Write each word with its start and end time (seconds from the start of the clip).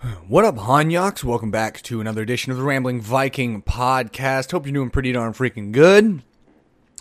What 0.00 0.46
up, 0.46 0.56
Hanyaks? 0.56 1.22
Welcome 1.24 1.50
back 1.50 1.82
to 1.82 2.00
another 2.00 2.22
edition 2.22 2.50
of 2.50 2.56
the 2.56 2.64
Rambling 2.64 3.02
Viking 3.02 3.60
podcast. 3.60 4.50
Hope 4.50 4.64
you're 4.64 4.72
doing 4.72 4.88
pretty 4.88 5.12
darn 5.12 5.34
freaking 5.34 5.72
good. 5.72 6.22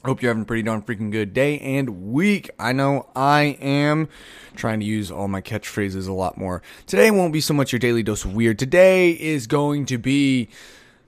Hope 0.04 0.21
you're 0.21 0.31
having 0.31 0.43
a 0.43 0.45
pretty 0.45 0.63
darn 0.63 0.81
freaking 0.81 1.09
good 1.09 1.33
day 1.33 1.59
and 1.59 2.12
week. 2.12 2.49
I 2.59 2.73
know 2.73 3.07
I 3.15 3.57
am 3.62 4.09
trying 4.57 4.81
to 4.81 4.85
use 4.85 5.12
all 5.12 5.29
my 5.29 5.39
catchphrases 5.39 6.09
a 6.09 6.12
lot 6.12 6.38
more. 6.38 6.62
Today 6.88 7.09
won't 7.09 7.31
be 7.31 7.39
so 7.39 7.54
much 7.54 7.71
your 7.71 7.79
daily 7.79 8.04
dose 8.04 8.25
of 8.25 8.34
weird. 8.34 8.59
Today 8.59 9.11
is 9.11 9.47
going 9.47 9.86
to 9.86 9.97
be 9.97 10.50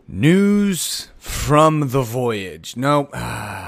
news 0.08 1.10
from 1.18 1.90
the 1.90 2.04
voyage. 2.04 2.78
No, 2.78 3.10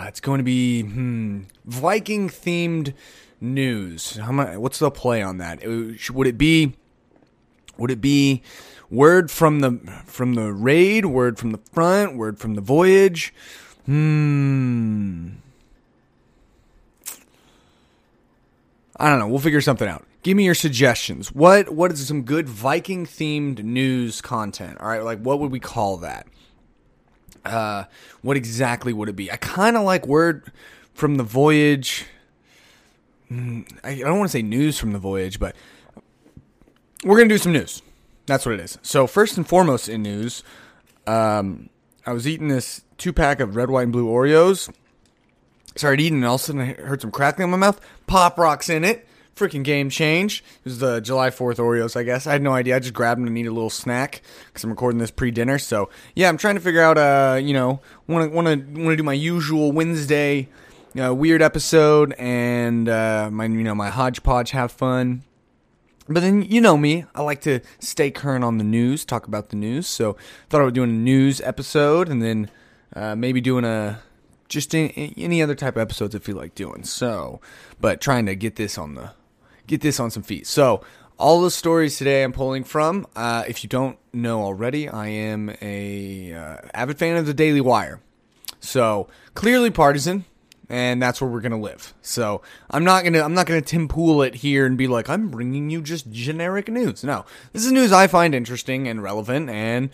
it's 0.07 0.21
going 0.21 0.37
to 0.37 0.45
be 0.45 0.83
hmm, 0.83 1.41
Viking 1.65 2.29
themed 2.29 2.93
news. 3.41 4.15
How 4.15 4.31
what's 4.57 4.79
the 4.79 4.91
play 4.91 5.21
on 5.21 5.39
that? 5.39 5.61
It- 5.61 6.09
would 6.09 6.27
it 6.27 6.37
be 6.37 6.77
would 7.77 7.91
it 7.91 8.01
be 8.01 8.41
word 8.89 9.31
from 9.31 9.59
the 9.59 9.79
from 10.05 10.35
the 10.35 10.51
raid, 10.53 11.05
word 11.05 11.37
from 11.37 11.51
the 11.51 11.59
front, 11.71 12.15
word 12.15 12.39
from 12.39 12.55
the 12.55 12.61
voyage? 12.61 13.33
Hmm. 13.85 15.29
I 18.97 19.09
don't 19.09 19.19
know. 19.19 19.27
We'll 19.27 19.39
figure 19.39 19.61
something 19.61 19.87
out. 19.87 20.05
Give 20.21 20.37
me 20.37 20.45
your 20.45 20.55
suggestions. 20.55 21.33
What 21.33 21.71
what 21.71 21.91
is 21.91 22.07
some 22.07 22.23
good 22.23 22.47
Viking 22.47 23.05
themed 23.05 23.63
news 23.63 24.21
content? 24.21 24.79
All 24.79 24.87
right, 24.87 25.03
like 25.03 25.19
what 25.19 25.39
would 25.39 25.51
we 25.51 25.59
call 25.59 25.97
that? 25.97 26.27
Uh, 27.43 27.83
what 28.21 28.37
exactly 28.37 28.93
would 28.93 29.09
it 29.09 29.17
be? 29.17 29.29
I 29.29 29.35
kind 29.35 29.75
of 29.75 29.83
like 29.83 30.07
word 30.07 30.49
from 30.93 31.15
the 31.15 31.23
voyage. 31.23 32.05
Hmm, 33.27 33.61
I 33.83 33.89
I 33.89 33.99
don't 33.99 34.19
want 34.19 34.31
to 34.31 34.37
say 34.37 34.41
news 34.41 34.79
from 34.79 34.93
the 34.93 34.99
voyage, 34.99 35.39
but 35.39 35.55
we're 37.03 37.17
gonna 37.17 37.29
do 37.29 37.37
some 37.37 37.53
news. 37.53 37.81
That's 38.25 38.45
what 38.45 38.55
it 38.55 38.61
is. 38.61 38.77
So 38.81 39.07
first 39.07 39.37
and 39.37 39.47
foremost 39.47 39.89
in 39.89 40.01
news, 40.01 40.43
um, 41.05 41.69
I 42.05 42.13
was 42.13 42.27
eating 42.27 42.47
this 42.47 42.81
two 42.97 43.13
pack 43.13 43.39
of 43.39 43.55
red, 43.55 43.69
white, 43.69 43.83
and 43.83 43.91
blue 43.91 44.07
Oreos. 44.07 44.73
Started 45.75 46.01
eating, 46.01 46.19
and 46.19 46.25
all 46.25 46.35
of 46.35 46.41
a 46.41 46.43
sudden 46.43 46.61
I 46.61 46.73
heard 46.73 47.01
some 47.01 47.11
crackling 47.11 47.45
in 47.45 47.51
my 47.51 47.57
mouth. 47.57 47.81
Pop 48.07 48.37
rocks 48.37 48.69
in 48.69 48.83
it. 48.83 49.07
Freaking 49.35 49.63
game 49.63 49.89
change. 49.89 50.43
It 50.59 50.65
was 50.65 50.77
the 50.77 51.01
July 51.01 51.31
Fourth 51.31 51.57
Oreos, 51.57 51.95
I 51.95 52.03
guess. 52.03 52.27
I 52.27 52.33
had 52.33 52.43
no 52.43 52.53
idea. 52.53 52.75
I 52.75 52.79
just 52.79 52.93
grabbed 52.93 53.19
them 53.19 53.25
to 53.25 53.31
need 53.31 53.47
a 53.47 53.51
little 53.51 53.71
snack 53.71 54.21
because 54.45 54.63
I'm 54.63 54.69
recording 54.69 54.99
this 54.99 55.09
pre-dinner. 55.09 55.57
So 55.57 55.89
yeah, 56.15 56.29
I'm 56.29 56.37
trying 56.37 56.55
to 56.55 56.61
figure 56.61 56.83
out. 56.83 56.99
Uh, 56.99 57.39
you 57.41 57.53
know, 57.53 57.81
want 58.07 58.29
to 58.29 58.35
want 58.35 58.47
to 58.47 58.55
want 58.55 58.91
to 58.91 58.95
do 58.95 59.03
my 59.03 59.13
usual 59.13 59.71
Wednesday 59.71 60.49
uh, 61.01 61.13
weird 61.13 61.41
episode 61.41 62.13
and 62.17 62.87
uh, 62.87 63.29
my 63.31 63.45
you 63.45 63.63
know 63.63 63.75
my 63.75 63.89
hodgepodge 63.89 64.51
have 64.51 64.71
fun. 64.71 65.23
But 66.07 66.21
then 66.21 66.41
you 66.41 66.59
know 66.59 66.77
me, 66.77 67.05
I 67.15 67.21
like 67.21 67.41
to 67.41 67.61
stay 67.79 68.11
current 68.11 68.43
on 68.43 68.57
the 68.57 68.63
news, 68.63 69.05
talk 69.05 69.27
about 69.27 69.49
the 69.49 69.55
news. 69.55 69.87
So 69.87 70.17
thought 70.49 70.61
I 70.61 70.65
would 70.65 70.73
do 70.73 70.83
a 70.83 70.87
news 70.87 71.39
episode, 71.41 72.09
and 72.09 72.21
then 72.21 72.49
uh, 72.95 73.15
maybe 73.15 73.41
doing 73.41 73.63
a 73.63 74.01
just 74.49 74.75
any, 74.75 75.13
any 75.17 75.41
other 75.41 75.55
type 75.55 75.75
of 75.75 75.81
episodes 75.81 76.15
I 76.15 76.19
feel 76.19 76.35
like 76.35 76.55
doing. 76.55 76.83
So, 76.83 77.41
but 77.79 78.01
trying 78.01 78.25
to 78.27 78.35
get 78.35 78.55
this 78.55 78.77
on 78.77 78.95
the 78.95 79.11
get 79.67 79.81
this 79.81 79.99
on 79.99 80.11
some 80.11 80.23
feet. 80.23 80.45
So 80.45 80.83
all 81.17 81.41
the 81.41 81.51
stories 81.51 81.97
today 81.97 82.23
I'm 82.23 82.33
pulling 82.33 82.63
from. 82.63 83.07
Uh, 83.15 83.45
if 83.47 83.63
you 83.63 83.69
don't 83.69 83.97
know 84.11 84.41
already, 84.41 84.89
I 84.89 85.07
am 85.07 85.55
a 85.61 86.33
uh, 86.33 86.57
avid 86.73 86.97
fan 86.97 87.17
of 87.17 87.25
the 87.25 87.33
Daily 87.33 87.61
Wire. 87.61 88.01
So 88.59 89.07
clearly 89.33 89.71
partisan, 89.71 90.25
and 90.69 91.01
that's 91.01 91.21
where 91.21 91.29
we're 91.29 91.41
gonna 91.41 91.59
live. 91.59 91.93
So 92.01 92.41
I'm 92.69 92.83
not 92.83 93.03
gonna 93.03 93.21
I'm 93.21 93.33
not 93.33 93.45
gonna 93.45 93.61
Tim 93.61 93.87
Pool 93.87 94.21
it 94.23 94.35
here 94.35 94.65
and 94.65 94.77
be 94.77 94.87
like 94.87 95.09
I'm 95.09 95.29
bringing 95.29 95.69
you 95.69 95.81
just 95.81 96.11
generic 96.11 96.67
news. 96.67 97.03
No, 97.03 97.25
this 97.51 97.65
is 97.65 97.71
news 97.71 97.91
I 97.91 98.07
find 98.07 98.33
interesting 98.33 98.87
and 98.87 99.03
relevant 99.03 99.49
and 99.49 99.89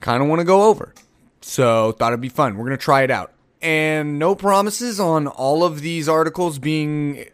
kind 0.00 0.22
of 0.22 0.28
want 0.28 0.40
to 0.40 0.44
go 0.44 0.64
over. 0.64 0.94
So 1.40 1.92
thought 1.92 2.12
it'd 2.12 2.20
be 2.20 2.28
fun. 2.28 2.56
We're 2.56 2.64
gonna 2.64 2.76
try 2.76 3.02
it 3.02 3.10
out, 3.10 3.32
and 3.62 4.18
no 4.18 4.34
promises 4.34 4.98
on 5.00 5.26
all 5.26 5.64
of 5.64 5.80
these 5.80 6.08
articles 6.08 6.58
being 6.58 7.24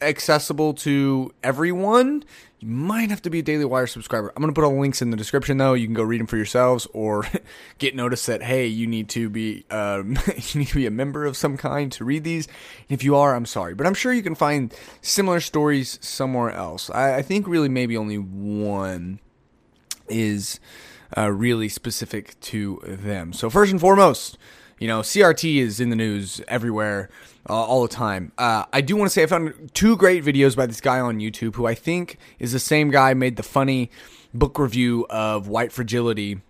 accessible 0.00 0.74
to 0.74 1.32
everyone. 1.42 2.24
You 2.60 2.68
might 2.68 3.08
have 3.08 3.22
to 3.22 3.30
be 3.30 3.38
a 3.38 3.42
Daily 3.42 3.64
Wire 3.64 3.86
subscriber. 3.86 4.34
I'm 4.36 4.42
going 4.42 4.52
to 4.52 4.54
put 4.54 4.66
all 4.66 4.74
the 4.74 4.80
links 4.80 5.00
in 5.00 5.10
the 5.10 5.16
description, 5.16 5.56
though. 5.56 5.72
You 5.72 5.86
can 5.86 5.94
go 5.94 6.02
read 6.02 6.20
them 6.20 6.26
for 6.26 6.36
yourselves, 6.36 6.86
or 6.92 7.24
get 7.78 7.96
notice 7.96 8.26
that 8.26 8.42
hey, 8.42 8.66
you 8.66 8.86
need 8.86 9.08
to 9.10 9.30
be 9.30 9.64
um, 9.70 10.18
you 10.36 10.60
need 10.60 10.68
to 10.68 10.74
be 10.74 10.84
a 10.84 10.90
member 10.90 11.24
of 11.24 11.38
some 11.38 11.56
kind 11.56 11.90
to 11.92 12.04
read 12.04 12.22
these. 12.22 12.48
If 12.90 13.02
you 13.02 13.16
are, 13.16 13.34
I'm 13.34 13.46
sorry, 13.46 13.72
but 13.72 13.86
I'm 13.86 13.94
sure 13.94 14.12
you 14.12 14.22
can 14.22 14.34
find 14.34 14.74
similar 15.00 15.40
stories 15.40 15.98
somewhere 16.02 16.50
else. 16.50 16.90
I, 16.90 17.16
I 17.16 17.22
think 17.22 17.48
really 17.48 17.70
maybe 17.70 17.96
only 17.96 18.18
one 18.18 19.20
is 20.10 20.60
uh, 21.16 21.30
really 21.30 21.70
specific 21.70 22.38
to 22.40 22.82
them. 22.84 23.32
So 23.32 23.48
first 23.48 23.72
and 23.72 23.80
foremost, 23.80 24.36
you 24.80 24.88
know, 24.88 25.00
CRT 25.00 25.58
is 25.58 25.78
in 25.78 25.90
the 25.90 25.96
news 25.96 26.40
everywhere 26.48 27.10
uh, 27.48 27.52
all 27.52 27.82
the 27.82 27.88
time. 27.88 28.32
Uh, 28.38 28.64
I 28.72 28.80
do 28.80 28.96
want 28.96 29.10
to 29.10 29.12
say 29.12 29.22
I 29.22 29.26
found 29.26 29.70
two 29.74 29.94
great 29.96 30.24
videos 30.24 30.56
by 30.56 30.66
this 30.66 30.80
guy 30.80 30.98
on 30.98 31.20
YouTube 31.20 31.54
who 31.54 31.66
I 31.66 31.74
think 31.74 32.18
is 32.38 32.52
the 32.52 32.58
same 32.58 32.90
guy 32.90 33.12
made 33.12 33.36
the 33.36 33.42
funny 33.42 33.90
book 34.32 34.58
review 34.58 35.06
of 35.10 35.48
White 35.48 35.70
Fragility 35.70 36.40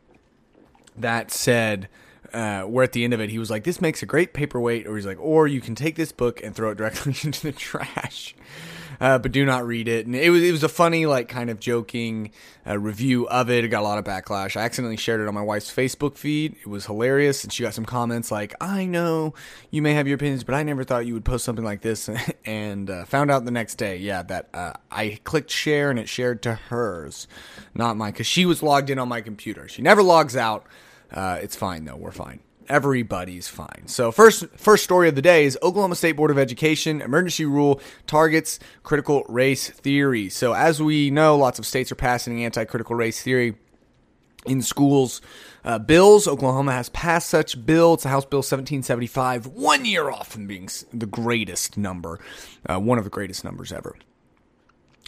that 0.96 1.32
said 1.32 1.88
uh, 2.32 2.62
where 2.62 2.84
at 2.84 2.92
the 2.92 3.02
end 3.02 3.12
of 3.12 3.20
it 3.20 3.30
he 3.30 3.38
was 3.38 3.50
like 3.50 3.64
this 3.64 3.80
makes 3.80 4.02
a 4.02 4.06
great 4.06 4.32
paperweight 4.32 4.86
or 4.86 4.94
he's 4.96 5.06
like 5.06 5.18
or 5.18 5.48
you 5.48 5.60
can 5.60 5.74
take 5.74 5.96
this 5.96 6.12
book 6.12 6.42
and 6.42 6.54
throw 6.54 6.70
it 6.70 6.76
directly 6.76 7.14
into 7.24 7.42
the 7.42 7.52
trash 7.52 8.34
uh, 9.00 9.18
but 9.18 9.32
do 9.32 9.44
not 9.44 9.66
read 9.66 9.88
it. 9.88 10.06
And 10.06 10.14
it 10.14 10.30
was, 10.30 10.42
it 10.42 10.52
was 10.52 10.62
a 10.62 10.68
funny 10.68 11.06
like 11.06 11.28
kind 11.28 11.50
of 11.50 11.58
joking 11.58 12.30
uh, 12.66 12.78
review 12.78 13.26
of 13.28 13.50
it. 13.50 13.64
It 13.64 13.68
got 13.68 13.80
a 13.80 13.84
lot 13.84 13.98
of 13.98 14.04
backlash. 14.04 14.56
I 14.56 14.62
accidentally 14.62 14.96
shared 14.96 15.20
it 15.20 15.28
on 15.28 15.34
my 15.34 15.42
wife's 15.42 15.74
facebook 15.74 16.16
feed. 16.16 16.56
It 16.60 16.66
was 16.66 16.86
hilarious 16.86 17.42
and 17.44 17.52
she 17.52 17.62
got 17.62 17.74
some 17.74 17.84
comments 17.84 18.30
like 18.30 18.54
i 18.60 18.84
know 18.84 19.34
you 19.70 19.82
may 19.82 19.94
have 19.94 20.06
your 20.06 20.16
opinions 20.16 20.44
but 20.44 20.54
i 20.54 20.62
never 20.62 20.84
thought 20.84 21.06
you 21.06 21.14
would 21.14 21.24
post 21.24 21.44
something 21.44 21.64
like 21.64 21.80
this. 21.82 22.08
And 22.44 22.90
uh, 22.90 23.04
found 23.04 23.30
out 23.30 23.44
the 23.44 23.50
next 23.50 23.76
day 23.76 23.98
yeah 23.98 24.22
that 24.22 24.48
uh, 24.54 24.72
i 24.90 25.18
clicked 25.24 25.50
share 25.50 25.90
and 25.90 25.98
it 25.98 26.08
shared 26.08 26.42
to 26.42 26.54
hers 26.54 27.28
not 27.74 27.96
mine 27.96 28.12
because 28.12 28.26
she 28.26 28.46
was 28.46 28.62
logged 28.62 28.90
in 28.90 28.98
on 28.98 29.08
my 29.08 29.20
computer. 29.20 29.68
She 29.68 29.82
never 29.82 30.02
logs 30.02 30.36
out. 30.36 30.66
Uh, 31.12 31.38
it's 31.42 31.56
fine 31.56 31.84
though. 31.84 31.96
We're 31.96 32.12
fine. 32.12 32.40
Everybody's 32.70 33.48
fine. 33.48 33.82
So 33.86 34.12
first, 34.12 34.46
first 34.56 34.84
story 34.84 35.08
of 35.08 35.16
the 35.16 35.22
day 35.22 35.44
is 35.44 35.58
Oklahoma 35.60 35.96
State 35.96 36.12
Board 36.12 36.30
of 36.30 36.38
Education 36.38 37.02
emergency 37.02 37.44
rule 37.44 37.80
targets 38.06 38.60
critical 38.84 39.24
race 39.28 39.68
theory. 39.68 40.28
So 40.28 40.52
as 40.52 40.80
we 40.80 41.10
know, 41.10 41.36
lots 41.36 41.58
of 41.58 41.66
states 41.66 41.90
are 41.90 41.96
passing 41.96 42.44
anti-critical 42.44 42.94
race 42.94 43.20
theory 43.20 43.56
in 44.46 44.62
schools. 44.62 45.20
Uh, 45.64 45.80
bills. 45.80 46.28
Oklahoma 46.28 46.70
has 46.72 46.88
passed 46.90 47.28
such 47.28 47.66
bill. 47.66 47.94
It's 47.94 48.04
a 48.04 48.08
House 48.08 48.24
Bill 48.24 48.38
1775, 48.38 49.48
one 49.48 49.84
year 49.84 50.08
off 50.08 50.28
from 50.28 50.46
being 50.46 50.68
the 50.92 51.06
greatest 51.06 51.76
number, 51.76 52.20
uh, 52.66 52.78
one 52.78 52.98
of 52.98 53.04
the 53.04 53.10
greatest 53.10 53.44
numbers 53.44 53.72
ever. 53.72 53.96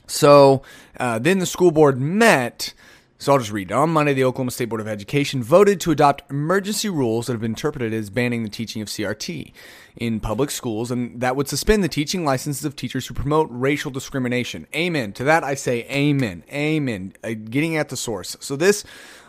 So 0.08 0.62
uh, 0.98 1.20
then 1.20 1.38
the 1.38 1.46
school 1.46 1.70
board 1.70 2.00
met. 2.00 2.74
So 3.22 3.34
I'll 3.34 3.38
just 3.38 3.52
read. 3.52 3.70
On 3.70 3.88
Monday, 3.88 4.14
the 4.14 4.24
Oklahoma 4.24 4.50
State 4.50 4.64
Board 4.64 4.80
of 4.80 4.88
Education 4.88 5.44
voted 5.44 5.78
to 5.82 5.92
adopt 5.92 6.28
emergency 6.28 6.88
rules 6.88 7.26
that 7.26 7.34
have 7.34 7.40
been 7.40 7.52
interpreted 7.52 7.94
as 7.94 8.10
banning 8.10 8.42
the 8.42 8.48
teaching 8.48 8.82
of 8.82 8.88
CRT 8.88 9.52
in 9.94 10.18
public 10.18 10.50
schools, 10.50 10.90
and 10.90 11.20
that 11.20 11.36
would 11.36 11.46
suspend 11.46 11.84
the 11.84 11.88
teaching 11.88 12.24
licenses 12.24 12.64
of 12.64 12.74
teachers 12.74 13.06
who 13.06 13.14
promote 13.14 13.46
racial 13.48 13.92
discrimination. 13.92 14.66
Amen. 14.74 15.12
To 15.12 15.22
that, 15.22 15.44
I 15.44 15.54
say 15.54 15.84
amen. 15.88 16.42
Amen. 16.52 17.12
Uh, 17.22 17.34
getting 17.34 17.76
at 17.76 17.90
the 17.90 17.96
source. 17.96 18.36
So 18.40 18.56
this, 18.56 18.82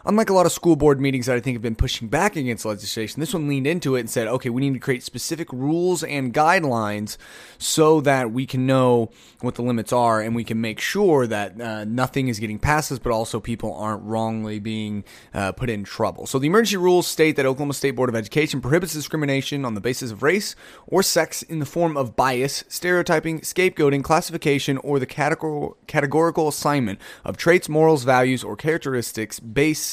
unlike 0.05 0.29
a 0.29 0.33
lot 0.33 0.45
of 0.45 0.51
school 0.51 0.75
board 0.75 0.99
meetings 0.99 1.27
that 1.27 1.35
I 1.35 1.39
think 1.39 1.55
have 1.55 1.61
been 1.61 1.75
pushing 1.75 2.07
back 2.07 2.35
against 2.35 2.65
legislation, 2.65 3.19
this 3.19 3.33
one 3.33 3.47
leaned 3.47 3.67
into 3.67 3.95
it 3.95 4.01
and 4.01 4.09
said, 4.09 4.27
okay, 4.27 4.49
we 4.49 4.61
need 4.61 4.73
to 4.73 4.79
create 4.79 5.03
specific 5.03 5.51
rules 5.51 6.03
and 6.03 6.33
guidelines 6.33 7.17
so 7.57 8.01
that 8.01 8.31
we 8.31 8.45
can 8.45 8.65
know 8.65 9.09
what 9.41 9.55
the 9.55 9.61
limits 9.61 9.93
are 9.93 10.21
and 10.21 10.35
we 10.35 10.43
can 10.43 10.59
make 10.59 10.79
sure 10.79 11.27
that 11.27 11.59
uh, 11.59 11.85
nothing 11.85 12.27
is 12.27 12.39
getting 12.39 12.59
past 12.59 12.91
us, 12.91 12.99
but 12.99 13.11
also 13.11 13.39
people 13.39 13.73
aren't 13.75 14.03
wrongly 14.03 14.59
being 14.59 15.03
uh, 15.33 15.51
put 15.51 15.69
in 15.69 15.83
trouble. 15.83 16.27
So 16.27 16.39
the 16.39 16.47
emergency 16.47 16.77
rules 16.77 17.07
state 17.07 17.35
that 17.37 17.45
Oklahoma 17.45 17.73
State 17.73 17.91
Board 17.91 18.09
of 18.09 18.15
Education 18.15 18.61
prohibits 18.61 18.93
discrimination 18.93 19.65
on 19.65 19.73
the 19.73 19.81
basis 19.81 20.11
of 20.11 20.23
race 20.23 20.55
or 20.87 21.01
sex 21.03 21.41
in 21.43 21.59
the 21.59 21.65
form 21.65 21.95
of 21.95 22.15
bias, 22.15 22.63
stereotyping, 22.67 23.39
scapegoating, 23.41 24.03
classification, 24.03 24.77
or 24.77 24.99
the 24.99 25.07
categor- 25.07 25.75
categorical 25.87 26.47
assignment 26.47 26.99
of 27.23 27.37
traits, 27.37 27.69
morals, 27.69 28.03
values, 28.03 28.43
or 28.43 28.55
characteristics 28.55 29.39
base 29.39 29.92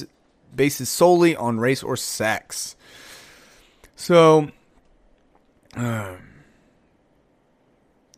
basis 0.55 0.88
solely 0.88 1.37
on 1.37 1.58
race 1.58 1.82
or 1.82 1.97
sex. 1.97 2.76
So, 3.97 4.50
uh, 5.76 6.17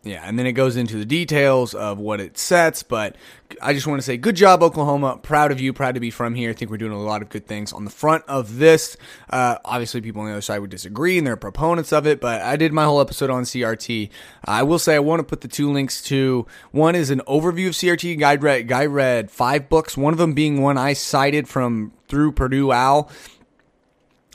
yeah, 0.05 0.23
and 0.25 0.37
then 0.37 0.47
it 0.47 0.53
goes 0.53 0.77
into 0.77 0.97
the 0.97 1.05
details 1.05 1.75
of 1.75 1.99
what 1.99 2.21
it 2.21 2.37
sets. 2.37 2.83
But 2.83 3.15
I 3.61 3.73
just 3.73 3.87
want 3.87 4.01
to 4.01 4.03
say, 4.03 4.17
good 4.17 4.35
job, 4.35 4.61
Oklahoma. 4.61 5.21
Proud 5.23 5.53
of 5.53 5.61
you. 5.61 5.73
Proud 5.73 5.95
to 5.95 6.01
be 6.01 6.11
from 6.11 6.35
here. 6.35 6.51
I 6.51 6.55
think 6.55 6.73
we're 6.73 6.77
doing 6.77 6.91
a 6.91 7.01
lot 7.01 7.23
of 7.23 7.29
good 7.29 7.47
things 7.47 7.73
on 7.73 7.85
the 7.85 7.91
front 7.91 8.25
of 8.27 8.57
this. 8.59 8.97
Uh, 9.31 9.59
obviously, 9.65 10.01
people 10.01 10.23
on 10.23 10.27
the 10.27 10.33
other 10.33 10.41
side 10.41 10.59
would 10.59 10.71
disagree, 10.71 11.19
and 11.19 11.27
they're 11.27 11.37
proponents 11.37 11.93
of 11.93 12.05
it. 12.09 12.21
But 12.21 12.43
I 12.43 12.57
did 12.57 12.73
my 12.73 12.85
whole 12.85 13.01
episode 13.01 13.31
on 13.31 13.45
CRT. 13.45 14.11
I 14.45 14.65
will 14.65 14.81
say 14.81 14.97
I 14.97 14.99
want 15.01 15.21
to 15.21 15.25
put 15.25 15.41
the 15.41 15.49
two 15.49 15.71
links 15.71 16.03
to 16.05 16.47
one 16.73 16.97
is 16.97 17.11
an 17.11 17.21
overview 17.29 17.69
of 17.69 17.75
CRT. 17.75 18.19
Guy 18.19 18.35
read, 18.35 18.67
guy 18.67 18.87
read 18.87 19.31
five 19.31 19.69
books. 19.69 19.97
One 19.97 20.13
of 20.13 20.19
them 20.19 20.33
being 20.33 20.63
one 20.63 20.79
I 20.79 20.95
cited 20.95 21.47
from 21.47 21.93
through 22.09 22.33
Purdue 22.33 22.73
Owl 22.73 23.09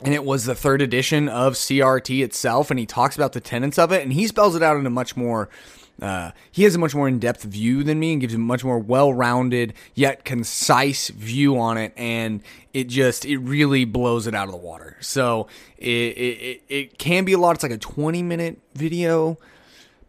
and 0.04 0.14
it 0.14 0.24
was 0.24 0.44
the 0.44 0.54
third 0.54 0.80
edition 0.80 1.28
of 1.28 1.54
CRT 1.54 2.22
itself, 2.22 2.70
and 2.70 2.78
he 2.78 2.86
talks 2.86 3.16
about 3.16 3.32
the 3.32 3.40
tenets 3.40 3.78
of 3.78 3.92
it, 3.92 4.02
and 4.02 4.12
he 4.12 4.26
spells 4.26 4.54
it 4.54 4.62
out 4.62 4.76
in 4.76 4.86
a 4.86 4.90
much 4.90 5.16
more. 5.16 5.48
Uh, 6.00 6.30
he 6.52 6.62
has 6.62 6.76
a 6.76 6.78
much 6.78 6.94
more 6.94 7.08
in-depth 7.08 7.42
view 7.42 7.82
than 7.82 7.98
me, 7.98 8.12
and 8.12 8.20
gives 8.20 8.34
a 8.34 8.38
much 8.38 8.62
more 8.62 8.78
well-rounded 8.78 9.74
yet 9.94 10.24
concise 10.24 11.08
view 11.08 11.58
on 11.58 11.76
it, 11.76 11.92
and 11.96 12.42
it 12.72 12.84
just 12.84 13.24
it 13.24 13.38
really 13.38 13.84
blows 13.84 14.28
it 14.28 14.34
out 14.34 14.46
of 14.46 14.52
the 14.52 14.58
water. 14.58 14.96
So 15.00 15.48
it 15.76 15.88
it, 15.88 16.62
it 16.68 16.98
can 16.98 17.24
be 17.24 17.32
a 17.32 17.38
lot. 17.38 17.56
It's 17.56 17.64
like 17.64 17.72
a 17.72 17.78
twenty-minute 17.78 18.60
video, 18.74 19.38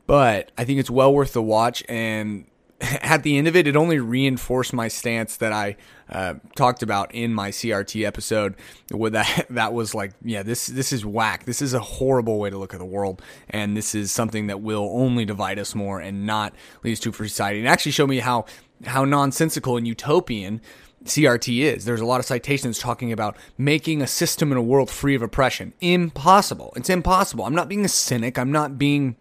but 0.06 0.52
I 0.56 0.66
think 0.66 0.80
it's 0.80 0.92
well 0.92 1.12
worth 1.12 1.34
the 1.34 1.42
watch. 1.42 1.84
And 1.90 2.46
at 2.82 3.24
the 3.24 3.38
end 3.38 3.48
of 3.48 3.56
it, 3.56 3.66
it 3.66 3.76
only 3.76 4.00
reinforced 4.00 4.74
my 4.74 4.88
stance 4.88 5.38
that 5.38 5.52
I 5.52 5.76
uh, 6.12 6.36
talked 6.56 6.84
about 6.84 7.14
in 7.14 7.34
my 7.34 7.52
CRT 7.52 8.06
episode. 8.06 8.56
With 8.92 9.14
that, 9.14 9.46
that 9.50 9.74
was 9.74 9.94
like, 9.94 10.14
yeah, 10.24 10.44
this 10.44 10.68
this 10.68 10.92
is 10.92 11.06
whack. 11.06 11.46
This 11.46 11.62
is 11.62 11.74
a 11.74 11.80
horrible 11.80 12.40
way 12.40 12.50
to 12.50 12.58
look 12.58 12.74
at 12.74 12.80
the 12.80 12.86
world, 12.86 13.22
and 13.50 13.76
this 13.76 13.96
is 13.96 14.12
something 14.12 14.48
that 14.48 14.62
will 14.62 14.90
only 14.94 15.26
divide 15.26 15.60
us 15.60 15.76
more 15.76 16.00
and 16.00 16.26
not 16.26 16.54
lead 16.84 16.94
us 16.94 17.00
to 17.02 17.12
free 17.12 17.28
society. 17.28 17.60
And 17.60 17.68
actually, 17.68 17.92
show 17.92 18.08
me 18.08 18.20
how 18.20 18.46
how 18.86 19.06
nonsensical 19.06 19.78
and 19.78 19.88
utopian 19.88 20.62
CRT 21.06 21.62
is. 21.62 21.86
There's 21.86 22.02
a 22.02 22.06
lot 22.06 22.20
of 22.20 22.26
citations 22.26 22.80
talking 22.80 23.12
about 23.12 23.38
making 23.58 24.02
a 24.02 24.08
system 24.08 24.52
in 24.52 24.58
a 24.58 24.62
world 24.62 24.90
free 24.90 25.16
of 25.16 25.22
oppression. 25.22 25.74
Impossible. 25.80 26.74
It's 26.76 26.90
impossible. 26.90 27.46
I'm 27.46 27.56
not 27.56 27.70
being 27.70 27.86
a 27.86 27.90
cynic. 27.90 28.38
I'm 28.38 28.52
not 28.52 28.78
being 28.78 29.16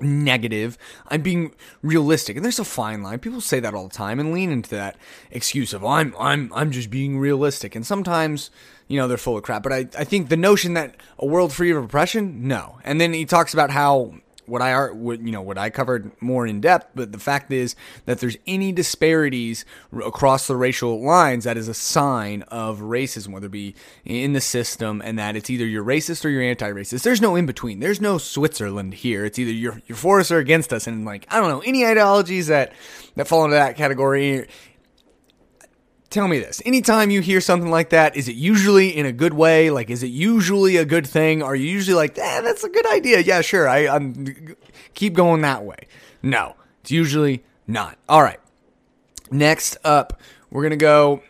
negative. 0.00 0.78
I'm 1.08 1.22
being 1.22 1.54
realistic. 1.82 2.36
And 2.36 2.44
there's 2.44 2.58
a 2.58 2.64
fine 2.64 3.02
line. 3.02 3.18
People 3.18 3.40
say 3.40 3.60
that 3.60 3.74
all 3.74 3.88
the 3.88 3.94
time 3.94 4.20
and 4.20 4.32
lean 4.32 4.50
into 4.50 4.70
that 4.70 4.96
excuse 5.30 5.72
of 5.72 5.84
I'm 5.84 6.14
I'm 6.18 6.52
I'm 6.54 6.70
just 6.70 6.90
being 6.90 7.18
realistic. 7.18 7.74
And 7.74 7.86
sometimes, 7.86 8.50
you 8.86 8.98
know, 8.98 9.08
they're 9.08 9.16
full 9.16 9.36
of 9.36 9.42
crap. 9.42 9.62
But 9.62 9.72
I, 9.72 9.78
I 9.98 10.04
think 10.04 10.28
the 10.28 10.36
notion 10.36 10.74
that 10.74 10.96
a 11.18 11.26
world 11.26 11.52
free 11.52 11.70
of 11.70 11.82
oppression, 11.82 12.46
no. 12.46 12.78
And 12.84 13.00
then 13.00 13.12
he 13.12 13.24
talks 13.24 13.52
about 13.52 13.70
how 13.70 14.14
what 14.48 14.62
I 14.62 14.72
are 14.72 14.92
what 14.92 15.20
you 15.20 15.30
know 15.30 15.42
what 15.42 15.58
I 15.58 15.70
covered 15.70 16.10
more 16.20 16.46
in 16.46 16.60
depth, 16.60 16.90
but 16.94 17.12
the 17.12 17.18
fact 17.18 17.52
is 17.52 17.76
that 18.06 18.20
there's 18.20 18.36
any 18.46 18.72
disparities 18.72 19.64
across 20.04 20.46
the 20.46 20.56
racial 20.56 21.02
lines 21.02 21.44
that 21.44 21.56
is 21.56 21.68
a 21.68 21.74
sign 21.74 22.42
of 22.42 22.80
racism, 22.80 23.28
whether 23.28 23.46
it 23.46 23.52
be 23.52 23.74
in 24.04 24.32
the 24.32 24.40
system, 24.40 25.02
and 25.04 25.18
that 25.18 25.36
it's 25.36 25.50
either 25.50 25.66
you're 25.66 25.84
racist 25.84 26.24
or 26.24 26.28
you're 26.28 26.42
anti-racist. 26.42 27.02
There's 27.02 27.20
no 27.20 27.36
in 27.36 27.46
between. 27.46 27.80
There's 27.80 28.00
no 28.00 28.18
Switzerland 28.18 28.94
here. 28.94 29.24
It's 29.24 29.38
either 29.38 29.52
you're 29.52 29.82
you're 29.86 29.96
for 29.96 30.20
us 30.20 30.30
or 30.30 30.38
against 30.38 30.72
us, 30.72 30.86
and 30.86 31.04
like 31.04 31.26
I 31.30 31.40
don't 31.40 31.48
know 31.48 31.60
any 31.60 31.84
ideologies 31.86 32.46
that 32.48 32.72
that 33.16 33.28
fall 33.28 33.44
into 33.44 33.56
that 33.56 33.76
category 33.76 34.46
tell 36.10 36.28
me 36.28 36.38
this. 36.38 36.62
Anytime 36.64 37.10
you 37.10 37.20
hear 37.20 37.40
something 37.40 37.70
like 37.70 37.90
that 37.90 38.16
is 38.16 38.28
it 38.28 38.36
usually 38.36 38.96
in 38.96 39.06
a 39.06 39.12
good 39.12 39.34
way? 39.34 39.70
Like 39.70 39.90
is 39.90 40.02
it 40.02 40.08
usually 40.08 40.76
a 40.76 40.84
good 40.84 41.06
thing? 41.06 41.42
Are 41.42 41.54
you 41.54 41.66
usually 41.66 41.96
like 41.96 42.18
eh, 42.18 42.40
that's 42.40 42.64
a 42.64 42.68
good 42.68 42.86
idea. 42.86 43.20
Yeah 43.20 43.40
sure. 43.40 43.68
I, 43.68 43.88
i'm 43.88 44.56
keep 44.94 45.14
going 45.14 45.42
that 45.42 45.64
way. 45.64 45.86
No. 46.22 46.56
It's 46.82 46.90
usually 46.90 47.44
not. 47.66 47.98
All 48.08 48.22
right. 48.22 48.40
Next 49.30 49.76
up 49.84 50.20
we're 50.50 50.62
gonna 50.62 50.76
go 50.76 51.22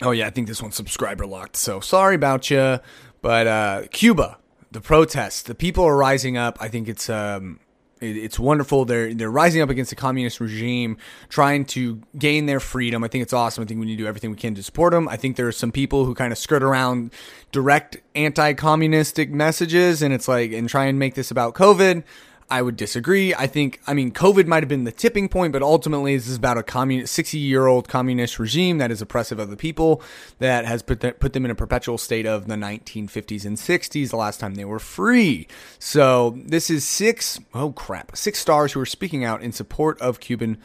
oh 0.00 0.12
yeah 0.12 0.26
i 0.26 0.30
think 0.30 0.48
this 0.48 0.62
one's 0.62 0.74
subscriber 0.74 1.26
locked 1.26 1.56
so 1.56 1.78
sorry 1.78 2.14
about 2.14 2.48
you 2.48 2.78
but 3.20 3.46
uh 3.46 3.82
cuba 3.90 4.38
the 4.70 4.80
protests 4.80 5.42
the 5.42 5.54
people 5.54 5.84
are 5.84 5.96
rising 5.96 6.36
up. 6.36 6.58
I 6.60 6.68
think 6.68 6.88
it's 6.88 7.08
um 7.08 7.60
it's 8.00 8.38
wonderful. 8.38 8.84
They're 8.84 9.12
they're 9.14 9.30
rising 9.30 9.62
up 9.62 9.70
against 9.70 9.90
the 9.90 9.96
communist 9.96 10.40
regime, 10.40 10.96
trying 11.28 11.64
to 11.66 12.00
gain 12.18 12.46
their 12.46 12.60
freedom. 12.60 13.04
I 13.04 13.08
think 13.08 13.22
it's 13.22 13.32
awesome. 13.32 13.62
I 13.62 13.66
think 13.66 13.80
we 13.80 13.86
need 13.86 13.96
to 13.96 14.02
do 14.02 14.06
everything 14.06 14.30
we 14.30 14.36
can 14.36 14.54
to 14.54 14.62
support 14.62 14.92
them. 14.92 15.08
I 15.08 15.16
think 15.16 15.36
there 15.36 15.48
are 15.48 15.52
some 15.52 15.72
people 15.72 16.04
who 16.04 16.14
kind 16.14 16.32
of 16.32 16.38
skirt 16.38 16.62
around 16.62 17.12
direct 17.52 17.98
anti-communistic 18.14 19.30
messages, 19.30 20.02
and 20.02 20.12
it's 20.14 20.28
like 20.28 20.52
and 20.52 20.68
try 20.68 20.86
and 20.86 20.98
make 20.98 21.14
this 21.14 21.30
about 21.30 21.54
COVID. 21.54 22.04
I 22.50 22.62
would 22.62 22.76
disagree. 22.76 23.34
I 23.34 23.46
think, 23.46 23.78
I 23.86 23.92
mean, 23.92 24.10
COVID 24.10 24.46
might 24.46 24.62
have 24.62 24.68
been 24.68 24.84
the 24.84 24.92
tipping 24.92 25.28
point, 25.28 25.52
but 25.52 25.62
ultimately 25.62 26.16
this 26.16 26.28
is 26.28 26.36
about 26.36 26.56
a 26.56 26.62
communist, 26.62 27.12
60 27.12 27.36
year 27.38 27.66
old 27.66 27.88
communist 27.88 28.38
regime 28.38 28.78
that 28.78 28.90
is 28.90 29.02
oppressive 29.02 29.38
of 29.38 29.50
the 29.50 29.56
people, 29.56 30.02
that 30.38 30.64
has 30.64 30.82
put, 30.82 31.00
the, 31.00 31.12
put 31.12 31.34
them 31.34 31.44
in 31.44 31.50
a 31.50 31.54
perpetual 31.54 31.98
state 31.98 32.24
of 32.24 32.48
the 32.48 32.54
1950s 32.54 33.44
and 33.44 33.58
60s, 33.58 34.10
the 34.10 34.16
last 34.16 34.40
time 34.40 34.54
they 34.54 34.64
were 34.64 34.78
free. 34.78 35.46
So 35.78 36.38
this 36.46 36.70
is 36.70 36.86
six, 36.86 37.38
oh 37.52 37.72
crap, 37.72 38.16
six 38.16 38.38
stars 38.38 38.72
who 38.72 38.80
are 38.80 38.86
speaking 38.86 39.24
out 39.24 39.42
in 39.42 39.52
support 39.52 40.00
of 40.00 40.18
Cuban 40.18 40.56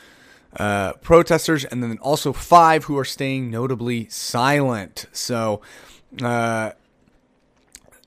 uh, 0.56 0.94
protesters, 1.02 1.66
and 1.66 1.84
then 1.84 1.98
also 1.98 2.32
five 2.32 2.86
who 2.86 2.98
are 2.98 3.06
staying 3.06 3.50
notably 3.50 4.08
silent. 4.10 5.08
So, 5.12 5.62
uh, 6.22 6.72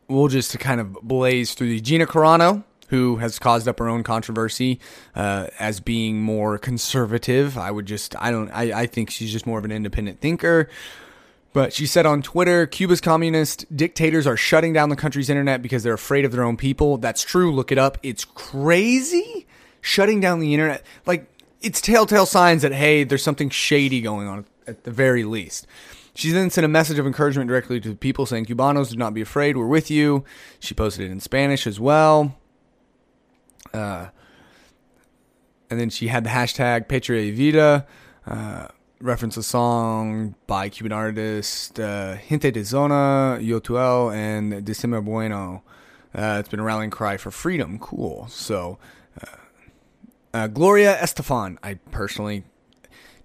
we'll 0.09 0.29
just 0.29 0.57
kind 0.61 0.81
of 0.81 0.93
blaze 1.03 1.55
through 1.55 1.69
the 1.69 1.81
Gina 1.81 2.07
Carano 2.07 2.63
who 2.89 3.17
has 3.17 3.39
caused 3.39 3.69
up 3.69 3.79
her 3.79 3.89
own 3.89 4.03
controversy 4.03 4.81
uh, 5.15 5.49
as 5.59 5.81
being 5.81 6.21
more 6.21 6.59
conservative. 6.59 7.59
I 7.59 7.71
would 7.71 7.87
just, 7.87 8.15
I 8.23 8.31
don't, 8.31 8.51
I, 8.51 8.83
I 8.83 8.87
think 8.87 9.11
she's 9.11 9.33
just 9.33 9.47
more 9.47 9.59
of 9.59 9.65
an 9.65 9.73
independent 9.73 10.21
thinker. 10.21 10.69
But 11.53 11.73
she 11.73 11.87
said 11.87 12.05
on 12.05 12.21
Twitter, 12.21 12.67
Cuba's 12.67 13.01
communist 13.01 13.65
dictators 13.75 14.27
are 14.27 14.37
shutting 14.37 14.75
down 14.75 14.91
the 14.91 14.97
country's 14.97 15.31
internet 15.31 15.63
because 15.63 15.83
they're 15.83 15.95
afraid 15.95 16.27
of 16.27 16.33
their 16.33 16.45
own 16.45 16.59
people. 16.59 16.99
That's 16.99 17.23
true. 17.23 17.51
Look 17.51 17.73
it 17.73 17.79
up. 17.79 17.97
It's 18.03 18.27
crazy. 18.27 19.47
Shutting 19.81 20.21
down 20.21 20.41
the 20.41 20.53
internet. 20.53 20.85
Like, 21.07 21.27
it's 21.63 21.81
telltale 21.81 22.27
signs 22.27 22.61
that, 22.61 22.73
hey, 22.73 23.05
there's 23.05 23.23
something 23.23 23.49
shady 23.49 24.03
going 24.03 24.29
on 24.29 24.45
at 24.67 24.85
the 24.85 24.91
very 24.91 25.25
least. 25.25 25.67
She 26.15 26.31
then 26.31 26.51
sent 26.51 26.65
a 26.65 26.69
message 26.69 26.99
of 26.99 27.07
encouragement 27.07 27.49
directly 27.49 27.81
to 27.81 27.89
the 27.89 27.95
people 27.95 28.27
saying, 28.27 28.47
Cubanos, 28.47 28.91
do 28.91 28.97
not 28.97 29.15
be 29.15 29.21
afraid. 29.21 29.57
We're 29.57 29.67
with 29.67 29.91
you. 29.91 30.25
She 30.61 30.75
posted 30.75 31.07
it 31.07 31.13
in 31.13 31.21
Spanish 31.21 31.67
as 31.67 31.81
well. 31.81 32.35
Uh, 33.77 34.09
and 35.71 35.79
then 35.79 35.91
she 35.91 36.09
had 36.09 36.25
the 36.25 36.31
hashtag 36.31 36.89
Patria 36.89 37.33
Vida, 37.33 37.87
uh, 38.27 38.69
reference 39.01 39.37
a 39.37 39.43
song 39.43 40.35
by 40.47 40.69
Cuban 40.69 40.93
artist 40.93 41.79
uh, 41.79 42.17
Gente 42.17 42.51
de 42.51 42.65
Zona, 42.65 43.39
Yotuel, 43.41 44.15
and 44.15 44.53
Descemer 44.65 45.05
Bueno. 45.05 45.63
Uh, 46.15 46.39
it's 46.41 46.49
been 46.49 46.61
a 46.61 46.65
rallying 46.65 46.91
cry 46.91 47.17
for 47.17 47.31
freedom. 47.31 47.79
Cool. 47.79 48.27
So, 48.29 48.79
uh, 49.21 49.37
uh, 50.33 50.47
Gloria 50.47 50.97
Estefan, 50.97 51.59
I 51.63 51.75
personally 51.91 52.45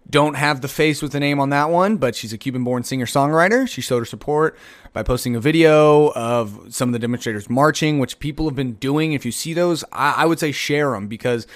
don't 0.10 0.34
have 0.34 0.62
the 0.62 0.68
face 0.68 1.02
with 1.02 1.12
the 1.12 1.20
name 1.20 1.40
on 1.40 1.50
that 1.52 1.70
one, 1.70 1.98
but 1.98 2.16
she's 2.16 2.34
a 2.34 2.38
Cuban 2.38 2.64
born 2.64 2.84
singer 2.84 3.06
songwriter. 3.06 3.68
She 3.68 3.82
showed 3.82 4.00
her 4.00 4.06
support 4.06 4.58
by 4.94 5.04
posting 5.04 5.36
a 5.36 5.40
video 5.40 6.12
of 6.12 6.74
some 6.74 6.90
of 6.90 6.94
the 6.94 7.00
demonstrators 7.00 7.50
marching, 7.50 8.00
which 8.00 8.20
people 8.20 8.46
have 8.46 8.56
been 8.56 8.74
doing. 8.74 9.14
If 9.14 9.26
you 9.26 9.32
see 9.32 9.54
those, 9.54 9.84
I, 9.92 10.16
I 10.18 10.26
would 10.26 10.40
say 10.40 10.52
share 10.52 10.92
them 10.92 11.08
because 11.08 11.48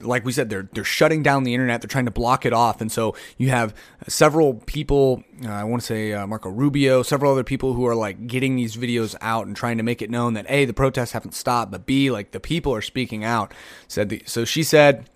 like 0.00 0.24
we 0.24 0.32
said, 0.32 0.48
they're 0.50 0.68
they're 0.72 0.84
shutting 0.84 1.22
down 1.22 1.44
the 1.44 1.54
internet. 1.54 1.80
They're 1.80 1.88
trying 1.88 2.04
to 2.06 2.10
block 2.10 2.46
it 2.46 2.52
off, 2.52 2.80
and 2.80 2.90
so 2.90 3.14
you 3.36 3.50
have 3.50 3.74
several 4.06 4.54
people. 4.54 5.22
Uh, 5.44 5.48
I 5.48 5.64
want 5.64 5.82
to 5.82 5.86
say 5.86 6.12
uh, 6.12 6.26
Marco 6.26 6.50
Rubio, 6.50 7.02
several 7.02 7.32
other 7.32 7.44
people 7.44 7.74
who 7.74 7.86
are 7.86 7.94
like 7.94 8.26
getting 8.26 8.56
these 8.56 8.76
videos 8.76 9.14
out 9.20 9.46
and 9.46 9.56
trying 9.56 9.78
to 9.78 9.82
make 9.82 10.02
it 10.02 10.10
known 10.10 10.34
that 10.34 10.46
a 10.48 10.64
the 10.64 10.72
protests 10.72 11.12
haven't 11.12 11.34
stopped, 11.34 11.70
but 11.72 11.86
b 11.86 12.10
like 12.10 12.30
the 12.30 12.40
people 12.40 12.74
are 12.74 12.82
speaking 12.82 13.24
out. 13.24 13.52
Said 13.86 14.08
the, 14.08 14.22
so. 14.26 14.44
She 14.44 14.62
said 14.62 15.08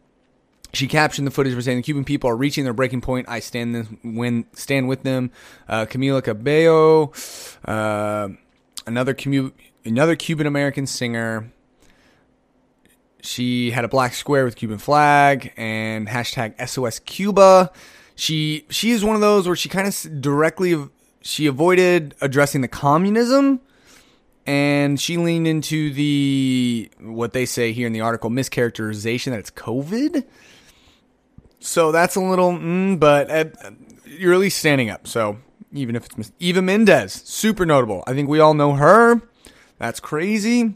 she 0.72 0.88
captioned 0.88 1.26
the 1.26 1.30
footage 1.30 1.54
by 1.54 1.60
saying 1.60 1.78
the 1.78 1.82
Cuban 1.82 2.04
people 2.04 2.30
are 2.30 2.36
reaching 2.36 2.64
their 2.64 2.72
breaking 2.72 3.02
point. 3.02 3.28
I 3.28 3.40
stand 3.40 3.98
when 4.02 4.46
stand 4.54 4.88
with 4.88 5.02
them. 5.02 5.30
Uh, 5.68 5.86
Camila 5.86 6.22
Cabello, 6.22 7.12
uh, 7.64 8.28
another 8.86 9.14
commu- 9.14 9.52
another 9.84 10.16
Cuban 10.16 10.46
American 10.46 10.86
singer. 10.86 11.52
She 13.20 13.70
had 13.70 13.84
a 13.84 13.88
black 13.88 14.14
square 14.14 14.44
with 14.44 14.56
Cuban 14.56 14.78
flag 14.78 15.52
and 15.56 16.08
hashtag 16.08 16.54
SOS 16.66 16.98
Cuba. 17.00 17.70
She 18.14 18.66
she 18.70 18.90
is 18.90 19.04
one 19.04 19.14
of 19.14 19.20
those 19.20 19.46
where 19.46 19.56
she 19.56 19.68
kind 19.68 19.86
of 19.86 20.20
directly 20.20 20.88
she 21.20 21.46
avoided 21.46 22.14
addressing 22.20 22.62
the 22.62 22.68
communism 22.68 23.60
and 24.46 25.00
she 25.00 25.16
leaned 25.16 25.46
into 25.46 25.92
the 25.92 26.90
what 27.00 27.32
they 27.32 27.46
say 27.46 27.72
here 27.72 27.86
in 27.86 27.92
the 27.92 28.00
article 28.00 28.30
mischaracterization 28.30 29.26
that 29.26 29.38
it's 29.38 29.50
COVID. 29.50 30.24
So 31.62 31.92
that's 31.92 32.16
a 32.16 32.20
little, 32.20 32.52
mm, 32.52 32.98
but 32.98 33.30
uh, 33.30 33.44
you're 34.04 34.34
at 34.34 34.40
least 34.40 34.58
standing 34.58 34.90
up. 34.90 35.06
So 35.06 35.38
even 35.72 35.96
if 35.96 36.06
it's 36.18 36.32
Eva 36.38 36.60
Mendes, 36.60 37.12
super 37.12 37.64
notable. 37.64 38.02
I 38.06 38.14
think 38.14 38.28
we 38.28 38.40
all 38.40 38.54
know 38.54 38.74
her. 38.74 39.22
That's 39.78 40.00
crazy. 40.00 40.74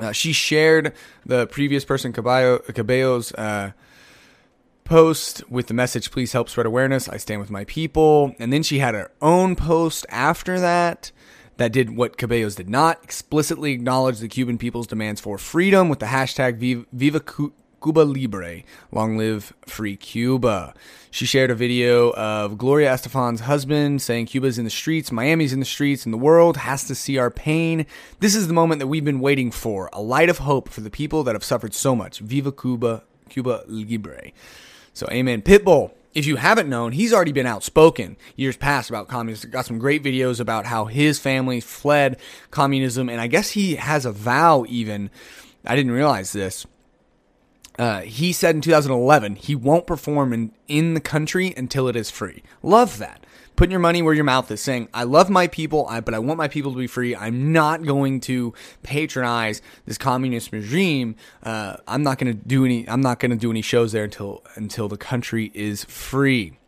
Uh, 0.00 0.12
she 0.12 0.32
shared 0.32 0.92
the 1.24 1.46
previous 1.46 1.84
person 1.84 2.12
Caballo, 2.12 2.58
Cabello's 2.58 3.32
uh, 3.32 3.72
post 4.84 5.42
with 5.50 5.68
the 5.68 5.74
message, 5.74 6.10
"Please 6.10 6.32
help 6.32 6.48
spread 6.48 6.66
awareness. 6.66 7.08
I 7.08 7.16
stand 7.16 7.40
with 7.40 7.50
my 7.50 7.64
people." 7.64 8.34
And 8.38 8.52
then 8.52 8.62
she 8.62 8.78
had 8.78 8.94
her 8.94 9.10
own 9.22 9.56
post 9.56 10.04
after 10.10 10.60
that 10.60 11.12
that 11.56 11.72
did 11.72 11.96
what 11.96 12.18
Cabello's 12.18 12.56
did 12.56 12.68
not 12.68 13.02
explicitly 13.02 13.72
acknowledge 13.72 14.18
the 14.18 14.28
Cuban 14.28 14.58
people's 14.58 14.86
demands 14.86 15.20
for 15.20 15.38
freedom 15.38 15.88
with 15.88 16.00
the 16.00 16.06
hashtag 16.06 16.86
Viva 16.92 17.20
Cuba 17.82 18.00
Libre, 18.00 18.62
long 18.90 19.16
live 19.16 19.52
free 19.66 19.96
Cuba. 19.96 20.74
She 21.10 21.26
shared 21.26 21.50
a 21.50 21.54
video 21.54 22.10
of 22.14 22.58
Gloria 22.58 22.90
Estefan's 22.92 23.40
husband 23.40 24.02
saying 24.02 24.26
Cuba's 24.26 24.58
in 24.58 24.64
the 24.64 24.70
streets, 24.70 25.12
Miami's 25.12 25.52
in 25.52 25.60
the 25.60 25.66
streets, 25.66 26.04
and 26.04 26.12
the 26.12 26.18
world 26.18 26.56
has 26.56 26.84
to 26.84 26.94
see 26.94 27.18
our 27.18 27.30
pain. 27.30 27.86
This 28.20 28.34
is 28.34 28.48
the 28.48 28.54
moment 28.54 28.80
that 28.80 28.86
we've 28.86 29.04
been 29.04 29.20
waiting 29.20 29.50
for, 29.50 29.90
a 29.92 30.00
light 30.00 30.28
of 30.28 30.38
hope 30.38 30.68
for 30.68 30.80
the 30.80 30.90
people 30.90 31.22
that 31.24 31.34
have 31.34 31.44
suffered 31.44 31.74
so 31.74 31.94
much. 31.94 32.18
Viva 32.18 32.52
Cuba, 32.52 33.04
Cuba 33.28 33.62
Libre. 33.66 34.32
So 34.92 35.06
amen. 35.10 35.42
Pitbull 35.42 35.92
if 36.16 36.24
you 36.24 36.36
haven't 36.36 36.70
known, 36.70 36.92
he's 36.92 37.12
already 37.12 37.32
been 37.32 37.46
outspoken 37.46 38.16
years 38.36 38.56
past 38.56 38.88
about 38.88 39.06
communism. 39.06 39.50
Got 39.50 39.66
some 39.66 39.78
great 39.78 40.02
videos 40.02 40.40
about 40.40 40.64
how 40.64 40.86
his 40.86 41.18
family 41.18 41.60
fled 41.60 42.16
communism, 42.50 43.10
and 43.10 43.20
I 43.20 43.26
guess 43.26 43.50
he 43.50 43.76
has 43.76 44.06
a 44.06 44.12
vow 44.12 44.64
even. 44.66 45.10
I 45.66 45.76
didn't 45.76 45.92
realize 45.92 46.32
this. 46.32 46.66
Uh, 47.78 48.00
he 48.00 48.32
said 48.32 48.54
in 48.54 48.60
2011 48.60 49.36
he 49.36 49.54
won't 49.54 49.86
perform 49.86 50.32
in, 50.32 50.52
in 50.66 50.94
the 50.94 51.00
country 51.00 51.52
until 51.56 51.88
it 51.88 51.96
is 51.96 52.10
free. 52.10 52.42
Love 52.62 52.98
that 52.98 53.26
putting 53.56 53.70
your 53.70 53.80
money 53.80 54.02
where 54.02 54.14
your 54.14 54.24
mouth 54.24 54.50
is, 54.50 54.60
saying, 54.60 54.88
I 54.94 55.04
love 55.04 55.28
my 55.28 55.46
people, 55.46 55.88
but 56.04 56.14
I 56.14 56.18
want 56.18 56.38
my 56.38 56.46
people 56.46 56.72
to 56.72 56.78
be 56.78 56.86
free. 56.86 57.16
I'm 57.16 57.52
not 57.52 57.84
going 57.84 58.20
to 58.20 58.54
patronize 58.82 59.62
this 59.86 59.98
communist 59.98 60.52
regime. 60.52 61.16
Uh, 61.42 61.78
I'm 61.88 62.02
not 62.02 62.18
going 62.18 62.32
to 62.32 62.46
do 62.46 62.64
any. 62.64 62.88
I'm 62.88 63.00
not 63.00 63.18
going 63.18 63.30
to 63.30 63.36
do 63.36 63.50
any 63.50 63.62
shows 63.62 63.92
there 63.92 64.04
until 64.04 64.44
until 64.54 64.88
the 64.88 64.98
country 64.98 65.50
is 65.54 65.84
free. 65.84 66.58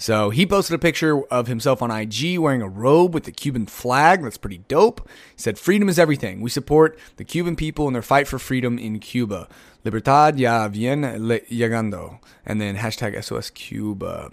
So 0.00 0.30
he 0.30 0.46
posted 0.46 0.74
a 0.74 0.78
picture 0.78 1.20
of 1.26 1.46
himself 1.46 1.82
on 1.82 1.90
IG 1.90 2.38
wearing 2.38 2.62
a 2.62 2.68
robe 2.68 3.12
with 3.12 3.24
the 3.24 3.30
Cuban 3.30 3.66
flag. 3.66 4.22
That's 4.22 4.38
pretty 4.38 4.62
dope. 4.66 5.06
He 5.36 5.42
said, 5.42 5.58
Freedom 5.58 5.90
is 5.90 5.98
everything. 5.98 6.40
We 6.40 6.48
support 6.48 6.98
the 7.16 7.24
Cuban 7.24 7.54
people 7.54 7.86
in 7.86 7.92
their 7.92 8.00
fight 8.00 8.26
for 8.26 8.38
freedom 8.38 8.78
in 8.78 8.98
Cuba. 8.98 9.46
Libertad 9.84 10.40
ya 10.40 10.66
viene 10.68 11.02
llegando. 11.02 12.18
And 12.46 12.62
then 12.62 12.78
hashtag 12.78 13.22
SOS 13.22 13.50
Cuba. 13.50 14.30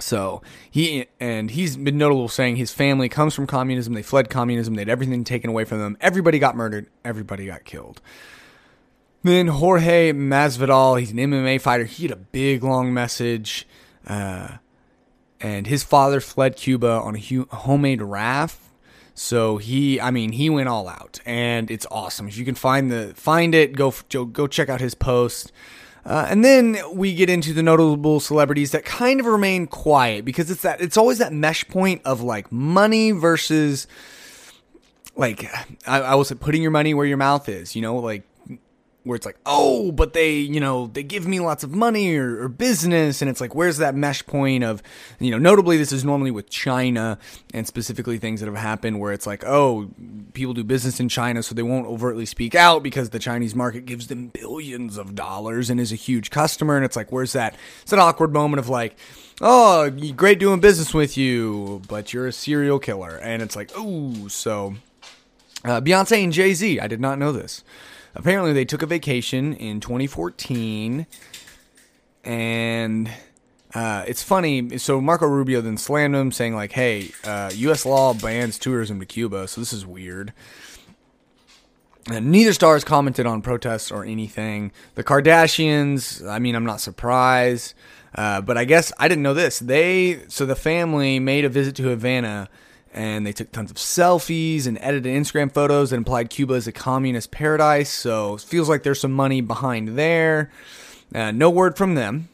So 0.00 0.42
he 0.68 1.06
and 1.20 1.52
he's 1.52 1.76
been 1.76 1.96
notable 1.96 2.28
saying 2.28 2.56
his 2.56 2.72
family 2.72 3.08
comes 3.08 3.34
from 3.34 3.46
communism. 3.46 3.94
They 3.94 4.02
fled 4.02 4.30
communism. 4.30 4.74
They 4.74 4.80
had 4.80 4.88
everything 4.88 5.22
taken 5.22 5.48
away 5.48 5.64
from 5.64 5.78
them. 5.78 5.96
Everybody 6.00 6.40
got 6.40 6.56
murdered. 6.56 6.88
Everybody 7.04 7.46
got 7.46 7.64
killed. 7.64 8.00
Then 9.22 9.46
Jorge 9.46 10.12
Masvidal, 10.12 10.98
he's 10.98 11.12
an 11.12 11.18
MMA 11.18 11.60
fighter. 11.60 11.84
He 11.84 12.04
had 12.04 12.12
a 12.12 12.16
big 12.16 12.62
long 12.62 12.92
message, 12.92 13.66
uh, 14.06 14.58
and 15.40 15.66
his 15.66 15.82
father 15.82 16.20
fled 16.20 16.56
Cuba 16.56 16.90
on 16.90 17.16
a, 17.16 17.18
hu- 17.18 17.48
homemade 17.50 18.02
raft. 18.02 18.60
So 19.14 19.56
he, 19.56 20.00
I 20.00 20.10
mean, 20.10 20.32
he 20.32 20.50
went 20.50 20.68
all 20.68 20.88
out, 20.88 21.20
and 21.24 21.70
it's 21.70 21.86
awesome. 21.90 22.28
If 22.28 22.36
you 22.36 22.44
can 22.44 22.54
find 22.54 22.90
the 22.90 23.14
find 23.16 23.54
it, 23.54 23.74
go 23.74 23.94
go 24.10 24.46
check 24.46 24.68
out 24.68 24.80
his 24.80 24.94
post. 24.94 25.52
Uh, 26.04 26.26
and 26.28 26.44
then 26.44 26.78
we 26.92 27.14
get 27.14 27.28
into 27.28 27.52
the 27.52 27.62
notable 27.62 28.20
celebrities 28.20 28.70
that 28.70 28.84
kind 28.84 29.18
of 29.18 29.26
remain 29.26 29.66
quiet 29.66 30.24
because 30.24 30.50
it's 30.50 30.62
that 30.62 30.80
it's 30.80 30.96
always 30.96 31.18
that 31.18 31.32
mesh 31.32 31.66
point 31.66 32.00
of 32.04 32.20
like 32.20 32.52
money 32.52 33.10
versus 33.10 33.88
like 35.16 35.50
I, 35.86 36.00
I 36.02 36.14
was 36.14 36.30
putting 36.34 36.62
your 36.62 36.70
money 36.70 36.94
where 36.94 37.06
your 37.06 37.16
mouth 37.16 37.48
is. 37.48 37.74
You 37.74 37.82
know, 37.82 37.96
like 37.96 38.22
where 39.06 39.14
it's 39.14 39.24
like, 39.24 39.38
oh, 39.46 39.92
but 39.92 40.14
they, 40.14 40.36
you 40.36 40.58
know, 40.58 40.88
they 40.88 41.04
give 41.04 41.28
me 41.28 41.38
lots 41.38 41.62
of 41.62 41.72
money 41.72 42.16
or, 42.16 42.42
or, 42.42 42.48
business. 42.48 43.22
And 43.22 43.30
it's 43.30 43.40
like, 43.40 43.54
where's 43.54 43.76
that 43.76 43.94
mesh 43.94 44.26
point 44.26 44.64
of, 44.64 44.82
you 45.20 45.30
know, 45.30 45.38
notably, 45.38 45.76
this 45.76 45.92
is 45.92 46.04
normally 46.04 46.32
with 46.32 46.50
China 46.50 47.16
and 47.54 47.68
specifically 47.68 48.18
things 48.18 48.40
that 48.40 48.46
have 48.46 48.56
happened 48.56 48.98
where 48.98 49.12
it's 49.12 49.24
like, 49.24 49.44
oh, 49.46 49.88
people 50.32 50.54
do 50.54 50.64
business 50.64 50.98
in 50.98 51.08
China, 51.08 51.40
so 51.44 51.54
they 51.54 51.62
won't 51.62 51.86
overtly 51.86 52.26
speak 52.26 52.56
out 52.56 52.82
because 52.82 53.10
the 53.10 53.20
Chinese 53.20 53.54
market 53.54 53.86
gives 53.86 54.08
them 54.08 54.26
billions 54.26 54.98
of 54.98 55.14
dollars 55.14 55.70
and 55.70 55.78
is 55.78 55.92
a 55.92 55.96
huge 55.96 56.30
customer. 56.30 56.74
And 56.74 56.84
it's 56.84 56.96
like, 56.96 57.12
where's 57.12 57.32
that? 57.32 57.54
It's 57.82 57.92
an 57.92 58.00
awkward 58.00 58.32
moment 58.32 58.58
of 58.58 58.68
like, 58.68 58.96
oh, 59.40 59.88
great 60.16 60.40
doing 60.40 60.58
business 60.58 60.92
with 60.92 61.16
you, 61.16 61.80
but 61.86 62.12
you're 62.12 62.26
a 62.26 62.32
serial 62.32 62.80
killer. 62.80 63.20
And 63.22 63.40
it's 63.40 63.54
like, 63.54 63.70
oh, 63.76 64.26
so. 64.26 64.74
Uh, 65.64 65.80
Beyonce 65.80 66.22
and 66.22 66.32
Jay 66.32 66.54
Z. 66.54 66.80
I 66.80 66.86
did 66.86 67.00
not 67.00 67.18
know 67.18 67.32
this 67.32 67.64
apparently 68.16 68.52
they 68.52 68.64
took 68.64 68.82
a 68.82 68.86
vacation 68.86 69.52
in 69.54 69.80
2014 69.80 71.06
and 72.24 73.10
uh, 73.74 74.04
it's 74.06 74.22
funny. 74.22 74.78
So 74.78 75.00
Marco 75.00 75.26
Rubio 75.26 75.60
then 75.60 75.76
slammed 75.76 76.14
him, 76.14 76.32
saying 76.32 76.54
like, 76.54 76.72
"Hey, 76.72 77.10
uh, 77.24 77.50
U.S. 77.54 77.84
law 77.84 78.14
bans 78.14 78.58
tourism 78.58 79.00
to 79.00 79.06
Cuba, 79.06 79.46
so 79.48 79.60
this 79.60 79.72
is 79.72 79.84
weird." 79.84 80.32
And 82.10 82.30
neither 82.30 82.52
star 82.52 82.74
has 82.74 82.84
commented 82.84 83.26
on 83.26 83.42
protests 83.42 83.90
or 83.90 84.04
anything. 84.04 84.72
The 84.94 85.04
Kardashians, 85.04 86.26
I 86.26 86.38
mean, 86.38 86.54
I'm 86.54 86.64
not 86.64 86.80
surprised, 86.80 87.74
uh, 88.14 88.40
but 88.40 88.56
I 88.56 88.64
guess 88.64 88.92
I 88.98 89.08
didn't 89.08 89.22
know 89.22 89.34
this. 89.34 89.58
They 89.58 90.22
so 90.28 90.46
the 90.46 90.56
family 90.56 91.18
made 91.18 91.44
a 91.44 91.48
visit 91.48 91.76
to 91.76 91.88
Havana 91.88 92.48
and 92.96 93.26
they 93.26 93.32
took 93.32 93.52
tons 93.52 93.70
of 93.70 93.76
selfies 93.76 94.66
and 94.66 94.78
edited 94.80 95.14
Instagram 95.14 95.52
photos 95.52 95.90
that 95.90 95.96
implied 95.96 96.30
Cuba 96.30 96.54
is 96.54 96.66
a 96.66 96.72
communist 96.72 97.30
paradise. 97.30 97.90
So 97.90 98.36
it 98.36 98.40
feels 98.40 98.70
like 98.70 98.82
there's 98.82 99.00
some 99.00 99.12
money 99.12 99.42
behind 99.42 99.98
there. 99.98 100.50
Uh, 101.14 101.30
no 101.30 101.50
word 101.50 101.76
from 101.76 101.94
them. 101.94 102.30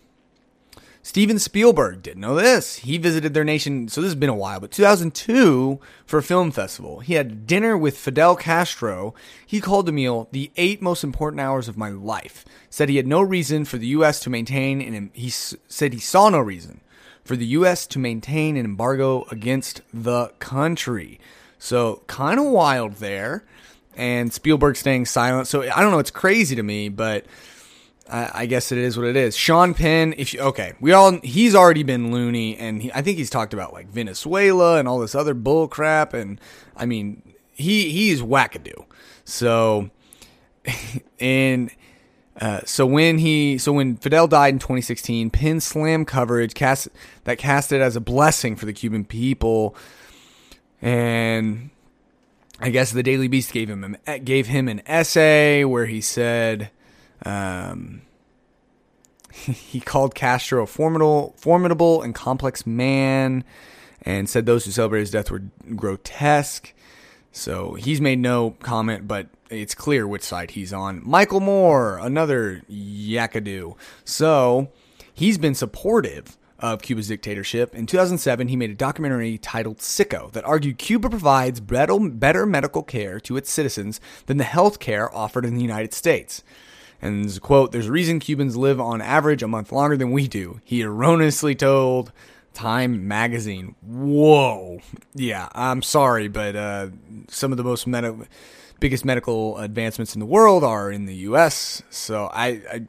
Steven 1.05 1.41
Spielberg 1.41 2.01
didn't 2.01 2.21
know 2.21 2.37
this. 2.37 2.77
He 2.77 2.97
visited 2.97 3.35
their 3.35 3.43
nation, 3.43 3.89
so 3.89 4.01
this 4.01 4.11
has 4.11 4.15
been 4.15 4.31
a 4.31 4.37
while, 4.37 4.61
but 4.61 4.71
2002 4.71 5.81
for 6.07 6.19
a 6.19 6.23
film 6.23 6.53
festival. 6.53 7.01
He 7.01 7.15
had 7.15 7.45
dinner 7.45 7.77
with 7.77 7.99
Fidel 7.99 8.37
Castro. 8.37 9.13
He 9.45 9.61
called 9.61 9.87
the 9.87 9.93
meal 9.93 10.29
the 10.31 10.53
eight 10.57 10.81
most 10.81 11.03
important 11.03 11.41
hours 11.41 11.67
of 11.67 11.77
my 11.77 11.89
life. 11.89 12.45
Said 12.71 12.89
he 12.89 12.99
had 12.99 13.09
no 13.09 13.21
reason 13.21 13.65
for 13.65 13.79
the 13.79 13.89
U.S. 13.89 14.21
to 14.21 14.31
maintain, 14.31 14.81
and 14.81 15.11
he 15.13 15.29
said 15.29 15.93
he 15.93 15.99
saw 15.99 16.29
no 16.29 16.39
reason 16.39 16.82
for 17.25 17.37
the 17.37 17.47
U.S. 17.47 17.87
to 17.89 17.99
maintain 17.99 18.57
an 18.57 18.65
embargo 18.65 19.27
against 19.31 19.83
the 19.93 20.29
country. 20.39 21.21
So, 21.59 22.03
kind 22.07 22.39
of 22.41 22.47
wild 22.47 22.95
there. 22.95 23.45
And 23.95 24.33
Spielberg 24.33 24.77
staying 24.77 25.07
silent. 25.07 25.47
So, 25.49 25.63
I 25.63 25.81
don't 25.81 25.91
know. 25.91 25.99
It's 25.99 26.11
crazy 26.11 26.57
to 26.57 26.63
me, 26.63 26.89
but 26.89 27.27
I, 28.11 28.31
I 28.35 28.47
guess 28.47 28.73
it 28.73 28.79
is 28.79 28.97
what 28.97 29.07
it 29.07 29.17
is. 29.17 29.37
Sean 29.37 29.75
Penn, 29.75 30.15
if 30.17 30.35
you, 30.35 30.41
okay, 30.41 30.75
we 30.81 30.93
all, 30.93 31.19
he's 31.23 31.55
already 31.55 31.83
been 31.83 32.13
loony, 32.13 32.57
and 32.57 32.83
he, 32.83 32.93
I 32.93 33.03
think 33.03 33.19
he's 33.19 33.31
talked 33.31 33.55
about 33.55 33.73
like 33.73 33.89
Venezuela 33.89 34.79
and 34.79 34.89
all 34.89 34.99
this 34.99 35.15
other 35.15 35.35
bull 35.35 35.69
crap. 35.69 36.15
And 36.15 36.41
I 36.77 36.87
mean, 36.87 37.23
he, 37.53 37.91
he's 37.91 38.23
wackadoo. 38.23 38.85
So, 39.25 39.91
and 41.21 41.71
uh, 42.41 42.61
so 42.65 42.87
when 42.87 43.19
he, 43.19 43.59
so 43.59 43.73
when 43.73 43.97
Fidel 43.97 44.27
died 44.27 44.55
in 44.55 44.59
2016, 44.59 45.31
Penn 45.31 45.61
slam 45.61 46.05
coverage 46.05 46.55
cast 46.55 46.89
that 47.25 47.39
cast 47.39 47.73
it 47.73 47.81
as 47.81 47.95
a 47.95 48.01
blessing 48.01 48.57
for 48.57 48.65
the 48.65 48.73
Cuban 48.73 49.05
people, 49.05 49.77
and 50.81 51.71
I 52.59 52.71
guess 52.71 52.91
the 52.93 53.03
Daily 53.03 53.29
Beast 53.29 53.53
gave 53.53 53.69
him 53.69 53.97
gave 54.25 54.47
him 54.47 54.69
an 54.69 54.83
essay 54.87 55.65
where 55.65 55.87
he 55.87 56.01
said, 56.01 56.71
um, 57.27 58.03
he 59.33 59.81
called 59.81 60.15
Castro 60.15 60.63
a 60.63 60.67
formidable, 60.67 61.35
formidable 61.37 62.03
and 62.03 62.15
complex 62.15 62.67
man, 62.67 63.45
and 64.03 64.29
said 64.29 64.47
those 64.47 64.65
who 64.65 64.71
celebrate 64.71 65.01
his 65.01 65.11
death 65.11 65.31
were 65.31 65.43
grotesque. 65.77 66.73
So 67.33 67.75
he's 67.75 68.01
made 68.01 68.19
no 68.19 68.51
comment, 68.61 69.09
but 69.09 69.29
it's 69.49 69.75
clear 69.75 70.07
which 70.07 70.23
side 70.23 70.53
he's 70.53 70.73
on. 70.73 71.01
Michael 71.05 71.41
Moore, 71.41 71.99
another 71.99 72.63
yakadoo. 72.71 73.75
So 74.05 74.69
he's 75.15 75.39
been 75.39 75.55
supportive 75.55 76.37
of 76.59 76.83
Cuba's 76.83 77.09
dictatorship. 77.09 77.75
In 77.75 77.87
2007, 77.87 78.49
he 78.49 78.55
made 78.55 78.71
a 78.71 78.75
documentary 78.75 79.39
titled 79.39 79.79
Sicko 79.79 80.31
that 80.33 80.45
argued 80.45 80.79
Cuba 80.79 81.11
provides 81.11 81.59
better 81.59 82.47
medical 82.47 82.83
care 82.83 83.19
to 83.21 83.37
its 83.37 83.51
citizens 83.51 84.01
than 84.27 84.37
the 84.37 84.45
health 84.45 84.79
care 84.79 85.13
offered 85.13 85.45
in 85.45 85.57
the 85.57 85.63
United 85.63 85.93
States. 85.93 86.45
And 87.01 87.41
quote, 87.41 87.73
there's 87.73 87.89
a 87.89 87.93
reason 87.93 88.21
Cubans 88.21 88.57
live 88.57 88.81
on 88.81 89.01
average 89.01 89.43
a 89.43 89.49
month 89.49 89.73
longer 89.73 89.97
than 89.97 90.13
we 90.13 90.29
do. 90.29 90.61
He 90.65 90.83
erroneously 90.83 91.57
told 91.57 92.13
Time 92.53 93.09
magazine. 93.09 93.75
Whoa. 93.83 94.81
Yeah, 95.15 95.49
I'm 95.53 95.83
sorry, 95.83 96.29
but 96.29 96.57
uh, 96.57 96.89
some 97.29 97.53
of 97.53 97.59
the 97.59 97.65
most 97.65 97.87
med- 97.87 98.29
biggest 98.81 99.05
medical 99.05 99.59
advancements 99.59 100.15
in 100.15 100.21
the 100.21 100.27
world 100.27 100.65
are 100.65 100.91
in 100.91 101.07
the 101.07 101.15
U.S. 101.15 101.83
So 101.91 102.27
I, 102.27 102.47
I 102.71 102.87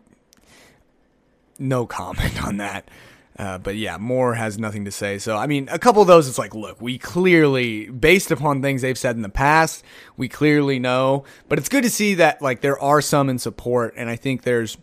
no 1.59 1.85
comment 1.85 2.43
on 2.43 2.57
that. 2.57 2.89
Uh, 3.37 3.57
but 3.57 3.75
yeah, 3.75 3.97
Moore 3.97 4.35
has 4.35 4.59
nothing 4.59 4.85
to 4.85 4.91
say. 4.91 5.17
So, 5.17 5.35
I 5.35 5.47
mean, 5.47 5.67
a 5.71 5.79
couple 5.79 6.01
of 6.01 6.07
those, 6.07 6.27
it's 6.27 6.37
like, 6.37 6.53
look, 6.53 6.79
we 6.79 6.99
clearly, 6.99 7.89
based 7.89 8.29
upon 8.29 8.61
things 8.61 8.83
they've 8.83 8.97
said 8.97 9.15
in 9.15 9.23
the 9.23 9.29
past, 9.29 9.83
we 10.17 10.29
clearly 10.29 10.77
know. 10.77 11.23
But 11.49 11.57
it's 11.57 11.69
good 11.69 11.83
to 11.83 11.89
see 11.89 12.15
that, 12.15 12.41
like, 12.43 12.61
there 12.61 12.77
are 12.77 13.01
some 13.01 13.29
in 13.29 13.39
support. 13.39 13.95
And 13.97 14.07
I 14.07 14.17
think 14.17 14.43
there's 14.43 14.77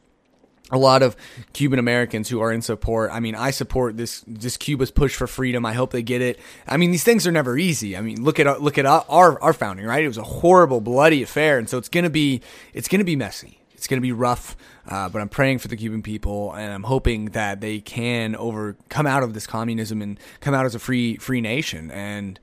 a 0.71 0.79
lot 0.79 1.03
of 1.03 1.17
Cuban 1.53 1.79
Americans 1.79 2.29
who 2.29 2.41
are 2.41 2.53
in 2.53 2.63
support. 2.63 3.11
I 3.13 3.21
mean, 3.21 3.35
I 3.35 3.51
support 3.51 3.97
this 3.97 4.25
this 4.27 4.57
Cuba's 4.57 4.91
push 4.91 5.15
for 5.15 5.27
freedom. 5.27 5.67
I 5.67 5.73
hope 5.73 5.91
they 5.91 6.03
get 6.03 6.23
it. 6.23 6.39
I 6.67 6.77
mean, 6.77 6.91
these 6.91 7.05
things 7.05 7.27
are 7.27 7.33
never 7.33 7.59
easy. 7.59 7.97
I 7.97 8.01
mean, 8.01 8.23
look 8.23 8.39
at 8.39 8.63
look 8.63 8.79
at 8.79 8.87
our 8.87 9.41
our 9.43 9.53
founding, 9.53 9.87
right? 9.87 10.05
It 10.05 10.09
was 10.09 10.19
a 10.19 10.23
horrible, 10.23 10.81
bloody 10.81 11.23
affair, 11.23 11.59
and 11.59 11.69
so 11.69 11.79
it's 11.79 11.89
gonna 11.89 12.11
be 12.11 12.41
it's 12.73 12.89
gonna 12.89 13.05
be 13.05 13.17
messy. 13.17 13.59
It's 13.73 13.87
gonna 13.87 14.03
be 14.03 14.13
rough. 14.13 14.57
Uh, 14.89 15.09
but 15.09 15.21
I'm 15.21 15.29
praying 15.29 15.59
for 15.59 15.69
the 15.69 15.77
Cuban 15.77 16.03
people, 16.03 16.53
and 16.53 16.73
I'm 16.73 16.83
hoping 16.83 17.27
that 17.27 17.61
they 17.61 17.81
can 17.81 18.35
over 18.35 18.77
come 18.89 19.07
out 19.07 19.23
of 19.23 19.35
this 19.35 19.47
communism 19.47 20.03
and 20.03 20.19
come 20.41 20.55
out 20.55 20.67
as 20.67 20.75
a 20.75 20.79
free 20.79 21.17
free 21.17 21.41
nation, 21.41 21.91
and 21.91 22.39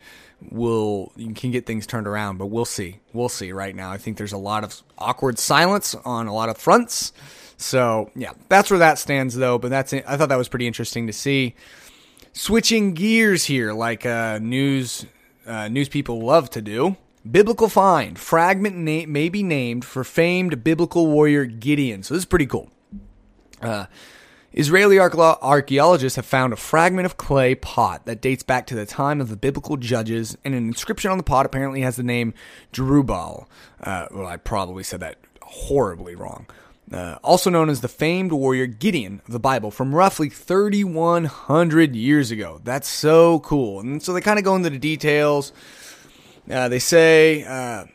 will 0.52 1.12
you 1.16 1.34
can 1.34 1.52
get 1.52 1.66
things 1.66 1.88
turned 1.88 2.08
around. 2.08 2.38
But 2.38 2.48
we'll 2.48 2.66
see. 2.66 3.00
We'll 3.14 3.30
see. 3.30 3.52
Right 3.52 3.76
now, 3.76 3.92
I 3.92 3.98
think 3.98 4.18
there's 4.18 4.34
a 4.34 4.38
lot 4.38 4.64
of 4.64 4.82
awkward 4.98 5.40
silence 5.40 5.96
on 5.96 6.28
a 6.28 6.34
lot 6.34 6.50
of 6.50 6.58
fronts. 6.58 7.12
So 7.58 8.12
yeah, 8.16 8.34
that's 8.50 8.70
where 8.70 8.80
that 8.80 9.00
stands 9.00 9.36
though. 9.36 9.58
But 9.58 9.70
that's 9.70 9.92
I 9.92 10.16
thought 10.16 10.30
that 10.30 10.38
was 10.38 10.48
pretty 10.48 10.68
interesting 10.68 11.08
to 11.08 11.14
see. 11.14 11.56
Switching 12.34 12.94
gears 12.94 13.46
here, 13.46 13.74
like 13.74 14.06
uh, 14.06 14.40
news 14.40 15.06
uh, 15.46 15.68
news 15.68 15.90
people 15.90 16.22
love 16.22 16.50
to 16.52 16.62
do. 16.62 16.96
Biblical 17.30 17.68
find 17.68 18.18
fragment 18.18 18.78
na- 18.78 19.12
may 19.12 19.28
be 19.28 19.44
named 19.44 19.84
for 19.84 20.04
famed 20.04 20.64
biblical 20.64 21.08
warrior 21.08 21.46
Gideon. 21.46 22.04
So 22.04 22.14
this 22.14 22.22
is 22.22 22.26
pretty 22.26 22.46
cool. 22.46 22.70
Uh, 23.62 23.88
Israeli 24.54 24.98
archaeologists 24.98 26.16
have 26.16 26.26
found 26.26 26.54
a 26.54 26.56
fragment 26.56 27.06
of 27.06 27.18
clay 27.18 27.54
pot 27.54 28.06
that 28.06 28.22
dates 28.22 28.44
back 28.44 28.66
to 28.68 28.76
the 28.76 28.86
time 28.86 29.20
of 29.20 29.30
the 29.30 29.36
biblical 29.36 29.78
judges, 29.78 30.38
and 30.46 30.56
an 30.56 30.68
inscription 30.68 31.12
on 31.12 31.18
the 31.18 31.24
pot 31.24 31.46
apparently 31.46 31.82
has 31.82 31.96
the 31.96 32.04
name 32.04 32.34
Jerubbaal. 32.72 33.46
Uh, 33.82 34.08
well, 34.12 34.26
I 34.26 34.38
probably 34.38 34.84
said 34.84 35.00
that 35.02 35.18
horribly 35.42 36.16
wrong 36.16 36.48
uh, 36.92 37.18
also 37.24 37.50
known 37.50 37.70
as 37.70 37.82
the 37.82 37.88
famed 37.88 38.32
warrior 38.32 38.66
Gideon 38.66 39.22
of 39.26 39.34
the 39.34 39.40
Bible 39.40 39.72
from 39.72 39.94
roughly 39.94 40.30
3,100 40.30 41.96
years 41.96 42.32
ago. 42.32 42.62
That's 42.64 42.88
so 42.88 43.40
cool. 43.42 43.82
And 43.82 44.02
so 44.02 44.14
they 44.14 44.22
kind 44.22 44.40
of 44.40 44.46
go 44.46 44.56
into 44.56 44.70
the 44.70 44.80
details. 44.80 45.52
Uh, 46.50 46.70
they 46.70 46.80
say 46.80 47.44
uh, 47.44 47.86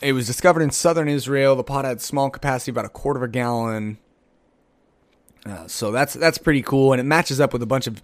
it 0.00 0.12
was 0.12 0.26
discovered 0.26 0.62
in 0.62 0.70
southern 0.70 1.08
Israel. 1.08 1.54
The 1.54 1.64
pot 1.64 1.84
had 1.84 2.00
small 2.00 2.30
capacity, 2.30 2.70
about 2.70 2.86
a 2.86 2.90
quarter 2.90 3.18
of 3.18 3.24
a 3.24 3.28
gallon. 3.28 3.98
Uh, 5.44 5.66
so 5.66 5.92
that's 5.92 6.14
that's 6.14 6.38
pretty 6.38 6.62
cool, 6.62 6.94
and 6.94 7.00
it 7.00 7.04
matches 7.04 7.38
up 7.38 7.52
with 7.52 7.62
a 7.62 7.66
bunch 7.66 7.86
of 7.86 8.00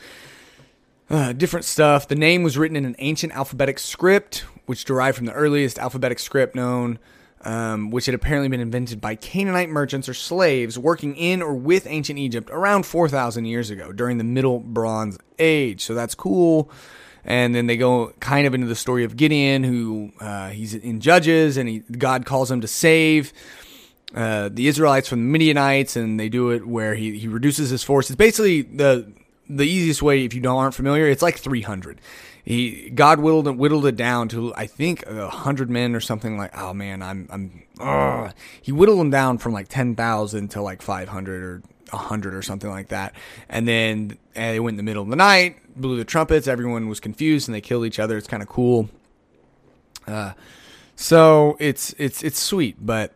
uh, 1.09 1.33
different 1.33 1.65
stuff. 1.65 2.07
The 2.07 2.15
name 2.15 2.43
was 2.43 2.59
written 2.59 2.77
in 2.77 2.85
an 2.85 2.97
ancient 2.99 3.33
alphabetic 3.33 3.79
script, 3.79 4.45
which 4.67 4.85
derived 4.85 5.17
from 5.17 5.25
the 5.25 5.33
earliest 5.33 5.79
alphabetic 5.79 6.19
script 6.19 6.55
known 6.55 6.99
um, 7.43 7.91
which 7.91 8.07
had 8.07 8.15
apparently 8.15 8.49
been 8.49 8.61
invented 8.61 9.01
by 9.01 9.15
Canaanite 9.15 9.71
merchants 9.71 10.09
or 10.09 10.15
slaves 10.15 10.79
working 10.79 11.17
in 11.17 11.43
or 11.43 11.55
with 11.55 11.87
ancient 11.87 12.19
Egypt 12.19 12.51
around 12.53 12.85
4,000 12.85 13.47
years 13.47 13.71
ago 13.71 13.93
during 13.93 14.19
the 14.19 14.25
Middle 14.25 14.61
Bronze 14.61 15.19
Age. 15.39 15.83
So 15.83 15.95
that's 15.95 16.15
cool. 16.15 16.71
And 17.25 17.55
then 17.55 17.67
they 17.67 17.77
go 17.77 18.13
kind 18.21 18.47
of 18.47 18.55
into 18.55 18.67
the 18.67 18.75
story 18.75 19.05
of 19.05 19.17
Gideon, 19.17 19.63
who 19.63 20.13
uh, 20.21 20.51
he's 20.51 20.75
in 20.75 21.01
Judges, 21.01 21.57
and 21.57 21.69
he, 21.69 21.79
God 21.81 22.25
calls 22.25 22.51
him 22.51 22.63
to 22.63 22.69
save 22.69 23.33
uh, 24.15 24.49
the 24.51 24.69
Israelites 24.69 25.09
from 25.09 25.21
the 25.21 25.31
Midianites, 25.31 25.97
and 25.97 26.19
they 26.19 26.29
do 26.29 26.51
it 26.51 26.67
where 26.67 26.95
he, 26.95 27.19
he 27.19 27.29
reduces 27.29 27.71
his 27.71 27.83
force. 27.83 28.11
It's 28.11 28.17
basically 28.17 28.63
the 28.63 29.13
the 29.49 29.65
easiest 29.65 30.01
way 30.01 30.25
if 30.25 30.33
you 30.33 30.41
don't 30.41 30.57
aren't 30.59 30.75
familiar. 30.75 31.09
It's 31.09 31.23
like 31.23 31.37
300 31.37 32.01
he 32.51 32.91
God 32.91 33.21
whittled 33.21 33.47
it, 33.47 33.57
whittled 33.57 33.87
it 33.87 33.95
down 33.95 34.27
to 34.31 34.53
I 34.57 34.67
think 34.67 35.07
a 35.07 35.29
hundred 35.29 35.71
men 35.71 35.95
or 35.95 36.01
something 36.01 36.37
like. 36.37 36.51
Oh 36.59 36.75
man, 36.75 37.01
I'm 37.01 37.29
I'm. 37.31 37.63
Ugh. 37.79 38.33
He 38.61 38.73
whittled 38.73 38.99
them 38.99 39.11
down 39.11 39.39
from 39.39 39.53
like 39.53 39.69
ten 39.69 39.95
thousand 39.95 40.49
to 40.49 40.61
like 40.61 40.83
five 40.83 41.09
hundred 41.09 41.45
or 41.45 41.63
hundred 41.97 42.35
or 42.35 42.43
something 42.43 42.69
like 42.69 42.89
that. 42.89 43.15
And 43.49 43.69
then 43.69 44.19
and 44.35 44.55
they 44.55 44.59
went 44.59 44.75
in 44.75 44.79
the 44.79 44.83
middle 44.83 45.05
of 45.05 45.11
the 45.11 45.17
night, 45.17 45.59
blew 45.81 45.97
the 45.97 46.05
trumpets. 46.05 46.49
Everyone 46.49 46.89
was 46.89 46.99
confused 46.99 47.47
and 47.47 47.55
they 47.55 47.61
killed 47.61 47.87
each 47.87 48.01
other. 48.01 48.17
It's 48.17 48.27
kind 48.27 48.43
of 48.43 48.49
cool. 48.49 48.91
Uh, 50.09 50.33
so 50.97 51.57
it's 51.61 51.95
it's 51.99 52.25
it's 52.25 52.43
sweet, 52.43 52.85
but 52.85 53.15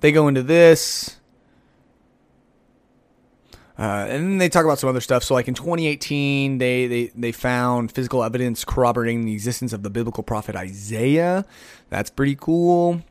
they 0.00 0.12
go 0.12 0.28
into 0.28 0.42
this. 0.42 1.18
Uh, 3.78 4.06
and 4.08 4.24
then 4.24 4.38
they 4.38 4.48
talk 4.48 4.64
about 4.64 4.78
some 4.78 4.88
other 4.88 5.00
stuff. 5.00 5.24
So, 5.24 5.34
like 5.34 5.48
in 5.48 5.54
2018, 5.54 6.58
they, 6.58 6.86
they, 6.86 7.06
they 7.14 7.32
found 7.32 7.90
physical 7.90 8.22
evidence 8.22 8.64
corroborating 8.64 9.24
the 9.24 9.32
existence 9.32 9.72
of 9.72 9.82
the 9.82 9.90
biblical 9.90 10.22
prophet 10.22 10.54
Isaiah. 10.56 11.44
That's 11.88 12.10
pretty 12.10 12.36
cool. 12.36 13.02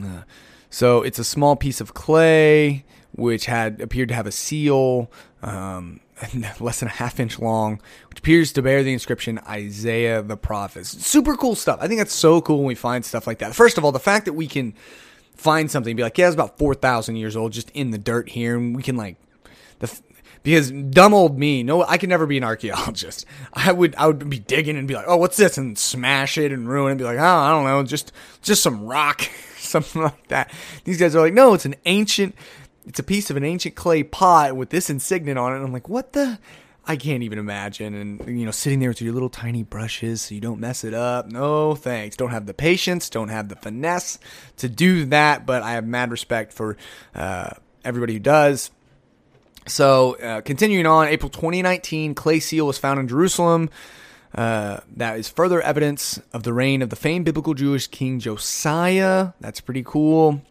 Uh, 0.00 0.22
so, 0.68 1.02
it's 1.02 1.18
a 1.18 1.24
small 1.24 1.54
piece 1.54 1.80
of 1.80 1.94
clay 1.94 2.84
which 3.16 3.46
had 3.46 3.80
appeared 3.80 4.08
to 4.08 4.14
have 4.14 4.26
a 4.26 4.32
seal, 4.32 5.10
um, 5.42 6.00
less 6.60 6.80
than 6.80 6.88
a 6.88 6.92
half 6.92 7.20
inch 7.20 7.38
long, 7.38 7.80
which 8.08 8.18
appears 8.18 8.52
to 8.52 8.62
bear 8.62 8.82
the 8.82 8.92
inscription 8.92 9.38
Isaiah 9.48 10.22
the 10.22 10.36
prophet. 10.36 10.86
Super 10.86 11.36
cool 11.36 11.54
stuff. 11.54 11.78
I 11.80 11.86
think 11.86 11.98
that's 11.98 12.14
so 12.14 12.40
cool 12.40 12.58
when 12.58 12.66
we 12.66 12.74
find 12.74 13.04
stuff 13.04 13.26
like 13.26 13.38
that. 13.38 13.54
First 13.54 13.78
of 13.78 13.84
all, 13.84 13.92
the 13.92 14.00
fact 14.00 14.24
that 14.24 14.32
we 14.32 14.46
can 14.46 14.74
find 15.34 15.70
something, 15.70 15.94
be 15.96 16.02
like, 16.02 16.18
yeah, 16.18 16.26
it's 16.26 16.34
about 16.34 16.58
four 16.58 16.74
thousand 16.74 17.16
years 17.16 17.36
old, 17.36 17.52
just 17.52 17.70
in 17.70 17.90
the 17.90 17.98
dirt 17.98 18.30
here, 18.30 18.56
and 18.56 18.74
we 18.74 18.82
can 18.82 18.96
like 18.96 19.16
the 19.78 20.00
because 20.44 20.70
dumb 20.70 21.14
old 21.14 21.38
me, 21.38 21.62
no, 21.62 21.82
I 21.82 21.96
could 21.96 22.10
never 22.10 22.26
be 22.26 22.36
an 22.36 22.44
archaeologist. 22.44 23.26
I 23.52 23.72
would, 23.72 23.96
I 23.96 24.06
would 24.06 24.30
be 24.30 24.38
digging 24.38 24.76
and 24.76 24.86
be 24.86 24.94
like, 24.94 25.06
oh, 25.08 25.16
what's 25.16 25.36
this, 25.36 25.58
and 25.58 25.76
smash 25.76 26.38
it 26.38 26.52
and 26.52 26.68
ruin 26.68 26.88
it, 26.88 26.92
and 26.92 26.98
be 26.98 27.04
like, 27.04 27.18
oh, 27.18 27.22
I 27.22 27.50
don't 27.50 27.64
know, 27.64 27.82
just, 27.82 28.12
just 28.42 28.62
some 28.62 28.84
rock, 28.84 29.22
something 29.56 30.02
like 30.02 30.28
that. 30.28 30.52
These 30.84 31.00
guys 31.00 31.16
are 31.16 31.20
like, 31.20 31.32
no, 31.32 31.54
it's 31.54 31.64
an 31.64 31.74
ancient, 31.86 32.36
it's 32.86 32.98
a 32.98 33.02
piece 33.02 33.30
of 33.30 33.36
an 33.36 33.44
ancient 33.44 33.74
clay 33.74 34.02
pot 34.02 34.54
with 34.54 34.68
this 34.68 34.90
insignia 34.90 35.36
on 35.36 35.52
it. 35.52 35.56
And 35.56 35.64
I'm 35.64 35.72
like, 35.72 35.88
what 35.88 36.12
the? 36.12 36.38
I 36.86 36.96
can't 36.96 37.22
even 37.22 37.38
imagine. 37.38 37.94
And, 37.94 38.38
you 38.38 38.44
know, 38.44 38.50
sitting 38.50 38.78
there 38.80 38.90
with 38.90 39.00
your 39.00 39.14
little 39.14 39.30
tiny 39.30 39.62
brushes 39.62 40.22
so 40.22 40.34
you 40.34 40.40
don't 40.40 40.60
mess 40.60 40.84
it 40.84 40.92
up. 40.92 41.30
No, 41.30 41.74
thanks. 41.74 42.16
Don't 42.16 42.30
have 42.30 42.46
the 42.46 42.54
patience, 42.54 43.08
don't 43.08 43.28
have 43.28 43.48
the 43.48 43.56
finesse 43.56 44.18
to 44.58 44.68
do 44.68 45.06
that. 45.06 45.46
But 45.46 45.62
I 45.62 45.72
have 45.72 45.86
mad 45.86 46.10
respect 46.10 46.52
for 46.52 46.76
uh, 47.14 47.50
everybody 47.84 48.14
who 48.14 48.18
does. 48.18 48.70
So, 49.66 50.18
uh, 50.18 50.42
continuing 50.42 50.86
on, 50.86 51.08
April 51.08 51.30
2019, 51.30 52.14
clay 52.14 52.38
seal 52.40 52.66
was 52.66 52.76
found 52.76 53.00
in 53.00 53.08
Jerusalem. 53.08 53.70
Uh, 54.34 54.80
that 54.96 55.18
is 55.18 55.28
further 55.28 55.62
evidence 55.62 56.20
of 56.32 56.42
the 56.42 56.52
reign 56.52 56.82
of 56.82 56.90
the 56.90 56.96
famed 56.96 57.24
biblical 57.24 57.54
Jewish 57.54 57.86
king 57.86 58.18
Josiah. 58.18 59.32
That's 59.40 59.60
pretty 59.60 59.84
cool. 59.84 60.42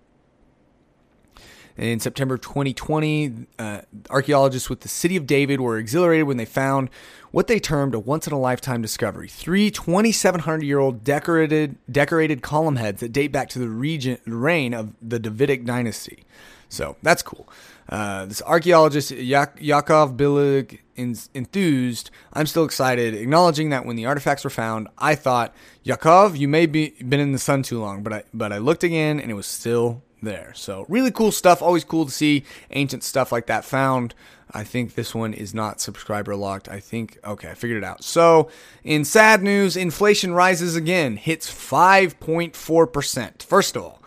In 1.77 1.99
September 1.99 2.37
2020, 2.37 3.47
uh, 3.57 3.81
archaeologists 4.11 4.69
with 4.69 4.81
the 4.81 4.87
city 4.87 5.15
of 5.15 5.25
David 5.25 5.59
were 5.59 5.77
exhilarated 5.77 6.27
when 6.27 6.37
they 6.37 6.45
found 6.45 6.89
what 7.31 7.47
they 7.47 7.59
termed 7.59 7.95
a 7.95 7.99
once 7.99 8.27
in 8.27 8.33
a 8.33 8.39
lifetime 8.39 8.81
discovery 8.81 9.27
three 9.27 9.71
2,700 9.71 10.63
year 10.63 10.77
old 10.77 11.03
decorated, 11.03 11.75
decorated 11.91 12.43
column 12.43 12.75
heads 12.75 12.99
that 12.99 13.11
date 13.11 13.31
back 13.31 13.49
to 13.49 13.59
the 13.59 13.67
region, 13.67 14.19
reign 14.25 14.73
of 14.73 14.93
the 15.01 15.17
Davidic 15.17 15.65
dynasty. 15.65 16.25
So 16.69 16.95
that's 17.01 17.23
cool. 17.23 17.47
Uh, 17.89 18.25
this 18.25 18.41
archaeologist 18.43 19.11
Jak- 19.15 19.57
Yakov 19.59 20.15
Billig 20.15 20.81
enthused. 20.95 22.11
I'm 22.33 22.45
still 22.45 22.65
excited, 22.65 23.13
acknowledging 23.13 23.69
that 23.69 23.85
when 23.85 23.95
the 23.95 24.05
artifacts 24.05 24.43
were 24.43 24.49
found, 24.49 24.87
I 24.97 25.15
thought, 25.15 25.53
Yakov, 25.83 26.35
you 26.37 26.47
may 26.47 26.65
be 26.65 26.91
been 27.07 27.19
in 27.19 27.31
the 27.31 27.39
sun 27.39 27.63
too 27.63 27.79
long, 27.79 28.03
but 28.03 28.13
I 28.13 28.23
but 28.33 28.53
I 28.53 28.59
looked 28.59 28.83
again 28.83 29.19
and 29.19 29.29
it 29.29 29.33
was 29.33 29.45
still 29.47 30.01
there. 30.23 30.53
So 30.55 30.85
really 30.89 31.11
cool 31.11 31.31
stuff. 31.31 31.61
Always 31.61 31.83
cool 31.83 32.05
to 32.05 32.11
see 32.11 32.43
ancient 32.71 33.03
stuff 33.03 33.31
like 33.31 33.47
that 33.47 33.65
found. 33.65 34.13
I 34.55 34.63
think 34.63 34.93
this 34.93 35.15
one 35.15 35.33
is 35.33 35.53
not 35.53 35.81
subscriber 35.81 36.35
locked. 36.35 36.69
I 36.69 36.79
think, 36.79 37.17
okay, 37.25 37.49
I 37.49 37.53
figured 37.55 37.81
it 37.81 37.83
out. 37.83 38.03
So, 38.03 38.49
in 38.83 39.03
sad 39.03 39.41
news, 39.41 39.75
inflation 39.75 40.33
rises 40.33 40.75
again, 40.75 41.17
hits 41.17 41.49
5.4%. 41.49 43.41
First 43.41 43.75
of 43.75 43.83
all, 43.83 44.03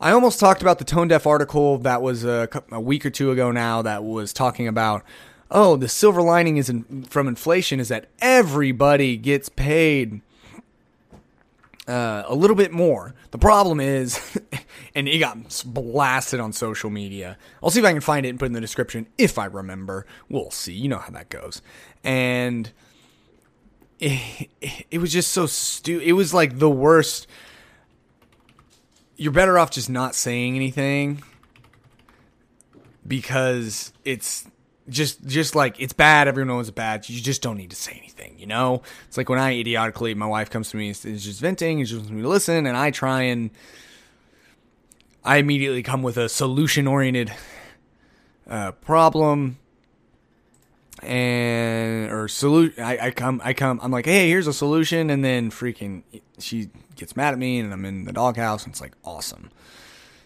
I 0.00 0.12
almost 0.12 0.40
talked 0.40 0.62
about 0.62 0.78
the 0.78 0.84
tone 0.86 1.08
deaf 1.08 1.26
article 1.26 1.76
that 1.78 2.00
was 2.00 2.24
a, 2.24 2.48
a, 2.70 2.80
week 2.80 3.04
or 3.04 3.10
two 3.10 3.30
ago 3.30 3.50
now 3.50 3.82
that 3.82 4.04
was 4.04 4.32
talking 4.32 4.68
about, 4.68 5.02
oh, 5.50 5.76
the 5.76 5.88
silver 5.88 6.22
lining 6.22 6.56
is 6.56 6.70
in, 6.70 7.02
from 7.02 7.28
inflation 7.28 7.78
is 7.78 7.88
that 7.88 8.06
everybody 8.20 9.16
gets 9.16 9.48
paid 9.50 10.22
uh, 11.88 12.22
a 12.26 12.34
little 12.34 12.56
bit 12.56 12.72
more. 12.72 13.14
The 13.32 13.38
problem 13.38 13.80
is, 13.80 14.38
and 14.94 15.08
it 15.08 15.18
got 15.18 15.62
blasted 15.66 16.40
on 16.40 16.52
social 16.52 16.90
media. 16.90 17.36
I'll 17.62 17.70
see 17.70 17.80
if 17.80 17.86
I 17.86 17.92
can 17.92 18.00
find 18.00 18.24
it 18.26 18.30
and 18.30 18.38
put 18.38 18.46
it 18.46 18.48
in 18.48 18.52
the 18.52 18.60
description 18.60 19.06
if 19.16 19.38
I 19.38 19.46
remember. 19.46 20.06
We'll 20.28 20.50
see. 20.50 20.72
You 20.72 20.88
know 20.88 20.98
how 20.98 21.10
that 21.10 21.28
goes. 21.28 21.62
And 22.04 22.70
it, 23.98 24.50
it 24.90 24.98
was 24.98 25.12
just 25.12 25.32
so 25.32 25.46
stupid. 25.46 26.06
It 26.06 26.12
was 26.12 26.32
like 26.32 26.58
the 26.58 26.70
worst. 26.70 27.26
You're 29.16 29.32
better 29.32 29.58
off 29.58 29.70
just 29.70 29.90
not 29.90 30.14
saying 30.14 30.54
anything 30.54 31.22
because 33.06 33.92
it's 34.04 34.46
just 34.88 35.24
just 35.26 35.54
like 35.54 35.80
it's 35.80 35.92
bad 35.92 36.28
everyone 36.28 36.48
knows 36.48 36.68
it's 36.68 36.74
bad 36.74 37.08
you 37.08 37.20
just 37.20 37.42
don't 37.42 37.56
need 37.56 37.70
to 37.70 37.76
say 37.76 37.92
anything 37.92 38.38
you 38.38 38.46
know 38.46 38.82
it's 39.06 39.16
like 39.16 39.28
when 39.28 39.38
i 39.38 39.58
idiotically 39.58 40.14
my 40.14 40.26
wife 40.26 40.48
comes 40.50 40.70
to 40.70 40.76
me 40.76 40.88
and 40.88 41.04
is 41.04 41.24
just 41.24 41.40
venting 41.40 41.78
and 41.78 41.86
just 41.86 42.00
wants 42.00 42.10
me 42.10 42.22
to 42.22 42.28
listen 42.28 42.66
and 42.66 42.76
i 42.76 42.90
try 42.90 43.22
and 43.22 43.50
i 45.28 45.36
immediately 45.36 45.82
come 45.82 46.02
with 46.02 46.16
a 46.16 46.28
solution 46.28 46.86
oriented 46.86 47.32
uh, 48.48 48.72
problem 48.72 49.58
and 51.02 52.10
or 52.10 52.26
solution 52.28 52.82
I, 52.82 53.06
I 53.06 53.10
come 53.10 53.40
i 53.44 53.52
come 53.52 53.78
i'm 53.82 53.92
like 53.92 54.06
hey 54.06 54.28
here's 54.28 54.46
a 54.46 54.52
solution 54.52 55.10
and 55.10 55.24
then 55.24 55.50
freaking 55.50 56.02
she 56.38 56.70
gets 56.96 57.14
mad 57.14 57.34
at 57.34 57.38
me 57.38 57.60
and 57.60 57.72
i'm 57.72 57.84
in 57.84 58.04
the 58.04 58.12
doghouse 58.12 58.64
and 58.64 58.72
it's 58.72 58.80
like 58.80 58.94
awesome. 59.04 59.50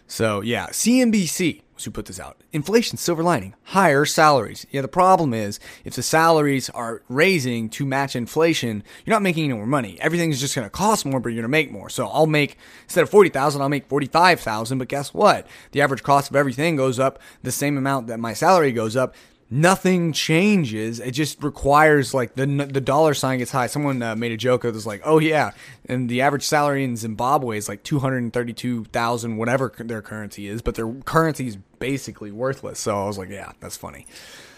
So 0.07 0.41
yeah 0.41 0.67
cnbc 0.67 1.61
who 1.83 1.91
put 1.91 2.05
this 2.05 2.19
out. 2.19 2.41
Inflation, 2.51 2.97
silver 2.97 3.23
lining, 3.23 3.53
higher 3.63 4.05
salaries. 4.05 4.65
Yeah, 4.71 4.81
the 4.81 4.87
problem 4.87 5.33
is 5.33 5.59
if 5.83 5.95
the 5.95 6.03
salaries 6.03 6.69
are 6.69 7.01
raising 7.09 7.69
to 7.69 7.85
match 7.85 8.15
inflation, 8.15 8.83
you're 9.05 9.13
not 9.13 9.21
making 9.21 9.45
any 9.45 9.53
more 9.53 9.65
money. 9.65 9.99
Everything's 9.99 10.39
just 10.39 10.55
going 10.55 10.65
to 10.65 10.69
cost 10.69 11.05
more, 11.05 11.19
but 11.19 11.29
you're 11.29 11.41
going 11.41 11.43
to 11.43 11.47
make 11.49 11.71
more. 11.71 11.89
So 11.89 12.07
I'll 12.07 12.27
make 12.27 12.57
instead 12.83 13.03
of 13.03 13.09
forty 13.09 13.29
thousand, 13.29 13.61
I'll 13.61 13.69
make 13.69 13.87
forty 13.87 14.07
five 14.07 14.39
thousand. 14.39 14.77
But 14.77 14.87
guess 14.87 15.13
what? 15.13 15.47
The 15.71 15.81
average 15.81 16.03
cost 16.03 16.29
of 16.29 16.35
everything 16.35 16.75
goes 16.75 16.99
up 16.99 17.19
the 17.41 17.51
same 17.51 17.77
amount 17.77 18.07
that 18.07 18.19
my 18.19 18.33
salary 18.33 18.71
goes 18.71 18.95
up 18.95 19.15
nothing 19.49 20.13
changes. 20.13 20.99
It 20.99 21.11
just 21.11 21.43
requires 21.43 22.13
like 22.13 22.35
the 22.35 22.45
the 22.45 22.81
dollar 22.81 23.13
sign 23.13 23.39
gets 23.39 23.51
high. 23.51 23.67
Someone 23.67 24.01
uh, 24.01 24.15
made 24.15 24.31
a 24.31 24.37
joke 24.37 24.63
of 24.63 24.73
was 24.73 24.87
like, 24.87 25.01
oh 25.03 25.19
yeah, 25.19 25.51
and 25.85 26.09
the 26.09 26.21
average 26.21 26.43
salary 26.43 26.83
in 26.83 26.95
Zimbabwe 26.95 27.57
is 27.57 27.69
like 27.69 27.83
two 27.83 27.99
hundred 27.99 28.31
thirty 28.33 28.53
two 28.53 28.85
thousand, 28.85 29.37
whatever 29.37 29.71
their 29.77 30.01
currency 30.01 30.47
is, 30.47 30.61
but 30.61 30.75
their 30.75 30.91
currency 31.05 31.47
is 31.47 31.57
basically 31.79 32.31
worthless. 32.31 32.79
So 32.79 33.03
I 33.03 33.05
was 33.07 33.17
like, 33.17 33.29
yeah, 33.29 33.51
that's 33.59 33.77
funny. 33.77 34.07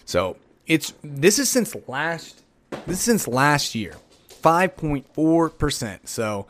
So 0.05 0.37
it's 0.67 0.93
this 1.03 1.39
is 1.39 1.49
since 1.49 1.75
last 1.87 2.43
this 2.87 2.97
is 2.97 3.01
since 3.01 3.27
last 3.27 3.75
year, 3.75 3.95
five 4.27 4.75
point 4.77 5.05
four 5.13 5.49
percent. 5.49 6.09
So. 6.09 6.47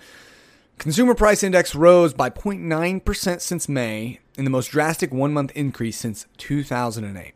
Consumer 0.78 1.16
price 1.16 1.42
index 1.42 1.74
rose 1.74 2.14
by 2.14 2.30
0.9% 2.30 3.40
since 3.40 3.70
May, 3.70 4.20
in 4.38 4.44
the 4.44 4.50
most 4.50 4.72
drastic 4.72 5.14
one 5.14 5.32
month 5.32 5.54
increase 5.56 5.98
since 5.98 6.26
2008. 6.36 7.35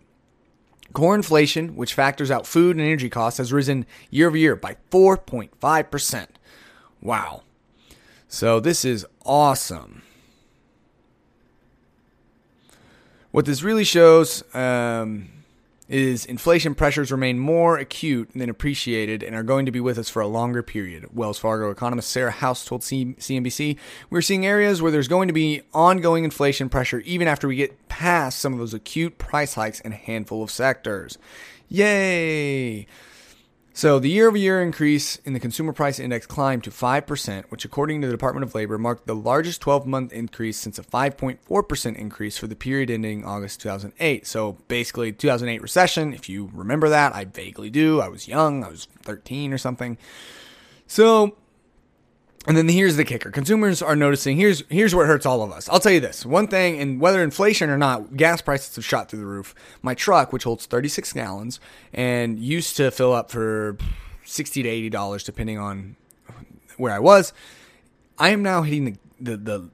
Core 0.93 1.15
inflation, 1.15 1.75
which 1.75 1.93
factors 1.93 2.31
out 2.31 2.47
food 2.47 2.75
and 2.75 2.85
energy 2.85 3.09
costs, 3.09 3.37
has 3.37 3.53
risen 3.53 3.85
year 4.09 4.27
over 4.27 4.37
year 4.37 4.55
by 4.55 4.77
4.5%. 4.91 6.27
Wow. 7.01 7.43
So 8.27 8.59
this 8.59 8.83
is 8.83 9.05
awesome. 9.25 10.03
What 13.31 13.45
this 13.45 13.61
really 13.61 13.83
shows 13.83 14.43
um, 14.55 15.29
is 15.89 16.23
inflation 16.25 16.75
pressures 16.75 17.11
remain 17.11 17.39
more 17.39 17.77
acute 17.77 18.29
than 18.35 18.49
appreciated 18.49 19.23
and 19.23 19.35
are 19.35 19.43
going 19.43 19.65
to 19.65 19.71
be 19.71 19.79
with 19.79 19.97
us 19.97 20.07
for 20.07 20.21
a 20.21 20.27
longer 20.27 20.61
period. 20.61 21.07
Wells 21.13 21.39
Fargo 21.39 21.71
economist 21.71 22.11
Sarah 22.11 22.31
House 22.31 22.63
told 22.63 22.81
CNBC, 22.81 23.77
We're 24.09 24.21
seeing 24.21 24.45
areas 24.45 24.81
where 24.81 24.91
there's 24.91 25.07
going 25.07 25.27
to 25.27 25.33
be 25.33 25.63
ongoing 25.73 26.23
inflation 26.23 26.69
pressure 26.69 26.99
even 26.99 27.27
after 27.27 27.47
we 27.47 27.55
get 27.55 27.89
past 27.89 28.39
some 28.39 28.53
of 28.53 28.59
those 28.59 28.73
acute 28.73 29.17
price 29.17 29.55
hikes 29.55 29.79
in 29.79 29.91
a 29.91 29.95
handful 29.95 30.43
of 30.43 30.51
sectors. 30.51 31.17
Yay! 31.67 32.85
So 33.79 33.97
the 33.97 34.09
year-over-year 34.09 34.61
increase 34.61 35.15
in 35.23 35.31
the 35.31 35.39
consumer 35.39 35.71
price 35.71 35.99
index 35.99 36.25
climbed 36.25 36.65
to 36.65 36.69
5%, 36.69 37.45
which 37.45 37.63
according 37.63 38.01
to 38.01 38.07
the 38.07 38.11
Department 38.11 38.43
of 38.43 38.53
Labor 38.53 38.77
marked 38.77 39.07
the 39.07 39.15
largest 39.15 39.61
12-month 39.61 40.11
increase 40.11 40.57
since 40.57 40.77
a 40.77 40.83
5.4% 40.83 41.95
increase 41.95 42.37
for 42.37 42.47
the 42.47 42.57
period 42.57 42.91
ending 42.91 43.23
August 43.23 43.61
2008. 43.61 44.27
So 44.27 44.57
basically 44.67 45.13
2008 45.13 45.61
recession, 45.61 46.13
if 46.13 46.27
you 46.27 46.51
remember 46.53 46.89
that, 46.89 47.15
I 47.15 47.23
vaguely 47.23 47.69
do. 47.69 48.01
I 48.01 48.09
was 48.09 48.27
young, 48.27 48.65
I 48.65 48.69
was 48.69 48.89
13 49.03 49.53
or 49.53 49.57
something. 49.57 49.97
So 50.85 51.37
and 52.49 52.57
then 52.57 52.67
here's 52.67 52.95
the 52.95 53.05
kicker. 53.05 53.29
Consumers 53.29 53.79
are 53.79 53.95
noticing 53.95 54.35
here's 54.35 54.63
here's 54.69 54.95
what 54.95 55.05
hurts 55.05 55.23
all 55.23 55.43
of 55.43 55.51
us. 55.51 55.69
I'll 55.69 55.79
tell 55.79 55.91
you 55.91 55.99
this. 55.99 56.25
One 56.25 56.47
thing, 56.47 56.79
and 56.79 56.99
whether 56.99 57.21
inflation 57.21 57.69
or 57.69 57.77
not, 57.77 58.17
gas 58.17 58.41
prices 58.41 58.75
have 58.75 58.83
shot 58.83 59.07
through 59.07 59.19
the 59.19 59.27
roof. 59.27 59.53
My 59.83 59.93
truck, 59.93 60.33
which 60.33 60.45
holds 60.45 60.65
36 60.65 61.13
gallons 61.13 61.59
and 61.93 62.39
used 62.39 62.75
to 62.77 62.89
fill 62.89 63.13
up 63.13 63.29
for 63.29 63.77
60 64.25 64.63
to 64.63 64.67
80 64.67 64.89
dollars 64.89 65.23
depending 65.23 65.59
on 65.59 65.95
where 66.77 66.91
I 66.91 66.97
was, 66.97 67.33
I 68.17 68.29
am 68.29 68.41
now 68.41 68.63
hitting 68.63 68.85
the 68.85 68.97
the, 69.21 69.37
the 69.37 69.69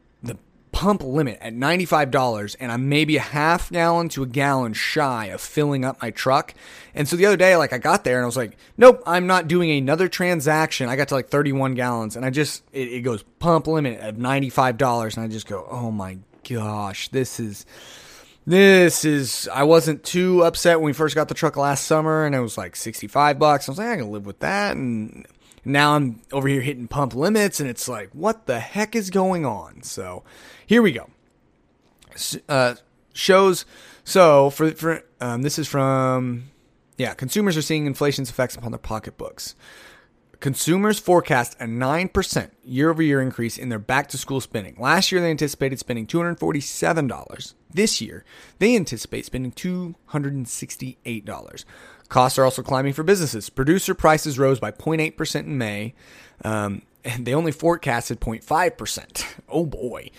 pump 0.75 1.01
limit 1.01 1.37
at 1.39 1.53
$95 1.53 2.57
and 2.59 2.69
I'm 2.69 2.89
maybe 2.89 3.15
a 3.15 3.21
half 3.21 3.71
gallon 3.71 4.09
to 4.09 4.23
a 4.23 4.27
gallon 4.27 4.73
shy 4.73 5.27
of 5.27 5.39
filling 5.39 5.85
up 5.85 6.01
my 6.01 6.11
truck. 6.11 6.53
And 6.93 7.07
so 7.07 7.15
the 7.15 7.25
other 7.25 7.37
day, 7.37 7.55
like 7.55 7.71
I 7.71 7.77
got 7.77 8.03
there 8.03 8.17
and 8.17 8.23
I 8.23 8.25
was 8.25 8.35
like, 8.35 8.57
nope, 8.77 9.01
I'm 9.07 9.25
not 9.25 9.47
doing 9.47 9.71
another 9.71 10.09
transaction. 10.09 10.89
I 10.89 10.97
got 10.97 11.07
to 11.07 11.13
like 11.13 11.29
31 11.29 11.75
gallons 11.75 12.17
and 12.17 12.25
I 12.25 12.29
just, 12.29 12.61
it, 12.73 12.89
it 12.89 13.01
goes 13.03 13.23
pump 13.39 13.67
limit 13.67 14.01
at 14.01 14.17
$95 14.17 15.15
and 15.15 15.23
I 15.23 15.29
just 15.29 15.47
go, 15.47 15.65
oh 15.71 15.91
my 15.91 16.17
gosh, 16.47 17.07
this 17.07 17.39
is, 17.39 17.65
this 18.45 19.05
is, 19.05 19.47
I 19.53 19.63
wasn't 19.63 20.03
too 20.03 20.43
upset 20.43 20.79
when 20.79 20.87
we 20.87 20.93
first 20.93 21.15
got 21.15 21.29
the 21.29 21.35
truck 21.35 21.55
last 21.55 21.85
summer 21.85 22.25
and 22.25 22.35
it 22.35 22.41
was 22.41 22.57
like 22.57 22.75
65 22.75 23.39
bucks. 23.39 23.69
I 23.69 23.71
was 23.71 23.79
like, 23.79 23.87
I 23.87 23.95
can 23.95 24.11
live 24.11 24.25
with 24.25 24.39
that. 24.39 24.75
And 24.75 25.25
now 25.63 25.95
I'm 25.95 26.19
over 26.33 26.49
here 26.49 26.59
hitting 26.59 26.89
pump 26.89 27.15
limits 27.15 27.61
and 27.61 27.69
it's 27.69 27.87
like, 27.87 28.09
what 28.11 28.45
the 28.45 28.59
heck 28.59 28.93
is 28.93 29.09
going 29.09 29.45
on? 29.45 29.83
So, 29.83 30.23
here 30.65 30.81
we 30.81 30.91
go. 30.91 31.09
Uh, 32.47 32.75
shows. 33.13 33.65
So 34.03 34.49
for 34.49 34.71
for 34.71 35.03
um, 35.19 35.41
this 35.41 35.59
is 35.59 35.67
from 35.67 36.49
yeah, 36.97 37.13
consumers 37.13 37.57
are 37.57 37.61
seeing 37.61 37.85
inflation's 37.85 38.29
effects 38.29 38.55
upon 38.55 38.71
their 38.71 38.79
pocketbooks. 38.79 39.55
Consumers 40.39 40.99
forecast 40.99 41.55
a 41.59 41.65
9% 41.65 42.51
year 42.63 42.89
over 42.89 43.01
year 43.01 43.21
increase 43.21 43.57
in 43.57 43.67
their 43.69 43.79
back 43.79 44.07
to 44.09 44.17
school 44.17 44.41
spending. 44.41 44.75
Last 44.77 45.09
year, 45.11 45.21
they 45.21 45.31
anticipated 45.31 45.79
spending 45.79 46.05
$247. 46.05 47.53
This 47.73 48.01
year, 48.01 48.23
they 48.59 48.75
anticipate 48.75 49.25
spending 49.25 49.53
$268. 49.53 51.65
Costs 52.09 52.37
are 52.37 52.43
also 52.43 52.61
climbing 52.61 52.93
for 52.93 53.01
businesses. 53.03 53.49
Producer 53.49 53.95
prices 53.95 54.37
rose 54.37 54.59
by 54.59 54.71
0.8% 54.71 55.39
in 55.39 55.57
May, 55.57 55.95
um, 56.43 56.83
and 57.03 57.25
they 57.25 57.33
only 57.33 57.51
forecasted 57.51 58.19
0.5%. 58.19 59.25
Oh 59.49 59.65
boy. 59.65 60.11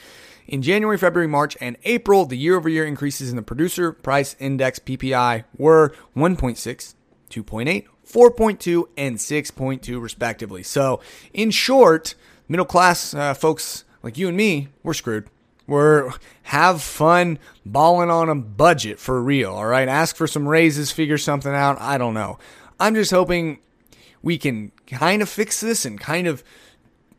In 0.47 0.63
January, 0.63 0.97
February, 0.97 1.27
March, 1.27 1.57
and 1.61 1.77
April, 1.85 2.25
the 2.25 2.37
year 2.37 2.57
over 2.57 2.69
year 2.69 2.85
increases 2.85 3.31
in 3.31 3.37
the 3.37 3.43
producer 3.43 3.93
price 3.93 4.37
index 4.39 4.79
PPI 4.79 5.45
were 5.57 5.93
1.6, 6.17 6.95
2.8, 7.31 7.87
4.2, 8.07 8.85
and 8.97 9.17
6.2, 9.17 10.01
respectively. 10.01 10.63
So, 10.63 11.01
in 11.33 11.51
short, 11.51 12.15
middle 12.49 12.67
class 12.67 13.13
uh, 13.13 13.35
folks 13.35 13.85
like 14.03 14.17
you 14.17 14.29
and 14.29 14.37
me, 14.37 14.69
we're 14.85 14.95
screwed. 14.95 15.29
We're 15.67 16.13
have 16.45 16.81
fun 16.81 17.41
balling 17.65 18.09
on 18.09 18.29
a 18.29 18.37
budget 18.37 19.01
for 19.01 19.21
real, 19.21 19.51
all 19.51 19.67
right? 19.67 19.89
Ask 19.89 20.15
for 20.15 20.29
some 20.29 20.47
raises, 20.47 20.93
figure 20.93 21.19
something 21.19 21.53
out. 21.53 21.81
I 21.81 21.99
don't 21.99 22.15
know. 22.15 22.39
I'm 22.79 22.95
just 22.95 23.11
hoping 23.11 23.59
we 24.23 24.39
can 24.39 24.71
kind 24.87 25.23
of 25.23 25.29
fix 25.29 25.61
this 25.61 25.85
and 25.85 25.99
kind 25.99 26.29
of 26.29 26.45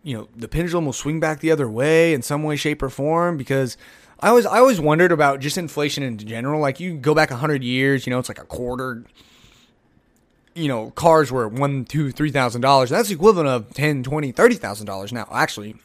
you 0.08 0.18
know 0.18 0.30
the 0.38 0.48
pendulum 0.48 0.86
will 0.86 0.94
swing 0.94 1.20
back 1.20 1.42
the 1.42 1.52
other 1.52 1.70
way 1.70 2.14
in 2.14 2.22
some 2.22 2.42
way, 2.42 2.56
shape, 2.56 2.82
or 2.82 2.90
form 2.90 3.36
because 3.36 3.76
I 4.22 4.30
always 4.30 4.46
I 4.46 4.60
always 4.60 4.80
wondered 4.80 5.12
about 5.12 5.42
just 5.42 5.58
inflation 5.58 6.02
in 6.02 6.18
general. 6.18 6.62
Like 6.62 6.80
you 6.80 6.96
go 6.96 7.14
back 7.14 7.30
hundred 7.30 7.62
years, 7.62 8.08
you 8.08 8.12
know, 8.12 8.18
it's 8.18 8.30
like 8.30 8.40
a 8.40 8.46
quarter. 8.46 9.04
You 10.56 10.70
know, 10.70 10.92
cars 10.92 11.30
were 11.30 11.50
one, 11.50 11.84
two, 11.84 12.12
three 12.12 12.32
thousand 12.32 12.62
dollars. 12.62 12.90
That's 12.90 13.10
the 13.10 13.16
equivalent 13.16 13.50
of 13.50 13.74
ten, 13.74 14.02
twenty, 14.02 14.32
thirty 14.32 14.56
thousand 14.56 14.86
dollars 14.86 15.12
now. 15.12 15.28
Actually, 15.30 15.76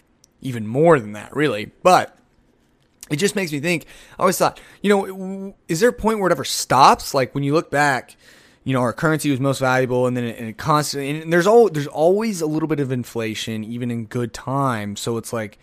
even 0.40 0.68
more 0.68 1.00
than 1.00 1.14
that, 1.14 1.34
really. 1.34 1.72
But 1.82 2.16
it 3.10 3.16
just 3.16 3.34
makes 3.34 3.50
me 3.50 3.58
think. 3.58 3.86
I 4.20 4.22
always 4.22 4.38
thought, 4.38 4.60
you 4.82 4.88
know, 4.88 5.56
is 5.66 5.80
there 5.80 5.90
a 5.90 5.92
point 5.92 6.20
where 6.20 6.28
it 6.28 6.32
ever 6.32 6.44
stops? 6.44 7.12
Like 7.12 7.34
when 7.34 7.42
you 7.42 7.54
look 7.54 7.72
back, 7.72 8.16
you 8.64 8.72
know, 8.72 8.80
our 8.80 8.92
currency 8.92 9.30
was 9.30 9.40
most 9.40 9.58
valuable, 9.58 10.06
and 10.06 10.16
then 10.16 10.24
it, 10.24 10.38
and 10.38 10.48
it 10.48 10.56
constantly 10.56 11.22
and 11.22 11.32
there's 11.32 11.46
all 11.46 11.68
there's 11.68 11.86
always 11.86 12.40
a 12.40 12.46
little 12.46 12.68
bit 12.68 12.80
of 12.80 12.92
inflation, 12.92 13.64
even 13.64 13.90
in 13.90 14.06
good 14.06 14.32
times. 14.32 15.00
So 15.00 15.16
it's 15.16 15.32
like, 15.32 15.58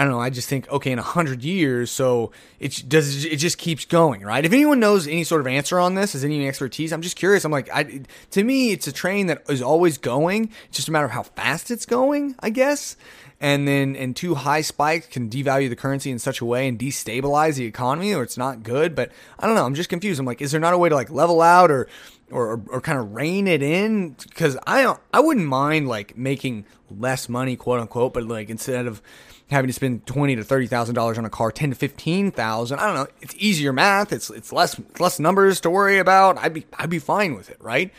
I 0.00 0.04
don't 0.04 0.12
know. 0.12 0.20
I 0.20 0.30
just 0.30 0.48
think, 0.48 0.66
okay, 0.70 0.92
in 0.92 0.98
a 0.98 1.02
hundred 1.02 1.44
years, 1.44 1.90
so 1.90 2.32
it 2.58 2.82
does 2.88 3.22
it 3.26 3.36
just 3.36 3.58
keeps 3.58 3.84
going, 3.84 4.22
right? 4.22 4.42
If 4.42 4.52
anyone 4.54 4.80
knows 4.80 5.06
any 5.06 5.24
sort 5.24 5.42
of 5.42 5.46
answer 5.46 5.78
on 5.78 5.94
this, 5.94 6.14
has 6.14 6.24
any 6.24 6.48
expertise, 6.48 6.90
I'm 6.90 7.02
just 7.02 7.16
curious. 7.16 7.44
I'm 7.44 7.52
like, 7.52 7.68
I, 7.70 8.00
to 8.30 8.42
me, 8.42 8.70
it's 8.72 8.86
a 8.86 8.92
train 8.92 9.26
that 9.26 9.42
is 9.50 9.60
always 9.60 9.98
going. 9.98 10.50
It's 10.68 10.76
just 10.76 10.88
a 10.88 10.90
matter 10.90 11.04
of 11.04 11.10
how 11.10 11.24
fast 11.24 11.70
it's 11.70 11.84
going, 11.84 12.34
I 12.40 12.48
guess. 12.48 12.96
and 13.40 13.66
then 13.66 13.94
and 13.96 14.14
two 14.14 14.34
high 14.34 14.60
spikes 14.60 15.06
can 15.06 15.28
devalue 15.28 15.68
the 15.68 15.76
currency 15.76 16.10
in 16.10 16.18
such 16.18 16.40
a 16.40 16.44
way 16.44 16.68
and 16.68 16.78
destabilize 16.78 17.56
the 17.56 17.64
economy, 17.64 18.14
or 18.14 18.22
it's 18.22 18.38
not 18.38 18.62
good. 18.62 18.94
But 18.94 19.10
I 19.38 19.46
don't 19.46 19.54
know. 19.54 19.66
I'm 19.66 19.74
just 19.74 19.90
confused. 19.90 20.18
I'm 20.18 20.26
like, 20.26 20.40
is 20.40 20.50
there 20.52 20.60
not 20.60 20.74
a 20.74 20.78
way 20.78 20.88
to 20.88 20.94
like 20.94 21.10
level 21.10 21.42
out 21.42 21.70
or 21.70 21.88
or, 22.30 22.52
or, 22.52 22.62
or 22.70 22.80
kind 22.80 22.98
of 22.98 23.12
rein 23.12 23.46
it 23.48 23.62
in 23.62 24.10
because 24.28 24.56
I 24.66 24.94
I 25.12 25.20
wouldn't 25.20 25.46
mind 25.46 25.88
like 25.88 26.16
making 26.16 26.64
less 26.90 27.28
money, 27.28 27.56
quote 27.56 27.80
unquote, 27.80 28.14
but 28.14 28.24
like 28.24 28.50
instead 28.50 28.86
of 28.86 29.02
having 29.50 29.68
to 29.68 29.72
spend 29.72 30.06
twenty 30.06 30.36
to 30.36 30.44
thirty 30.44 30.66
thousand 30.66 30.94
dollars 30.94 31.18
on 31.18 31.24
a 31.24 31.30
car, 31.30 31.50
ten 31.52 31.70
to 31.70 31.76
fifteen 31.76 32.30
thousand. 32.30 32.78
I 32.78 32.86
don't 32.86 32.94
know. 32.94 33.06
It's 33.20 33.34
easier 33.36 33.72
math. 33.72 34.12
It's 34.12 34.30
it's 34.30 34.52
less 34.52 34.80
less 34.98 35.18
numbers 35.18 35.60
to 35.62 35.70
worry 35.70 35.98
about. 35.98 36.38
I'd 36.38 36.54
be 36.54 36.66
I'd 36.78 36.90
be 36.90 36.98
fine 36.98 37.34
with 37.34 37.50
it, 37.50 37.58
right? 37.60 37.92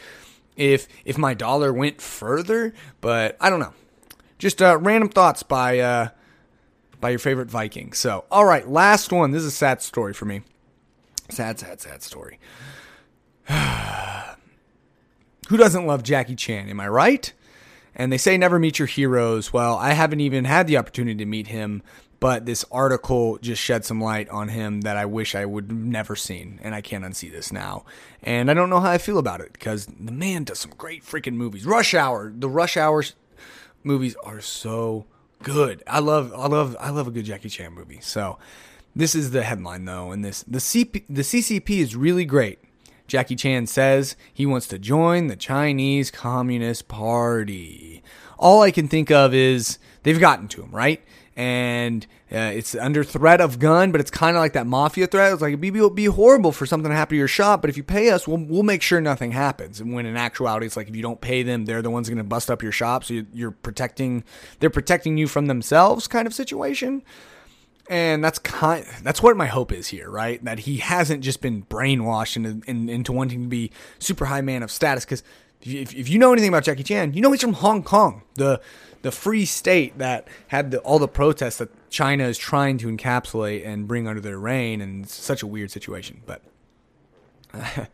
If 0.55 0.87
if 1.05 1.17
my 1.17 1.33
dollar 1.33 1.71
went 1.73 2.01
further, 2.01 2.73
but 2.99 3.37
I 3.39 3.49
don't 3.49 3.59
know. 3.59 3.73
Just 4.37 4.61
uh, 4.61 4.77
random 4.79 5.09
thoughts 5.09 5.43
by 5.43 5.79
uh, 5.79 6.09
by 6.99 7.09
your 7.09 7.19
favorite 7.19 7.49
Viking. 7.49 7.93
So, 7.93 8.25
all 8.31 8.45
right, 8.45 8.67
last 8.67 9.11
one. 9.11 9.31
This 9.31 9.41
is 9.41 9.47
a 9.47 9.51
sad 9.51 9.81
story 9.81 10.13
for 10.13 10.25
me. 10.25 10.41
Sad, 11.29 11.59
sad, 11.59 11.79
sad 11.79 12.03
story. 12.03 12.39
Who 15.49 15.57
doesn't 15.57 15.85
love 15.85 16.03
Jackie 16.03 16.35
Chan? 16.35 16.69
Am 16.69 16.79
I 16.79 16.87
right? 16.87 17.33
And 17.95 18.11
they 18.11 18.17
say 18.17 18.37
never 18.37 18.59
meet 18.59 18.79
your 18.79 18.87
heroes. 18.87 19.51
Well, 19.51 19.75
I 19.75 19.93
haven't 19.93 20.21
even 20.21 20.45
had 20.45 20.67
the 20.67 20.77
opportunity 20.77 21.17
to 21.17 21.25
meet 21.25 21.47
him, 21.47 21.83
but 22.19 22.45
this 22.45 22.63
article 22.71 23.37
just 23.39 23.61
shed 23.61 23.83
some 23.83 23.99
light 23.99 24.29
on 24.29 24.49
him 24.49 24.81
that 24.81 24.95
I 24.95 25.05
wish 25.05 25.35
I 25.35 25.45
would 25.45 25.71
never 25.71 26.15
seen, 26.15 26.59
and 26.63 26.75
I 26.75 26.81
can't 26.81 27.03
unsee 27.03 27.31
this 27.31 27.51
now. 27.51 27.83
And 28.21 28.49
I 28.49 28.53
don't 28.53 28.69
know 28.69 28.79
how 28.79 28.91
I 28.91 28.97
feel 28.97 29.17
about 29.17 29.41
it 29.41 29.53
because 29.53 29.87
the 29.87 30.11
man 30.11 30.43
does 30.43 30.59
some 30.59 30.73
great 30.77 31.03
freaking 31.03 31.33
movies. 31.33 31.65
Rush 31.65 31.93
Hour, 31.93 32.31
the 32.35 32.49
Rush 32.49 32.77
Hour 32.77 33.03
movies 33.83 34.15
are 34.23 34.39
so 34.39 35.05
good. 35.43 35.83
I 35.87 35.99
love, 35.99 36.31
I 36.35 36.47
love, 36.47 36.77
I 36.79 36.91
love 36.91 37.07
a 37.07 37.11
good 37.11 37.25
Jackie 37.25 37.49
Chan 37.49 37.73
movie. 37.73 37.99
So 38.01 38.37
this 38.95 39.15
is 39.15 39.31
the 39.31 39.43
headline 39.43 39.85
though, 39.85 40.11
and 40.11 40.23
this 40.23 40.43
the 40.43 40.59
CP, 40.59 41.03
the 41.09 41.21
CCP 41.21 41.69
is 41.79 41.95
really 41.95 42.25
great. 42.25 42.59
Jackie 43.11 43.35
Chan 43.35 43.67
says 43.67 44.15
he 44.33 44.45
wants 44.45 44.67
to 44.67 44.79
join 44.79 45.27
the 45.27 45.35
Chinese 45.35 46.09
Communist 46.09 46.87
Party. 46.87 48.01
All 48.39 48.61
I 48.61 48.71
can 48.71 48.87
think 48.87 49.11
of 49.11 49.33
is 49.33 49.79
they've 50.03 50.17
gotten 50.17 50.47
to 50.47 50.61
him, 50.63 50.71
right? 50.71 51.03
And 51.35 52.07
uh, 52.31 52.53
it's 52.55 52.73
under 52.73 53.03
threat 53.03 53.41
of 53.41 53.59
gun, 53.59 53.91
but 53.91 53.99
it's 53.99 54.11
kind 54.11 54.37
of 54.37 54.39
like 54.39 54.53
that 54.53 54.65
mafia 54.65 55.07
threat. 55.07 55.33
It's 55.33 55.41
like 55.41 55.49
it'd 55.49 55.59
be, 55.59 55.89
be 55.89 56.05
horrible 56.05 56.53
for 56.53 56.65
something 56.65 56.89
to 56.89 56.95
happen 56.95 57.15
to 57.15 57.17
your 57.17 57.27
shop, 57.27 57.59
but 57.59 57.69
if 57.69 57.75
you 57.75 57.83
pay 57.83 58.11
us, 58.11 58.29
we'll, 58.29 58.45
we'll 58.45 58.63
make 58.63 58.81
sure 58.81 59.01
nothing 59.01 59.33
happens. 59.33 59.81
And 59.81 59.93
when 59.93 60.05
in 60.05 60.15
actuality, 60.15 60.65
it's 60.65 60.77
like 60.77 60.87
if 60.87 60.95
you 60.95 61.01
don't 61.01 61.19
pay 61.19 61.43
them, 61.43 61.65
they're 61.65 61.81
the 61.81 61.89
ones 61.89 62.07
going 62.07 62.17
to 62.17 62.23
bust 62.23 62.49
up 62.49 62.63
your 62.63 62.71
shop. 62.71 63.03
So 63.03 63.25
you're 63.33 63.51
protecting, 63.51 64.23
they're 64.61 64.69
protecting 64.69 65.17
you 65.17 65.27
from 65.27 65.47
themselves, 65.47 66.07
kind 66.07 66.27
of 66.27 66.33
situation 66.33 67.03
and 67.89 68.23
that's 68.23 68.39
kind 68.39 68.85
that's 69.03 69.21
what 69.21 69.35
my 69.35 69.47
hope 69.47 69.71
is 69.71 69.87
here 69.87 70.09
right 70.09 70.43
that 70.43 70.59
he 70.59 70.77
hasn't 70.77 71.23
just 71.23 71.41
been 71.41 71.63
brainwashed 71.63 72.35
into, 72.35 72.61
in, 72.69 72.89
into 72.89 73.11
wanting 73.11 73.43
to 73.43 73.47
be 73.47 73.71
super 73.99 74.25
high 74.25 74.41
man 74.41 74.63
of 74.63 74.71
status 74.71 75.05
because 75.05 75.23
if, 75.61 75.93
if 75.93 76.09
you 76.09 76.19
know 76.19 76.31
anything 76.31 76.49
about 76.49 76.63
jackie 76.63 76.83
chan 76.83 77.13
you 77.13 77.21
know 77.21 77.31
he's 77.31 77.41
from 77.41 77.53
hong 77.53 77.83
kong 77.83 78.23
the 78.35 78.61
the 79.01 79.11
free 79.11 79.45
state 79.45 79.97
that 79.97 80.27
had 80.49 80.71
the, 80.71 80.79
all 80.79 80.99
the 80.99 81.07
protests 81.07 81.57
that 81.57 81.69
china 81.89 82.25
is 82.25 82.37
trying 82.37 82.77
to 82.77 82.87
encapsulate 82.87 83.65
and 83.65 83.87
bring 83.87 84.07
under 84.07 84.21
their 84.21 84.39
reign 84.39 84.81
and 84.81 85.05
it's 85.05 85.15
such 85.15 85.41
a 85.41 85.47
weird 85.47 85.71
situation 85.71 86.21
but 86.25 86.41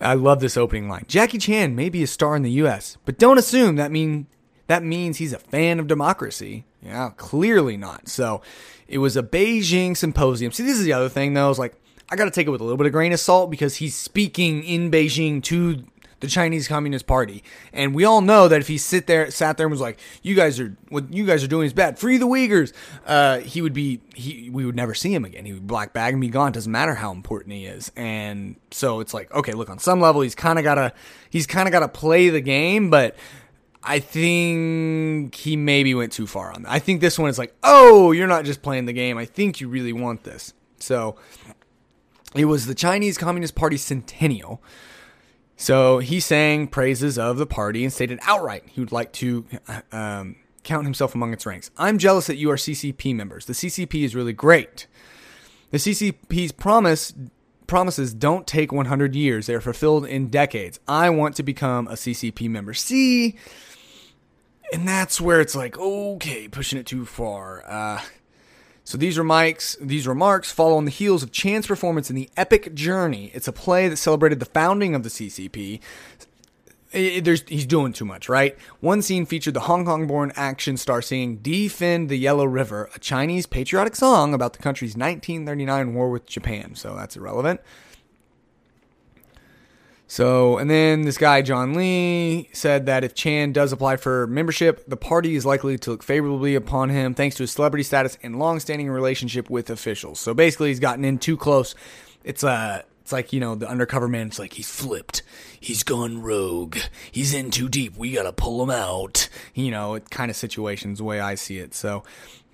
I 0.00 0.14
love 0.14 0.38
this 0.38 0.56
opening 0.56 0.88
line. 0.88 1.04
Jackie 1.08 1.38
Chan 1.38 1.74
may 1.74 1.88
be 1.88 2.04
a 2.04 2.06
star 2.06 2.36
in 2.36 2.42
the 2.42 2.52
U.S., 2.52 2.98
but 3.04 3.18
don't 3.18 3.36
assume 3.36 3.74
that 3.74 3.90
mean 3.90 4.28
that 4.72 4.82
means 4.82 5.18
he's 5.18 5.34
a 5.34 5.38
fan 5.38 5.78
of 5.78 5.86
democracy. 5.86 6.64
Yeah, 6.82 7.10
clearly 7.18 7.76
not. 7.76 8.08
So 8.08 8.40
it 8.88 8.98
was 8.98 9.18
a 9.18 9.22
Beijing 9.22 9.94
symposium. 9.94 10.50
See, 10.50 10.62
this 10.62 10.78
is 10.78 10.84
the 10.86 10.94
other 10.94 11.10
thing 11.10 11.34
though. 11.34 11.50
Is 11.50 11.58
like 11.58 11.74
I 12.08 12.16
got 12.16 12.24
to 12.24 12.30
take 12.30 12.46
it 12.46 12.50
with 12.50 12.62
a 12.62 12.64
little 12.64 12.78
bit 12.78 12.86
of 12.86 12.92
grain 12.92 13.12
of 13.12 13.20
salt 13.20 13.50
because 13.50 13.76
he's 13.76 13.94
speaking 13.94 14.64
in 14.64 14.90
Beijing 14.90 15.42
to 15.44 15.84
the 16.20 16.26
Chinese 16.26 16.68
Communist 16.68 17.06
Party, 17.06 17.42
and 17.72 17.94
we 17.94 18.04
all 18.04 18.22
know 18.22 18.48
that 18.48 18.60
if 18.60 18.68
he 18.68 18.78
sit 18.78 19.06
there, 19.08 19.30
sat 19.30 19.58
there 19.58 19.66
and 19.66 19.72
was 19.72 19.80
like, 19.80 19.98
"You 20.22 20.34
guys 20.34 20.58
are 20.58 20.74
what 20.88 21.12
you 21.12 21.26
guys 21.26 21.44
are 21.44 21.48
doing 21.48 21.66
is 21.66 21.74
bad. 21.74 21.98
Free 21.98 22.16
the 22.16 22.26
Uyghurs," 22.26 22.72
uh, 23.06 23.40
he 23.40 23.60
would 23.60 23.74
be 23.74 24.00
he 24.14 24.48
we 24.48 24.64
would 24.64 24.76
never 24.76 24.94
see 24.94 25.12
him 25.12 25.26
again. 25.26 25.44
He 25.44 25.52
would 25.52 25.66
black 25.66 25.92
bag 25.92 26.14
and 26.14 26.20
be 26.20 26.28
gone. 26.28 26.52
Doesn't 26.52 26.72
matter 26.72 26.94
how 26.94 27.12
important 27.12 27.52
he 27.52 27.66
is, 27.66 27.92
and 27.94 28.56
so 28.70 29.00
it's 29.00 29.12
like, 29.12 29.34
okay, 29.34 29.52
look, 29.52 29.68
on 29.68 29.78
some 29.78 30.00
level, 30.00 30.22
he's 30.22 30.34
kind 30.34 30.58
of 30.58 30.62
gotta 30.62 30.94
he's 31.28 31.46
kind 31.46 31.68
of 31.68 31.72
gotta 31.72 31.88
play 31.88 32.30
the 32.30 32.40
game, 32.40 32.88
but 32.88 33.16
I 33.84 33.98
think 33.98 35.34
he 35.34 35.56
maybe 35.56 35.94
went 35.94 36.12
too 36.12 36.26
far 36.26 36.52
on 36.52 36.62
that. 36.62 36.70
I 36.70 36.78
think 36.78 37.00
this 37.00 37.18
one 37.18 37.28
is 37.28 37.38
like, 37.38 37.54
oh, 37.62 38.12
you're 38.12 38.28
not 38.28 38.44
just 38.44 38.62
playing 38.62 38.86
the 38.86 38.92
game. 38.92 39.18
I 39.18 39.24
think 39.24 39.60
you 39.60 39.68
really 39.68 39.92
want 39.92 40.24
this. 40.24 40.52
So 40.78 41.16
it 42.34 42.44
was 42.44 42.66
the 42.66 42.74
Chinese 42.74 43.18
Communist 43.18 43.54
Party 43.54 43.76
centennial. 43.76 44.62
So 45.56 45.98
he 45.98 46.20
sang 46.20 46.68
praises 46.68 47.18
of 47.18 47.36
the 47.38 47.46
party 47.46 47.84
and 47.84 47.92
stated 47.92 48.18
outright 48.22 48.64
he 48.66 48.80
would 48.80 48.92
like 48.92 49.12
to 49.14 49.44
um, 49.92 50.36
count 50.64 50.84
himself 50.84 51.14
among 51.14 51.32
its 51.32 51.46
ranks. 51.46 51.70
I'm 51.76 51.98
jealous 51.98 52.26
that 52.26 52.36
you 52.36 52.50
are 52.50 52.56
CCP 52.56 53.14
members. 53.14 53.46
The 53.46 53.52
CCP 53.52 54.04
is 54.04 54.14
really 54.14 54.32
great. 54.32 54.86
The 55.70 55.78
CCP's 55.78 56.52
promise 56.52 57.14
promises 57.66 58.12
don't 58.12 58.46
take 58.46 58.72
100 58.72 59.14
years; 59.14 59.46
they 59.46 59.54
are 59.54 59.60
fulfilled 59.60 60.04
in 60.04 60.28
decades. 60.28 60.78
I 60.86 61.10
want 61.10 61.36
to 61.36 61.42
become 61.42 61.88
a 61.88 61.92
CCP 61.92 62.48
member. 62.50 62.74
See 62.74 63.36
and 64.72 64.88
that's 64.88 65.20
where 65.20 65.40
it's 65.40 65.54
like, 65.54 65.78
okay, 65.78 66.48
pushing 66.48 66.78
it 66.78 66.86
too 66.86 67.04
far. 67.04 67.62
Uh, 67.66 68.00
so 68.84 68.96
these 68.96 69.18
remarks, 69.18 69.76
these 69.80 70.08
remarks 70.08 70.50
follow 70.50 70.76
on 70.76 70.86
the 70.86 70.90
heels 70.90 71.22
of 71.22 71.30
Chan's 71.30 71.66
performance 71.66 72.08
in 72.08 72.16
the 72.16 72.30
Epic 72.36 72.74
Journey. 72.74 73.30
It's 73.34 73.46
a 73.46 73.52
play 73.52 73.88
that 73.88 73.96
celebrated 73.98 74.40
the 74.40 74.46
founding 74.46 74.94
of 74.94 75.02
the 75.02 75.10
CCP. 75.10 75.80
It, 76.90 77.26
it, 77.26 77.48
he's 77.48 77.66
doing 77.66 77.92
too 77.92 78.04
much, 78.04 78.28
right? 78.28 78.56
One 78.80 79.02
scene 79.02 79.24
featured 79.24 79.54
the 79.54 79.60
Hong 79.60 79.84
Kong-born 79.84 80.32
action 80.36 80.76
star 80.76 81.00
singing 81.00 81.36
"Defend 81.36 82.08
the 82.08 82.16
Yellow 82.16 82.44
River," 82.44 82.90
a 82.94 82.98
Chinese 82.98 83.46
patriotic 83.46 83.96
song 83.96 84.34
about 84.34 84.52
the 84.52 84.58
country's 84.58 84.94
1939 84.96 85.94
war 85.94 86.10
with 86.10 86.26
Japan. 86.26 86.74
So 86.74 86.94
that's 86.94 87.16
irrelevant. 87.16 87.60
So, 90.12 90.58
and 90.58 90.68
then 90.68 91.06
this 91.06 91.16
guy, 91.16 91.40
John 91.40 91.72
Lee, 91.72 92.50
said 92.52 92.84
that 92.84 93.02
if 93.02 93.14
Chan 93.14 93.52
does 93.52 93.72
apply 93.72 93.96
for 93.96 94.26
membership, 94.26 94.84
the 94.86 94.98
party 94.98 95.36
is 95.36 95.46
likely 95.46 95.78
to 95.78 95.90
look 95.92 96.02
favorably 96.02 96.54
upon 96.54 96.90
him 96.90 97.14
thanks 97.14 97.36
to 97.36 97.44
his 97.44 97.52
celebrity 97.52 97.82
status 97.82 98.18
and 98.22 98.38
long-standing 98.38 98.90
relationship 98.90 99.48
with 99.48 99.70
officials. 99.70 100.20
So 100.20 100.34
basically, 100.34 100.68
he's 100.68 100.80
gotten 100.80 101.06
in 101.06 101.16
too 101.16 101.38
close. 101.38 101.74
It's 102.24 102.44
uh, 102.44 102.82
it's 103.02 103.12
like 103.12 103.32
you 103.32 103.40
know 103.40 103.54
the 103.56 103.68
undercover 103.68 104.08
man. 104.08 104.28
It's 104.28 104.38
like 104.38 104.52
he's 104.54 104.70
flipped. 104.70 105.22
He's 105.58 105.82
gone 105.82 106.22
rogue. 106.22 106.76
He's 107.10 107.34
in 107.34 107.50
too 107.50 107.68
deep. 107.68 107.96
We 107.96 108.12
gotta 108.12 108.32
pull 108.32 108.62
him 108.62 108.70
out. 108.70 109.28
You 109.54 109.72
know, 109.72 109.94
it 109.94 110.08
kind 110.10 110.30
of 110.30 110.36
situations 110.36 110.98
the 110.98 111.04
way 111.04 111.20
I 111.20 111.34
see 111.34 111.58
it. 111.58 111.74
So 111.74 112.04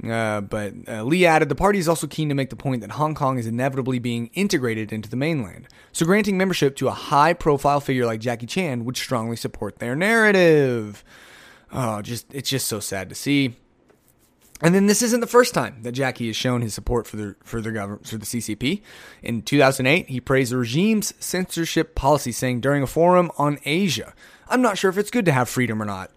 uh, 0.06 0.40
but 0.40 0.74
uh, 0.86 1.02
Lee 1.02 1.26
added 1.26 1.48
the 1.48 1.54
party 1.54 1.78
is 1.78 1.88
also 1.88 2.06
keen 2.06 2.28
to 2.28 2.34
make 2.34 2.50
the 2.50 2.56
point 2.56 2.82
that 2.82 2.92
Hong 2.92 3.14
Kong 3.14 3.38
is 3.38 3.46
inevitably 3.46 3.98
being 3.98 4.30
integrated 4.34 4.92
into 4.92 5.08
the 5.08 5.16
mainland. 5.16 5.66
So 5.92 6.06
granting 6.06 6.38
membership 6.38 6.76
to 6.76 6.88
a 6.88 6.92
high 6.92 7.32
profile 7.32 7.80
figure 7.80 8.06
like 8.06 8.20
Jackie 8.20 8.46
Chan 8.46 8.84
would 8.84 8.96
strongly 8.96 9.36
support 9.36 9.80
their 9.80 9.96
narrative. 9.96 11.04
Oh, 11.72 12.00
just 12.00 12.32
it's 12.32 12.48
just 12.48 12.68
so 12.68 12.80
sad 12.80 13.08
to 13.08 13.14
see. 13.14 13.56
And 14.60 14.74
then 14.74 14.86
this 14.86 15.02
isn't 15.02 15.20
the 15.20 15.26
first 15.26 15.54
time 15.54 15.82
that 15.82 15.92
Jackie 15.92 16.26
has 16.26 16.36
shown 16.36 16.62
his 16.62 16.74
support 16.74 17.06
for 17.06 17.16
the 17.16 17.36
for 17.44 17.60
the 17.60 17.70
government 17.70 18.06
for 18.06 18.18
the 18.18 18.26
CCP. 18.26 18.82
In 19.22 19.42
2008, 19.42 20.08
he 20.08 20.20
praised 20.20 20.52
the 20.52 20.56
regime's 20.58 21.14
censorship 21.20 21.94
policy, 21.94 22.32
saying 22.32 22.60
during 22.60 22.82
a 22.82 22.86
forum 22.86 23.30
on 23.38 23.58
Asia, 23.64 24.14
"I'm 24.48 24.62
not 24.62 24.76
sure 24.76 24.90
if 24.90 24.98
it's 24.98 25.10
good 25.10 25.24
to 25.26 25.32
have 25.32 25.48
freedom 25.48 25.80
or 25.80 25.84
not." 25.84 26.10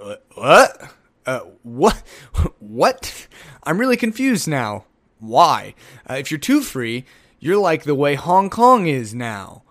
Uh, 0.00 0.16
what? 0.34 0.94
uh, 1.26 1.40
what? 1.62 2.02
What? 2.58 3.28
I'm 3.62 3.78
really 3.78 3.96
confused 3.96 4.48
now. 4.48 4.84
Why? 5.20 5.74
Uh, 6.08 6.14
if 6.14 6.30
you're 6.30 6.40
too 6.40 6.60
free, 6.60 7.04
you're 7.38 7.56
like 7.58 7.84
the 7.84 7.94
way 7.94 8.14
Hong 8.14 8.50
Kong 8.50 8.86
is 8.86 9.14
now. 9.14 9.62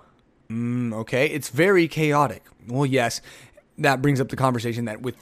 Mm, 0.50 0.94
okay, 0.94 1.28
it's 1.28 1.50
very 1.50 1.88
chaotic. 1.88 2.44
Well, 2.68 2.86
yes, 2.86 3.20
that 3.78 4.02
brings 4.02 4.22
up 4.22 4.30
the 4.30 4.36
conversation 4.36 4.86
that 4.86 5.02
with 5.02 5.16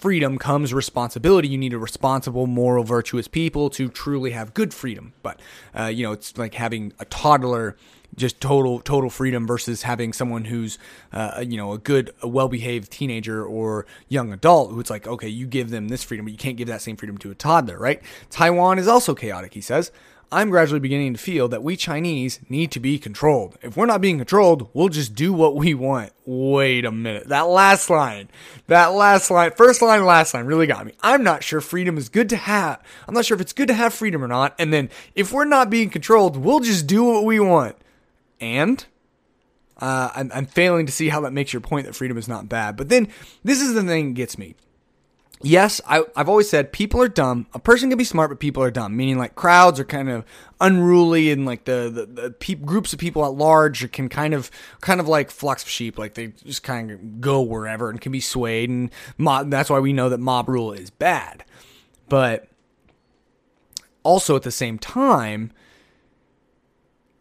freedom 0.00 0.38
comes 0.38 0.72
responsibility. 0.72 1.48
You 1.48 1.58
need 1.58 1.74
a 1.74 1.78
responsible, 1.78 2.46
moral, 2.46 2.84
virtuous 2.84 3.28
people 3.28 3.68
to 3.70 3.88
truly 3.88 4.30
have 4.30 4.54
good 4.54 4.72
freedom. 4.72 5.12
But, 5.22 5.40
uh, 5.78 5.86
you 5.86 6.02
know, 6.02 6.12
it's 6.12 6.38
like 6.38 6.54
having 6.54 6.94
a 6.98 7.04
toddler 7.04 7.76
just 8.16 8.40
total 8.40 8.80
total 8.80 9.08
freedom 9.08 9.46
versus 9.46 9.82
having 9.82 10.12
someone 10.12 10.46
who's 10.46 10.78
uh, 11.12 11.44
you 11.46 11.56
know 11.56 11.72
a 11.72 11.78
good 11.78 12.12
a 12.22 12.26
well-behaved 12.26 12.90
teenager 12.90 13.44
or 13.44 13.86
young 14.08 14.32
adult 14.32 14.72
who 14.72 14.80
it's 14.80 14.90
like 14.90 15.06
okay 15.06 15.28
you 15.28 15.46
give 15.46 15.70
them 15.70 15.86
this 15.86 16.02
freedom 16.02 16.26
but 16.26 16.32
you 16.32 16.36
can't 16.36 16.56
give 16.56 16.66
that 16.66 16.82
same 16.82 16.96
freedom 16.96 17.16
to 17.16 17.30
a 17.30 17.36
toddler 17.36 17.78
right 17.78 18.02
taiwan 18.28 18.80
is 18.80 18.88
also 18.88 19.14
chaotic 19.14 19.54
he 19.54 19.60
says 19.60 19.92
I'm 20.32 20.50
gradually 20.50 20.78
beginning 20.78 21.14
to 21.14 21.18
feel 21.18 21.48
that 21.48 21.64
we 21.64 21.76
Chinese 21.76 22.38
need 22.48 22.70
to 22.72 22.80
be 22.80 23.00
controlled. 23.00 23.58
If 23.62 23.76
we're 23.76 23.86
not 23.86 24.00
being 24.00 24.18
controlled, 24.18 24.68
we'll 24.72 24.88
just 24.88 25.16
do 25.16 25.32
what 25.32 25.56
we 25.56 25.74
want. 25.74 26.12
Wait 26.24 26.84
a 26.84 26.92
minute. 26.92 27.28
That 27.28 27.48
last 27.48 27.90
line, 27.90 28.28
that 28.68 28.88
last 28.88 29.28
line, 29.30 29.50
first 29.50 29.82
line, 29.82 30.04
last 30.04 30.32
line 30.32 30.46
really 30.46 30.68
got 30.68 30.86
me. 30.86 30.92
I'm 31.02 31.24
not 31.24 31.42
sure 31.42 31.60
freedom 31.60 31.98
is 31.98 32.08
good 32.08 32.28
to 32.28 32.36
have. 32.36 32.80
I'm 33.08 33.14
not 33.14 33.24
sure 33.24 33.34
if 33.34 33.40
it's 33.40 33.52
good 33.52 33.68
to 33.68 33.74
have 33.74 33.92
freedom 33.92 34.22
or 34.22 34.28
not. 34.28 34.54
And 34.56 34.72
then 34.72 34.88
if 35.16 35.32
we're 35.32 35.44
not 35.46 35.68
being 35.68 35.90
controlled, 35.90 36.36
we'll 36.36 36.60
just 36.60 36.86
do 36.86 37.02
what 37.02 37.24
we 37.24 37.40
want. 37.40 37.74
And 38.40 38.84
uh, 39.78 40.10
I'm, 40.14 40.30
I'm 40.32 40.46
failing 40.46 40.86
to 40.86 40.92
see 40.92 41.08
how 41.08 41.22
that 41.22 41.32
makes 41.32 41.52
your 41.52 41.60
point 41.60 41.86
that 41.86 41.94
freedom 41.96 42.16
is 42.16 42.28
not 42.28 42.48
bad. 42.48 42.76
But 42.76 42.88
then 42.88 43.08
this 43.42 43.60
is 43.60 43.74
the 43.74 43.82
thing 43.82 44.10
that 44.10 44.14
gets 44.14 44.38
me 44.38 44.54
yes, 45.42 45.80
I, 45.86 46.04
have 46.16 46.28
always 46.28 46.48
said 46.48 46.72
people 46.72 47.00
are 47.02 47.08
dumb. 47.08 47.46
A 47.54 47.58
person 47.58 47.88
can 47.88 47.98
be 47.98 48.04
smart, 48.04 48.30
but 48.30 48.40
people 48.40 48.62
are 48.62 48.70
dumb. 48.70 48.96
Meaning, 48.96 49.18
like 49.18 49.34
crowds 49.34 49.80
are 49.80 49.84
kind 49.84 50.08
of 50.08 50.24
unruly, 50.60 51.30
and 51.30 51.46
like 51.46 51.64
the 51.64 51.90
the, 51.92 52.22
the 52.22 52.30
pe- 52.30 52.54
groups 52.54 52.92
of 52.92 52.98
people 52.98 53.24
at 53.24 53.32
large 53.32 53.90
can 53.92 54.08
kind 54.08 54.34
of 54.34 54.50
kind 54.80 55.00
of 55.00 55.08
like 55.08 55.30
flocks 55.30 55.62
of 55.62 55.68
sheep. 55.68 55.98
Like 55.98 56.14
they 56.14 56.28
just 56.44 56.62
kind 56.62 56.90
of 56.90 57.20
go 57.20 57.40
wherever 57.40 57.90
and 57.90 58.00
can 58.00 58.12
be 58.12 58.20
swayed. 58.20 58.70
And 58.70 58.90
that's 59.18 59.70
why 59.70 59.78
we 59.78 59.92
know 59.92 60.08
that 60.08 60.18
mob 60.20 60.48
rule 60.48 60.72
is 60.72 60.90
bad. 60.90 61.44
But 62.08 62.48
also 64.02 64.36
at 64.36 64.42
the 64.42 64.50
same 64.50 64.78
time. 64.78 65.52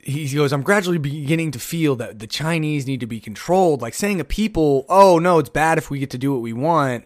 He 0.01 0.34
goes, 0.34 0.53
I'm 0.53 0.63
gradually 0.63 0.97
beginning 0.97 1.51
to 1.51 1.60
feel 1.60 1.95
that 1.97 2.17
the 2.17 2.25
Chinese 2.25 2.88
need 2.88 3.01
to 3.01 3.05
be 3.05 3.19
controlled. 3.19 3.82
Like 3.82 3.93
saying 3.93 4.19
a 4.19 4.23
people, 4.23 4.86
oh 4.89 5.19
no, 5.19 5.38
it's 5.38 5.49
bad 5.49 5.77
if 5.77 5.91
we 5.91 5.99
get 5.99 6.10
to 6.12 6.17
do 6.17 6.32
what 6.32 6.41
we 6.41 6.53
want 6.53 7.05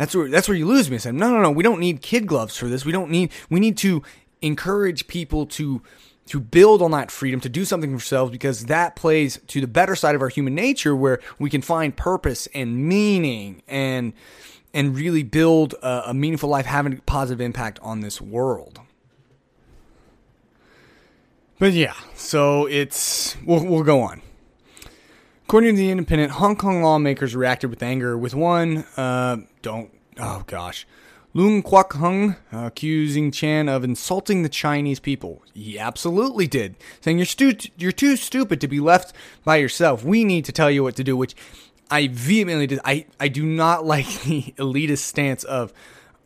that's 0.00 0.16
where 0.16 0.30
that's 0.30 0.48
where 0.48 0.56
you 0.56 0.66
lose 0.66 0.88
me. 0.88 0.96
I 0.96 0.98
said, 0.98 1.14
no, 1.14 1.30
no, 1.30 1.42
no. 1.42 1.50
We 1.50 1.62
don't 1.62 1.78
need 1.78 2.00
kid 2.00 2.26
gloves 2.26 2.56
for 2.56 2.68
this. 2.68 2.86
We 2.86 2.92
don't 2.92 3.10
need. 3.10 3.30
We 3.50 3.60
need 3.60 3.76
to 3.78 4.02
encourage 4.40 5.06
people 5.08 5.44
to 5.44 5.82
to 6.28 6.40
build 6.40 6.80
on 6.80 6.92
that 6.92 7.10
freedom 7.10 7.38
to 7.40 7.50
do 7.50 7.66
something 7.66 7.90
for 7.90 7.96
themselves 7.96 8.32
because 8.32 8.64
that 8.64 8.96
plays 8.96 9.38
to 9.48 9.60
the 9.60 9.66
better 9.66 9.94
side 9.94 10.14
of 10.14 10.22
our 10.22 10.30
human 10.30 10.54
nature 10.54 10.96
where 10.96 11.20
we 11.38 11.50
can 11.50 11.60
find 11.60 11.94
purpose 11.98 12.48
and 12.54 12.88
meaning 12.88 13.62
and 13.68 14.14
and 14.72 14.96
really 14.96 15.22
build 15.22 15.74
a, 15.82 16.08
a 16.08 16.14
meaningful 16.14 16.48
life 16.48 16.64
having 16.64 16.94
a 16.94 17.02
positive 17.02 17.42
impact 17.42 17.78
on 17.82 18.00
this 18.00 18.22
world. 18.22 18.80
But 21.58 21.74
yeah, 21.74 21.92
so 22.14 22.64
it's 22.64 23.36
we'll, 23.44 23.66
we'll 23.66 23.82
go 23.82 24.00
on. 24.00 24.22
According 25.50 25.74
to 25.74 25.78
the 25.78 25.90
Independent, 25.90 26.30
Hong 26.30 26.54
Kong 26.54 26.80
lawmakers 26.80 27.34
reacted 27.34 27.70
with 27.70 27.82
anger 27.82 28.16
with 28.16 28.36
one, 28.36 28.84
uh, 28.96 29.38
don't, 29.62 29.90
oh 30.16 30.44
gosh, 30.46 30.86
Lung 31.34 31.60
Kwok 31.60 31.94
Hung 31.94 32.36
accusing 32.52 33.32
Chan 33.32 33.68
of 33.68 33.82
insulting 33.82 34.44
the 34.44 34.48
Chinese 34.48 35.00
people. 35.00 35.42
He 35.52 35.76
absolutely 35.76 36.46
did, 36.46 36.76
saying 37.00 37.18
you're, 37.18 37.26
stu- 37.26 37.68
you're 37.76 37.90
too 37.90 38.14
stupid 38.14 38.60
to 38.60 38.68
be 38.68 38.78
left 38.78 39.12
by 39.42 39.56
yourself. 39.56 40.04
We 40.04 40.22
need 40.22 40.44
to 40.44 40.52
tell 40.52 40.70
you 40.70 40.84
what 40.84 40.94
to 40.94 41.02
do, 41.02 41.16
which 41.16 41.34
I 41.90 42.06
vehemently 42.06 42.68
did. 42.68 42.78
I, 42.84 43.06
I 43.18 43.26
do 43.26 43.44
not 43.44 43.84
like 43.84 44.06
the 44.22 44.54
elitist 44.56 44.98
stance 44.98 45.42
of, 45.42 45.72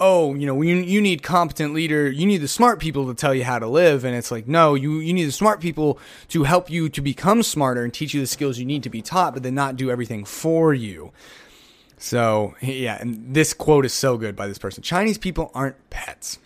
oh, 0.00 0.35
you 0.35 0.46
know, 0.46 0.61
you, 0.61 0.76
you 0.76 1.00
need 1.00 1.22
competent 1.22 1.72
leader, 1.72 2.11
you 2.11 2.26
need 2.26 2.38
the 2.38 2.48
smart 2.48 2.80
people 2.80 3.07
to 3.07 3.14
tell 3.14 3.35
you 3.35 3.44
how 3.44 3.59
to 3.59 3.66
live. 3.66 4.04
And 4.04 4.14
it's 4.14 4.30
like, 4.30 4.48
no, 4.48 4.74
you, 4.74 4.98
you 4.98 5.12
need 5.12 5.24
the 5.24 5.33
smart 5.33 5.61
people 5.61 5.98
to 6.28 6.44
help 6.44 6.70
you 6.70 6.88
to 6.88 7.00
become 7.00 7.42
smarter 7.42 7.85
and 7.85 7.94
teach 7.94 8.12
you 8.14 8.20
the 8.20 8.26
skills 8.26 8.59
you 8.59 8.66
need 8.66 8.83
to 8.83 8.90
be 8.90 9.02
taught, 9.02 9.35
but 9.35 9.42
then 9.42 9.54
not 9.54 9.76
do 9.76 9.90
everything 9.90 10.24
for 10.24 10.74
you. 10.74 11.12
So, 11.96 12.54
yeah, 12.61 12.98
and 13.00 13.35
this 13.35 13.54
quote 13.54 13.87
is 13.87 13.94
so 13.94 14.18
good 14.18 14.37
by 14.37 14.46
this 14.46 14.59
person 14.59 14.83
Chinese 14.83 15.18
people 15.18 15.50
aren't 15.54 15.90
pets. 15.90 16.38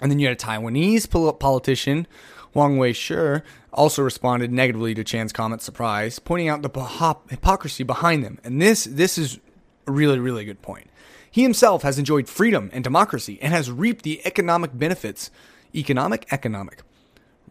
And 0.00 0.10
then 0.10 0.18
you 0.18 0.28
had 0.28 0.36
a 0.36 0.40
Taiwanese 0.40 1.38
politician, 1.38 2.06
Wang 2.54 2.78
Wei-cher, 2.78 3.44
also 3.72 4.02
responded 4.02 4.50
negatively 4.50 4.94
to 4.94 5.04
Chan's 5.04 5.32
comment, 5.32 5.60
surprise, 5.62 6.18
pointing 6.18 6.48
out 6.48 6.62
the 6.62 7.20
hypocrisy 7.28 7.84
behind 7.84 8.24
them. 8.24 8.38
And 8.42 8.62
this 8.62 8.84
this 8.84 9.18
is 9.18 9.38
a 9.86 9.92
really, 9.92 10.18
really 10.18 10.44
good 10.44 10.62
point. 10.62 10.89
He 11.30 11.42
himself 11.42 11.82
has 11.82 11.98
enjoyed 11.98 12.28
freedom 12.28 12.70
and 12.72 12.82
democracy 12.82 13.38
and 13.40 13.52
has 13.52 13.70
reaped 13.70 14.02
the 14.02 14.20
economic 14.26 14.76
benefits. 14.76 15.30
Economic, 15.74 16.26
economic. 16.32 16.82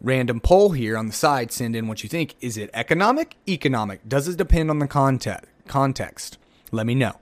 Random 0.02 0.40
poll 0.40 0.72
here 0.72 0.98
on 0.98 1.08
the 1.08 1.14
side. 1.14 1.52
Send 1.52 1.76
in 1.76 1.88
what 1.88 2.04
you 2.04 2.10
think. 2.10 2.36
Is 2.42 2.58
it 2.58 2.70
economic, 2.74 3.36
economic? 3.48 4.08
Does 4.08 4.28
it 4.28 4.38
depend 4.38 4.70
on 4.70 4.80
the 4.80 4.88
context? 4.88 5.50
Context. 5.68 6.38
Let 6.72 6.86
me 6.86 6.96
know. 6.96 7.16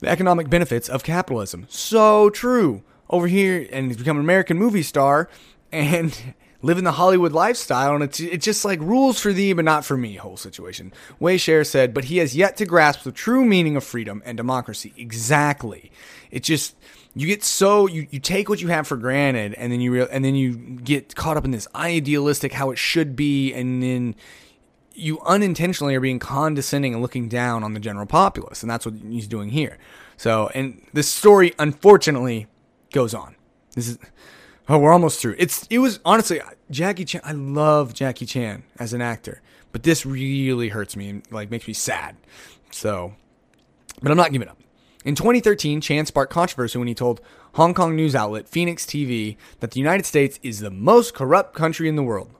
The 0.00 0.08
economic 0.08 0.50
benefits 0.50 0.88
of 0.88 1.04
capitalism. 1.04 1.66
So 1.68 2.30
true. 2.30 2.82
Over 3.08 3.28
here, 3.28 3.68
and 3.70 3.88
he's 3.88 3.98
become 3.98 4.16
an 4.16 4.24
American 4.24 4.58
movie 4.58 4.82
star, 4.82 5.28
and 5.70 6.34
living 6.62 6.84
the 6.84 6.92
Hollywood 6.92 7.32
lifestyle, 7.32 7.94
and 7.94 8.04
it's 8.04 8.20
it's 8.20 8.44
just 8.44 8.64
like 8.64 8.80
rules 8.80 9.20
for 9.20 9.32
thee, 9.32 9.52
but 9.52 9.64
not 9.64 9.84
for 9.84 9.96
me. 9.96 10.16
Whole 10.16 10.36
situation. 10.36 10.92
Wei-cher 11.18 11.64
said, 11.64 11.92
but 11.92 12.04
he 12.04 12.18
has 12.18 12.34
yet 12.34 12.56
to 12.56 12.66
grasp 12.66 13.02
the 13.02 13.12
true 13.12 13.44
meaning 13.44 13.76
of 13.76 13.84
freedom 13.84 14.22
and 14.24 14.36
democracy. 14.36 14.94
Exactly. 14.96 15.90
It 16.30 16.42
just 16.42 16.76
you 17.14 17.26
get 17.26 17.44
so 17.44 17.86
you, 17.86 18.06
you 18.10 18.20
take 18.20 18.48
what 18.48 18.62
you 18.62 18.68
have 18.68 18.86
for 18.86 18.96
granted, 18.96 19.54
and 19.54 19.72
then 19.72 19.80
you 19.80 19.92
real 19.92 20.08
and 20.10 20.24
then 20.24 20.34
you 20.34 20.54
get 20.56 21.14
caught 21.14 21.36
up 21.36 21.44
in 21.44 21.50
this 21.50 21.68
idealistic 21.74 22.52
how 22.52 22.70
it 22.70 22.78
should 22.78 23.16
be, 23.16 23.52
and 23.52 23.82
then 23.82 24.14
you 24.94 25.20
unintentionally 25.20 25.94
are 25.94 26.00
being 26.00 26.18
condescending 26.18 26.92
and 26.92 27.02
looking 27.02 27.28
down 27.28 27.64
on 27.64 27.74
the 27.74 27.80
general 27.80 28.06
populace, 28.06 28.62
and 28.62 28.70
that's 28.70 28.86
what 28.86 28.94
he's 29.08 29.26
doing 29.26 29.50
here. 29.50 29.78
So, 30.16 30.50
and 30.54 30.86
this 30.92 31.08
story 31.08 31.54
unfortunately 31.58 32.46
goes 32.92 33.14
on. 33.14 33.34
This 33.74 33.88
is 33.88 33.98
Oh, 34.68 34.78
we're 34.78 34.92
almost 34.92 35.20
through. 35.20 35.34
It's 35.38 35.66
it 35.68 35.78
was 35.78 35.98
honestly 36.04 36.40
Jackie 36.70 37.04
Chan. 37.04 37.22
I 37.24 37.32
love 37.32 37.94
Jackie 37.94 38.26
Chan 38.26 38.62
as 38.78 38.92
an 38.92 39.02
actor, 39.02 39.42
but 39.72 39.82
this 39.82 40.06
really 40.06 40.68
hurts 40.68 40.96
me 40.96 41.08
and 41.08 41.22
like 41.30 41.50
makes 41.50 41.66
me 41.66 41.74
sad. 41.74 42.16
So, 42.70 43.14
but 44.00 44.10
I'm 44.10 44.16
not 44.16 44.32
giving 44.32 44.48
up. 44.48 44.58
In 45.04 45.16
2013, 45.16 45.80
Chan 45.80 46.06
sparked 46.06 46.32
controversy 46.32 46.78
when 46.78 46.86
he 46.86 46.94
told 46.94 47.20
Hong 47.54 47.74
Kong 47.74 47.96
news 47.96 48.14
outlet 48.14 48.48
Phoenix 48.48 48.86
TV 48.86 49.36
that 49.58 49.72
the 49.72 49.80
United 49.80 50.06
States 50.06 50.38
is 50.42 50.60
the 50.60 50.70
most 50.70 51.12
corrupt 51.12 51.54
country 51.54 51.88
in 51.88 51.96
the 51.96 52.02
world. 52.04 52.30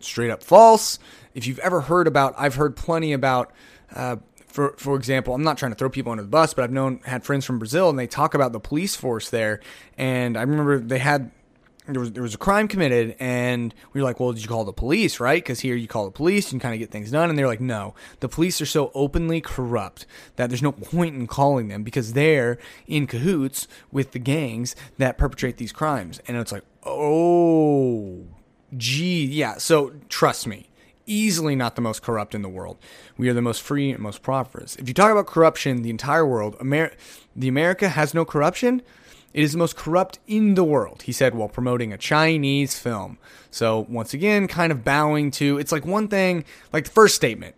Straight 0.00 0.30
up 0.30 0.42
false. 0.42 0.98
If 1.34 1.46
you've 1.46 1.60
ever 1.60 1.82
heard 1.82 2.08
about, 2.08 2.34
I've 2.36 2.56
heard 2.56 2.76
plenty 2.76 3.12
about. 3.12 3.52
Uh, 3.94 4.16
for 4.48 4.74
for 4.78 4.96
example, 4.96 5.34
I'm 5.34 5.44
not 5.44 5.58
trying 5.58 5.70
to 5.70 5.76
throw 5.76 5.88
people 5.88 6.10
under 6.10 6.24
the 6.24 6.28
bus, 6.28 6.54
but 6.54 6.64
I've 6.64 6.72
known 6.72 7.00
had 7.04 7.22
friends 7.24 7.44
from 7.44 7.60
Brazil, 7.60 7.88
and 7.88 7.96
they 7.96 8.08
talk 8.08 8.34
about 8.34 8.52
the 8.52 8.58
police 8.58 8.96
force 8.96 9.30
there. 9.30 9.60
And 9.96 10.36
I 10.36 10.42
remember 10.42 10.80
they 10.80 10.98
had 10.98 11.30
there 11.88 12.00
was 12.00 12.12
there 12.12 12.22
was 12.22 12.34
a 12.34 12.38
crime 12.38 12.68
committed, 12.68 13.16
and 13.18 13.74
we 13.92 14.00
were 14.00 14.04
like, 14.04 14.20
"Well, 14.20 14.32
did 14.32 14.42
you 14.42 14.48
call 14.48 14.64
the 14.64 14.72
police, 14.72 15.20
right? 15.20 15.42
Because 15.42 15.60
here 15.60 15.74
you 15.74 15.88
call 15.88 16.04
the 16.04 16.10
police, 16.10 16.50
can 16.50 16.60
kind 16.60 16.74
of 16.74 16.78
get 16.78 16.90
things 16.90 17.10
done." 17.10 17.30
And 17.30 17.38
they're 17.38 17.46
like, 17.46 17.60
"No, 17.60 17.94
the 18.20 18.28
police 18.28 18.60
are 18.60 18.66
so 18.66 18.90
openly 18.94 19.40
corrupt 19.40 20.06
that 20.36 20.50
there's 20.50 20.62
no 20.62 20.72
point 20.72 21.14
in 21.14 21.26
calling 21.26 21.68
them 21.68 21.82
because 21.82 22.12
they're 22.12 22.58
in 22.86 23.06
cahoots 23.06 23.66
with 23.90 24.12
the 24.12 24.18
gangs 24.18 24.76
that 24.98 25.18
perpetrate 25.18 25.56
these 25.56 25.72
crimes." 25.72 26.20
And 26.28 26.36
it's 26.36 26.52
like, 26.52 26.64
"Oh, 26.84 28.24
gee, 28.76 29.24
yeah." 29.24 29.56
So 29.56 29.92
trust 30.08 30.46
me, 30.46 30.68
easily 31.06 31.56
not 31.56 31.74
the 31.74 31.82
most 31.82 32.02
corrupt 32.02 32.34
in 32.34 32.42
the 32.42 32.48
world. 32.48 32.76
We 33.16 33.28
are 33.28 33.34
the 33.34 33.42
most 33.42 33.62
free 33.62 33.90
and 33.90 34.00
most 34.00 34.22
prosperous. 34.22 34.76
If 34.76 34.88
you 34.88 34.94
talk 34.94 35.10
about 35.10 35.26
corruption, 35.26 35.82
the 35.82 35.90
entire 35.90 36.26
world, 36.26 36.56
Amer- 36.60 36.92
the 37.34 37.48
America 37.48 37.88
has 37.88 38.12
no 38.12 38.24
corruption 38.24 38.82
it 39.34 39.42
is 39.42 39.52
the 39.52 39.58
most 39.58 39.76
corrupt 39.76 40.18
in 40.26 40.54
the 40.54 40.64
world, 40.64 41.02
he 41.02 41.12
said 41.12 41.34
while 41.34 41.48
promoting 41.48 41.92
a 41.92 41.98
Chinese 41.98 42.78
film. 42.78 43.18
So, 43.50 43.86
once 43.88 44.14
again, 44.14 44.48
kind 44.48 44.72
of 44.72 44.84
bowing 44.84 45.30
to 45.32 45.58
it's 45.58 45.72
like 45.72 45.84
one 45.86 46.08
thing, 46.08 46.44
like 46.72 46.84
the 46.84 46.90
first 46.90 47.14
statement, 47.14 47.54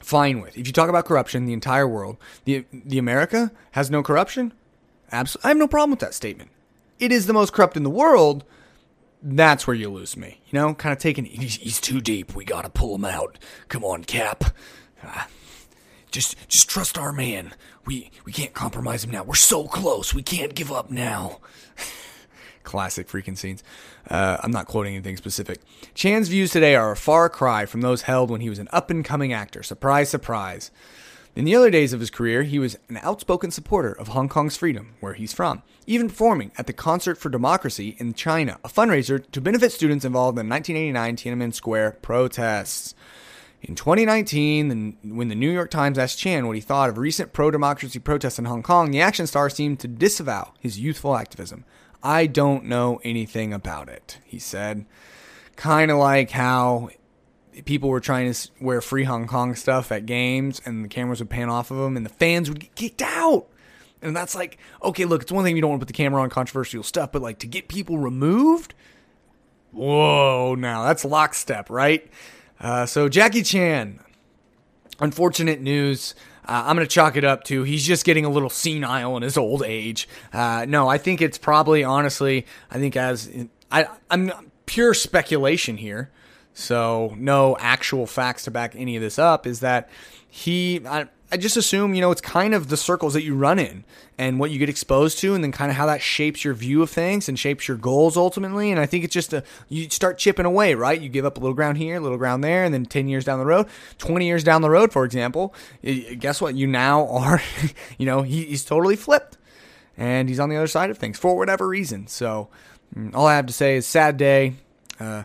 fine 0.00 0.40
with. 0.40 0.56
If 0.56 0.66
you 0.66 0.72
talk 0.72 0.88
about 0.88 1.04
corruption, 1.04 1.46
the 1.46 1.52
entire 1.52 1.88
world, 1.88 2.16
the, 2.44 2.64
the 2.72 2.98
America 2.98 3.52
has 3.72 3.90
no 3.90 4.02
corruption, 4.02 4.52
absolutely, 5.12 5.46
I 5.46 5.48
have 5.48 5.56
no 5.56 5.68
problem 5.68 5.90
with 5.90 6.00
that 6.00 6.14
statement. 6.14 6.50
It 6.98 7.12
is 7.12 7.26
the 7.26 7.32
most 7.32 7.52
corrupt 7.52 7.76
in 7.76 7.82
the 7.82 7.90
world. 7.90 8.44
That's 9.22 9.66
where 9.66 9.74
you 9.74 9.90
lose 9.90 10.16
me. 10.16 10.40
You 10.50 10.58
know, 10.58 10.74
kind 10.74 10.92
of 10.92 10.98
taking, 10.98 11.24
he's, 11.24 11.56
he's 11.56 11.80
too 11.80 12.00
deep. 12.00 12.34
We 12.34 12.44
got 12.44 12.62
to 12.62 12.70
pull 12.70 12.94
him 12.94 13.04
out. 13.04 13.38
Come 13.68 13.84
on, 13.84 14.04
Cap. 14.04 14.44
Ah, 15.02 15.28
just, 16.10 16.36
just 16.48 16.68
trust 16.68 16.98
our 16.98 17.12
man. 17.12 17.54
We 17.84 18.10
we 18.24 18.32
can't 18.32 18.52
compromise 18.52 19.04
him 19.04 19.10
now. 19.12 19.22
We're 19.22 19.34
so 19.34 19.64
close. 19.64 20.12
We 20.12 20.22
can't 20.22 20.54
give 20.54 20.72
up 20.72 20.90
now. 20.90 21.38
Classic 22.64 23.06
freaking 23.06 23.38
scenes. 23.38 23.62
Uh, 24.10 24.38
I'm 24.42 24.50
not 24.50 24.66
quoting 24.66 24.94
anything 24.94 25.16
specific. 25.16 25.60
Chan's 25.94 26.28
views 26.28 26.50
today 26.50 26.74
are 26.74 26.90
a 26.90 26.96
far 26.96 27.28
cry 27.28 27.64
from 27.64 27.80
those 27.80 28.02
held 28.02 28.30
when 28.30 28.40
he 28.40 28.50
was 28.50 28.58
an 28.58 28.68
up 28.72 28.90
and 28.90 29.04
coming 29.04 29.32
actor. 29.32 29.62
Surprise, 29.62 30.08
surprise. 30.08 30.70
In 31.36 31.44
the 31.44 31.54
early 31.54 31.70
days 31.70 31.92
of 31.92 32.00
his 32.00 32.10
career, 32.10 32.44
he 32.44 32.58
was 32.58 32.78
an 32.88 32.98
outspoken 33.02 33.50
supporter 33.50 33.92
of 33.92 34.08
Hong 34.08 34.26
Kong's 34.26 34.56
freedom, 34.56 34.94
where 35.00 35.12
he's 35.12 35.34
from, 35.34 35.62
even 35.86 36.08
performing 36.08 36.50
at 36.56 36.66
the 36.66 36.72
Concert 36.72 37.18
for 37.18 37.28
Democracy 37.28 37.94
in 37.98 38.14
China, 38.14 38.58
a 38.64 38.70
fundraiser 38.70 39.30
to 39.32 39.40
benefit 39.42 39.70
students 39.70 40.06
involved 40.06 40.38
in 40.38 40.48
the 40.48 40.50
1989 40.50 41.16
Tiananmen 41.16 41.54
Square 41.54 41.98
protests. 42.00 42.94
In 43.66 43.74
2019, 43.74 44.96
when 45.02 45.26
the 45.26 45.34
New 45.34 45.50
York 45.50 45.72
Times 45.72 45.98
asked 45.98 46.20
Chan 46.20 46.46
what 46.46 46.54
he 46.54 46.60
thought 46.60 46.88
of 46.88 46.98
recent 46.98 47.32
pro 47.32 47.50
democracy 47.50 47.98
protests 47.98 48.38
in 48.38 48.44
Hong 48.44 48.62
Kong, 48.62 48.92
the 48.92 49.00
action 49.00 49.26
star 49.26 49.50
seemed 49.50 49.80
to 49.80 49.88
disavow 49.88 50.52
his 50.60 50.78
youthful 50.78 51.16
activism. 51.16 51.64
I 52.00 52.26
don't 52.26 52.66
know 52.66 53.00
anything 53.02 53.52
about 53.52 53.88
it, 53.88 54.20
he 54.24 54.38
said. 54.38 54.86
Kind 55.56 55.90
of 55.90 55.98
like 55.98 56.30
how 56.30 56.90
people 57.64 57.88
were 57.88 57.98
trying 57.98 58.32
to 58.32 58.48
wear 58.60 58.80
free 58.80 59.02
Hong 59.02 59.26
Kong 59.26 59.56
stuff 59.56 59.90
at 59.90 60.06
games 60.06 60.62
and 60.64 60.84
the 60.84 60.88
cameras 60.88 61.18
would 61.18 61.30
pan 61.30 61.48
off 61.50 61.72
of 61.72 61.78
them 61.78 61.96
and 61.96 62.06
the 62.06 62.10
fans 62.10 62.48
would 62.48 62.60
get 62.60 62.76
kicked 62.76 63.02
out. 63.02 63.48
And 64.00 64.14
that's 64.14 64.36
like, 64.36 64.58
okay, 64.80 65.06
look, 65.06 65.22
it's 65.22 65.32
one 65.32 65.42
thing 65.42 65.56
you 65.56 65.62
don't 65.62 65.70
want 65.70 65.80
to 65.80 65.86
put 65.86 65.92
the 65.92 66.00
camera 66.00 66.22
on 66.22 66.30
controversial 66.30 66.84
stuff, 66.84 67.10
but 67.10 67.20
like 67.20 67.40
to 67.40 67.48
get 67.48 67.66
people 67.66 67.98
removed, 67.98 68.74
whoa, 69.72 70.54
now 70.54 70.84
that's 70.84 71.04
lockstep, 71.04 71.68
right? 71.68 72.08
Uh, 72.60 72.86
so 72.86 73.08
Jackie 73.08 73.42
Chan, 73.42 74.00
unfortunate 75.00 75.60
news. 75.60 76.14
Uh, 76.48 76.64
I'm 76.66 76.76
going 76.76 76.86
to 76.86 76.92
chalk 76.92 77.16
it 77.16 77.24
up 77.24 77.44
to 77.44 77.64
he's 77.64 77.84
just 77.84 78.04
getting 78.04 78.24
a 78.24 78.30
little 78.30 78.50
senile 78.50 79.16
in 79.16 79.22
his 79.22 79.36
old 79.36 79.62
age. 79.64 80.08
Uh, 80.32 80.64
no, 80.68 80.88
I 80.88 80.98
think 80.98 81.20
it's 81.20 81.38
probably 81.38 81.82
honestly, 81.82 82.46
I 82.70 82.78
think 82.78 82.96
as 82.96 83.30
I, 83.70 83.88
I'm 84.10 84.30
pure 84.66 84.94
speculation 84.94 85.76
here. 85.76 86.10
So 86.54 87.14
no 87.18 87.56
actual 87.60 88.06
facts 88.06 88.44
to 88.44 88.50
back 88.50 88.74
any 88.74 88.96
of 88.96 89.02
this 89.02 89.18
up. 89.18 89.46
Is 89.46 89.60
that 89.60 89.90
he? 90.36 90.80
I, 90.86 91.08
I 91.30 91.36
just 91.36 91.56
assume, 91.56 91.94
you 91.94 92.00
know, 92.00 92.12
it's 92.12 92.20
kind 92.20 92.54
of 92.54 92.68
the 92.68 92.76
circles 92.76 93.14
that 93.14 93.24
you 93.24 93.34
run 93.34 93.58
in 93.58 93.84
and 94.16 94.38
what 94.38 94.52
you 94.52 94.58
get 94.60 94.68
exposed 94.68 95.18
to, 95.18 95.34
and 95.34 95.42
then 95.42 95.50
kind 95.50 95.70
of 95.70 95.76
how 95.76 95.86
that 95.86 96.00
shapes 96.00 96.44
your 96.44 96.54
view 96.54 96.82
of 96.82 96.90
things 96.90 97.28
and 97.28 97.36
shapes 97.36 97.66
your 97.66 97.76
goals 97.76 98.16
ultimately. 98.16 98.70
And 98.70 98.78
I 98.78 98.86
think 98.86 99.02
it's 99.02 99.12
just 99.12 99.32
a, 99.32 99.42
you 99.68 99.90
start 99.90 100.18
chipping 100.18 100.46
away, 100.46 100.74
right? 100.74 101.00
You 101.00 101.08
give 101.08 101.24
up 101.24 101.36
a 101.36 101.40
little 101.40 101.54
ground 101.54 101.78
here, 101.78 101.96
a 101.96 102.00
little 102.00 102.18
ground 102.18 102.44
there, 102.44 102.64
and 102.64 102.72
then 102.72 102.86
10 102.86 103.08
years 103.08 103.24
down 103.24 103.40
the 103.40 103.46
road, 103.46 103.66
20 103.98 104.24
years 104.24 104.44
down 104.44 104.62
the 104.62 104.70
road, 104.70 104.92
for 104.92 105.04
example, 105.04 105.52
guess 106.18 106.40
what? 106.40 106.54
You 106.54 106.68
now 106.68 107.08
are, 107.10 107.42
you 107.98 108.06
know, 108.06 108.22
he, 108.22 108.44
he's 108.44 108.64
totally 108.64 108.96
flipped 108.96 109.36
and 109.96 110.28
he's 110.28 110.38
on 110.38 110.48
the 110.48 110.56
other 110.56 110.68
side 110.68 110.90
of 110.90 110.98
things 110.98 111.18
for 111.18 111.36
whatever 111.36 111.66
reason. 111.66 112.06
So 112.06 112.48
mm, 112.96 113.12
all 113.14 113.26
I 113.26 113.34
have 113.34 113.46
to 113.46 113.52
say 113.52 113.76
is 113.76 113.86
sad 113.86 114.16
day. 114.16 114.54
Uh, 115.00 115.24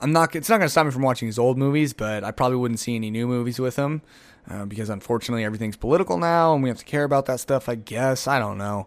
I'm 0.00 0.12
not. 0.12 0.34
It's 0.36 0.48
not 0.48 0.58
going 0.58 0.66
to 0.66 0.70
stop 0.70 0.86
me 0.86 0.92
from 0.92 1.02
watching 1.02 1.26
his 1.26 1.38
old 1.38 1.56
movies, 1.56 1.92
but 1.92 2.22
I 2.24 2.30
probably 2.30 2.58
wouldn't 2.58 2.80
see 2.80 2.96
any 2.96 3.10
new 3.10 3.26
movies 3.26 3.58
with 3.58 3.76
him 3.76 4.02
uh, 4.50 4.64
because 4.66 4.90
unfortunately 4.90 5.44
everything's 5.44 5.76
political 5.76 6.18
now, 6.18 6.54
and 6.54 6.62
we 6.62 6.68
have 6.68 6.78
to 6.78 6.84
care 6.84 7.04
about 7.04 7.26
that 7.26 7.40
stuff. 7.40 7.68
I 7.68 7.74
guess 7.76 8.26
I 8.26 8.38
don't 8.38 8.58
know. 8.58 8.86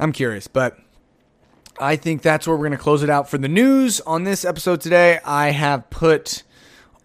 I'm 0.00 0.12
curious, 0.12 0.48
but 0.48 0.78
I 1.78 1.96
think 1.96 2.22
that's 2.22 2.46
where 2.46 2.56
we're 2.56 2.66
going 2.66 2.78
to 2.78 2.82
close 2.82 3.02
it 3.02 3.10
out 3.10 3.28
for 3.28 3.38
the 3.38 3.48
news 3.48 4.00
on 4.00 4.24
this 4.24 4.44
episode 4.44 4.80
today. 4.80 5.20
I 5.24 5.50
have 5.50 5.88
put 5.90 6.42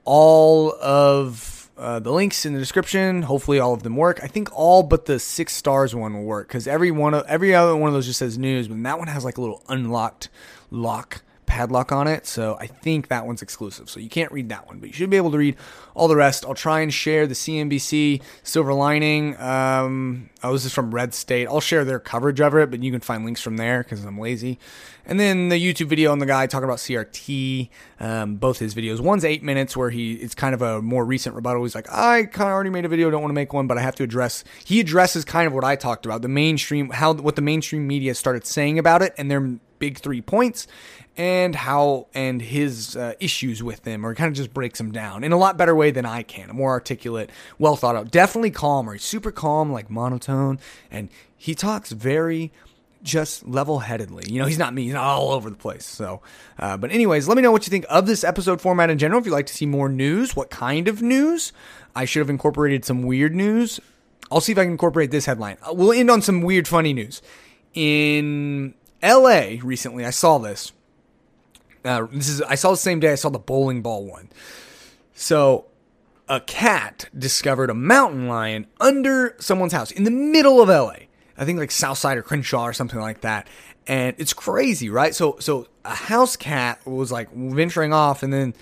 all 0.04 0.74
of 0.82 1.70
uh, 1.78 2.00
the 2.00 2.12
links 2.12 2.46
in 2.46 2.54
the 2.54 2.60
description. 2.60 3.22
Hopefully, 3.22 3.60
all 3.60 3.74
of 3.74 3.84
them 3.84 3.96
work. 3.96 4.20
I 4.24 4.28
think 4.28 4.50
all 4.52 4.84
but 4.84 5.06
the 5.06 5.20
six 5.20 5.54
stars 5.54 5.94
one 5.94 6.14
will 6.16 6.24
work 6.24 6.48
because 6.48 6.68
every 6.68 6.92
one 6.92 7.14
of 7.14 7.26
every 7.28 7.54
other 7.54 7.76
one 7.76 7.88
of 7.88 7.94
those 7.94 8.08
just 8.08 8.20
says 8.20 8.38
news, 8.38 8.68
but 8.68 8.82
that 8.84 8.98
one 8.98 9.08
has 9.08 9.24
like 9.24 9.38
a 9.38 9.42
little 9.42 9.64
unlocked 9.70 10.30
lock 10.72 11.22
padlock 11.48 11.92
on 11.92 12.08
it. 12.08 12.28
So 12.28 12.56
I 12.60 12.68
think 12.68 13.08
that 13.08 13.26
one's 13.26 13.42
exclusive. 13.42 13.90
So 13.90 14.00
you 14.00 14.10
can't 14.10 14.32
read 14.32 14.50
that 14.50 14.68
one, 14.68 14.78
but 14.80 14.90
you 14.90 14.94
should 14.94 15.10
be 15.10 15.18
able 15.18 15.32
to 15.32 15.38
read 15.38 15.56
all 15.96 16.08
the 16.08 16.16
rest. 16.16 16.46
I'll 16.46 16.54
try 16.54 16.82
and 16.82 16.94
share 16.94 17.26
the 17.26 17.34
CNBC 17.34 18.22
Silver 18.44 18.74
Lining. 18.74 19.36
Um, 19.40 20.30
oh, 20.44 20.54
this 20.54 20.66
is 20.66 20.74
from 20.74 20.94
Red 20.94 21.16
State. 21.16 21.48
I'll 21.48 21.62
share 21.62 21.84
their 21.84 22.00
coverage 22.00 22.40
of 22.40 22.54
it, 22.56 22.70
but 22.70 22.84
you 22.84 22.92
can 22.92 23.02
find 23.02 23.26
links 23.26 23.42
from 23.42 23.58
there 23.58 23.82
because 23.82 24.06
I'm 24.06 24.20
lazy. 24.20 24.60
And 25.06 25.20
then 25.20 25.48
the 25.48 25.56
YouTube 25.56 25.88
video 25.88 26.12
on 26.12 26.20
the 26.20 26.26
guy 26.26 26.48
talking 26.48 26.66
about 26.66 26.80
CRT, 26.80 27.70
um, 28.02 28.36
both 28.36 28.60
his 28.60 28.76
videos. 28.76 29.00
One's 29.00 29.24
eight 29.24 29.42
minutes 29.42 29.76
where 29.76 29.90
he 29.90 30.16
it's 30.16 30.36
kind 30.36 30.54
of 30.54 30.62
a 30.62 30.82
more 30.82 31.06
recent 31.06 31.34
rebuttal. 31.34 31.64
He's 31.64 31.76
like, 31.76 31.90
I 31.90 32.26
kind 32.26 32.50
of 32.50 32.54
already 32.54 32.70
made 32.70 32.84
a 32.84 32.90
video, 32.90 33.10
don't 33.10 33.22
want 33.22 33.30
to 33.30 33.36
make 33.36 33.54
one, 33.54 33.68
but 33.68 33.78
I 33.78 33.82
have 33.82 33.96
to 33.96 34.04
address. 34.04 34.44
He 34.66 34.82
addresses 34.82 35.24
kind 35.24 35.48
of 35.48 35.54
what 35.54 35.64
I 35.64 35.78
talked 35.78 36.06
about, 36.06 36.24
the 36.24 36.28
mainstream, 36.28 36.90
how 36.90 37.14
what 37.14 37.38
the 37.38 37.42
mainstream 37.42 37.88
media 37.88 38.14
started 38.16 38.46
saying 38.46 38.78
about 38.78 39.02
it, 39.02 39.14
and 39.18 39.32
their 39.32 39.40
big 39.80 39.98
three 39.98 40.22
points 40.22 40.68
and 41.18 41.56
how 41.56 42.08
and 42.14 42.42
his 42.42 42.96
uh, 42.96 43.14
issues 43.20 43.64
with 43.64 43.84
them, 43.84 44.06
or 44.06 44.14
kind 44.16 44.30
of 44.30 44.36
just 44.36 44.54
breaks 44.54 44.78
them 44.78 44.92
down 44.92 45.24
in 45.24 45.32
a 45.32 45.38
lot 45.38 45.58
better 45.58 45.76
way 45.76 45.92
than 45.92 46.06
I 46.06 46.24
can. 46.24 46.50
A 46.50 46.54
more 46.54 46.72
articulate, 46.72 47.32
well 47.58 47.76
thought 47.76 47.96
out, 47.96 48.12
definitely 48.12 48.52
calmer. 48.52 48.94
He's 48.94 49.04
super 49.04 49.32
calm, 49.32 49.72
like 49.72 49.90
monotone, 49.90 50.60
and 50.92 51.10
he 51.36 51.56
talks 51.56 51.92
very 51.92 52.52
just 53.04 53.48
level 53.48 53.80
headedly. 53.80 54.26
You 54.32 54.40
know, 54.40 54.48
he's 54.48 54.58
not 54.58 54.74
me, 54.74 54.84
he's 54.84 54.94
not 54.94 55.04
all 55.04 55.32
over 55.32 55.50
the 55.50 55.56
place. 55.56 55.86
So, 55.86 56.22
uh, 56.60 56.78
but, 56.78 56.92
anyways, 56.92 57.28
let 57.28 57.36
me 57.36 57.42
know 57.42 57.52
what 57.52 57.66
you 57.66 57.72
think 57.72 57.86
of 57.90 58.06
this 58.06 58.24
episode 58.24 58.62
format 58.62 58.90
in 58.90 58.98
general. 58.98 59.20
If 59.20 59.26
you'd 59.26 59.34
like 59.34 59.48
to 59.48 59.54
see 59.54 59.66
more 59.66 59.90
news, 59.90 60.36
what 60.36 60.50
kind 60.50 60.88
of 60.88 61.02
news? 61.02 61.54
I 61.96 62.06
should 62.06 62.20
have 62.20 62.30
incorporated 62.30 62.86
some 62.86 63.04
weird 63.04 63.34
news. 63.34 63.80
I'll 64.32 64.42
see 64.42 64.52
if 64.52 64.58
I 64.58 64.64
can 64.64 64.72
incorporate 64.72 65.12
this 65.12 65.26
headline. 65.26 65.58
Uh, 65.64 65.74
we'll 65.74 65.94
end 65.94 66.12
on 66.12 66.22
some 66.22 66.42
weird, 66.42 66.68
funny 66.68 66.94
news. 66.94 67.22
In 67.74 68.74
LA 69.02 69.58
recently, 69.64 70.06
I 70.06 70.10
saw 70.10 70.38
this. 70.38 70.74
Uh, 71.88 72.08
this 72.12 72.30
is 72.30 72.42
I 72.42 72.56
saw 72.56 72.72
the 72.72 72.78
same 72.78 73.00
day 73.00 73.12
I 73.12 73.16
saw 73.16 73.30
the 73.30 73.40
bowling 73.40 73.82
ball 73.82 74.06
one. 74.06 74.30
So 75.14 75.66
a 76.30 76.40
cat 76.42 77.10
discovered 77.18 77.70
a 77.70 77.74
mountain 77.74 78.28
lion 78.28 78.68
under 78.80 79.36
someone's 79.40 79.74
house 79.74 79.92
in 79.92 80.04
the 80.04 80.12
middle 80.12 80.62
of 80.62 80.70
LA. 80.70 81.08
I 81.38 81.46
think 81.46 81.60
like 81.60 81.72
Southside 81.72 82.18
or 82.18 82.22
Crenshaw 82.24 82.66
or 82.66 82.74
something 82.74 83.00
like 83.00 83.22
that. 83.22 83.48
And 83.86 84.16
it's 84.18 84.34
crazy, 84.34 84.90
right? 84.90 85.16
So 85.16 85.38
so 85.40 85.68
a 85.86 85.96
house 85.96 86.36
cat 86.36 86.86
was 86.86 87.12
like 87.12 87.32
venturing 87.34 87.94
off 87.94 88.24
and 88.24 88.34
then 88.34 88.54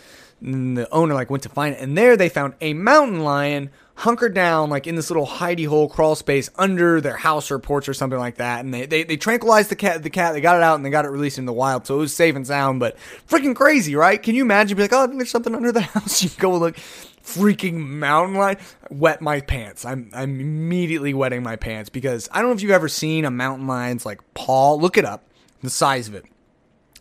and 0.41 0.77
the 0.77 0.91
owner 0.93 1.13
like 1.13 1.29
went 1.29 1.43
to 1.43 1.49
find 1.49 1.75
it 1.75 1.81
and 1.81 1.97
there 1.97 2.15
they 2.15 2.29
found 2.29 2.53
a 2.61 2.73
mountain 2.73 3.21
lion 3.21 3.71
hunkered 3.97 4.33
down 4.33 4.69
like 4.69 4.87
in 4.87 4.95
this 4.95 5.09
little 5.09 5.25
hidey 5.25 5.65
hole 5.67 5.87
crawl 5.87 6.15
space 6.15 6.49
under 6.57 6.99
their 6.99 7.15
house 7.15 7.49
or 7.49 7.57
porch 7.59 7.87
or 7.87 7.93
something 7.93 8.19
like 8.19 8.35
that. 8.35 8.63
And 8.63 8.73
they, 8.73 8.85
they, 8.85 9.03
they 9.03 9.17
tranquilized 9.17 9.69
the 9.69 9.75
cat, 9.75 10.03
the 10.03 10.09
cat, 10.09 10.33
they 10.33 10.41
got 10.41 10.57
it 10.57 10.63
out 10.63 10.75
and 10.75 10.85
they 10.85 10.89
got 10.89 11.05
it 11.05 11.09
released 11.09 11.37
in 11.37 11.45
the 11.45 11.53
wild. 11.53 11.87
So 11.87 11.95
it 11.95 11.99
was 11.99 12.15
safe 12.15 12.35
and 12.35 12.45
sound, 12.45 12.79
but 12.81 12.97
freaking 13.27 13.55
crazy, 13.55 13.95
right? 13.95 14.21
Can 14.21 14.35
you 14.35 14.43
imagine? 14.43 14.75
Be 14.75 14.83
like, 14.83 14.93
oh, 14.93 15.07
there's 15.07 15.31
something 15.31 15.55
under 15.55 15.71
the 15.71 15.81
house. 15.81 16.21
You 16.21 16.29
go 16.37 16.57
look, 16.57 16.75
freaking 16.75 17.75
mountain 17.75 18.35
lion. 18.35 18.57
Wet 18.89 19.21
my 19.21 19.39
pants. 19.39 19.85
I'm, 19.85 20.09
I'm 20.13 20.39
immediately 20.41 21.13
wetting 21.13 21.41
my 21.41 21.55
pants 21.55 21.89
because 21.89 22.27
I 22.31 22.41
don't 22.41 22.49
know 22.49 22.55
if 22.55 22.61
you've 22.61 22.71
ever 22.71 22.89
seen 22.89 23.23
a 23.23 23.31
mountain 23.31 23.67
lion's 23.67 24.05
like 24.05 24.19
paw. 24.33 24.73
Look 24.73 24.97
it 24.97 25.05
up, 25.05 25.23
the 25.61 25.69
size 25.69 26.09
of 26.09 26.15
it. 26.15 26.25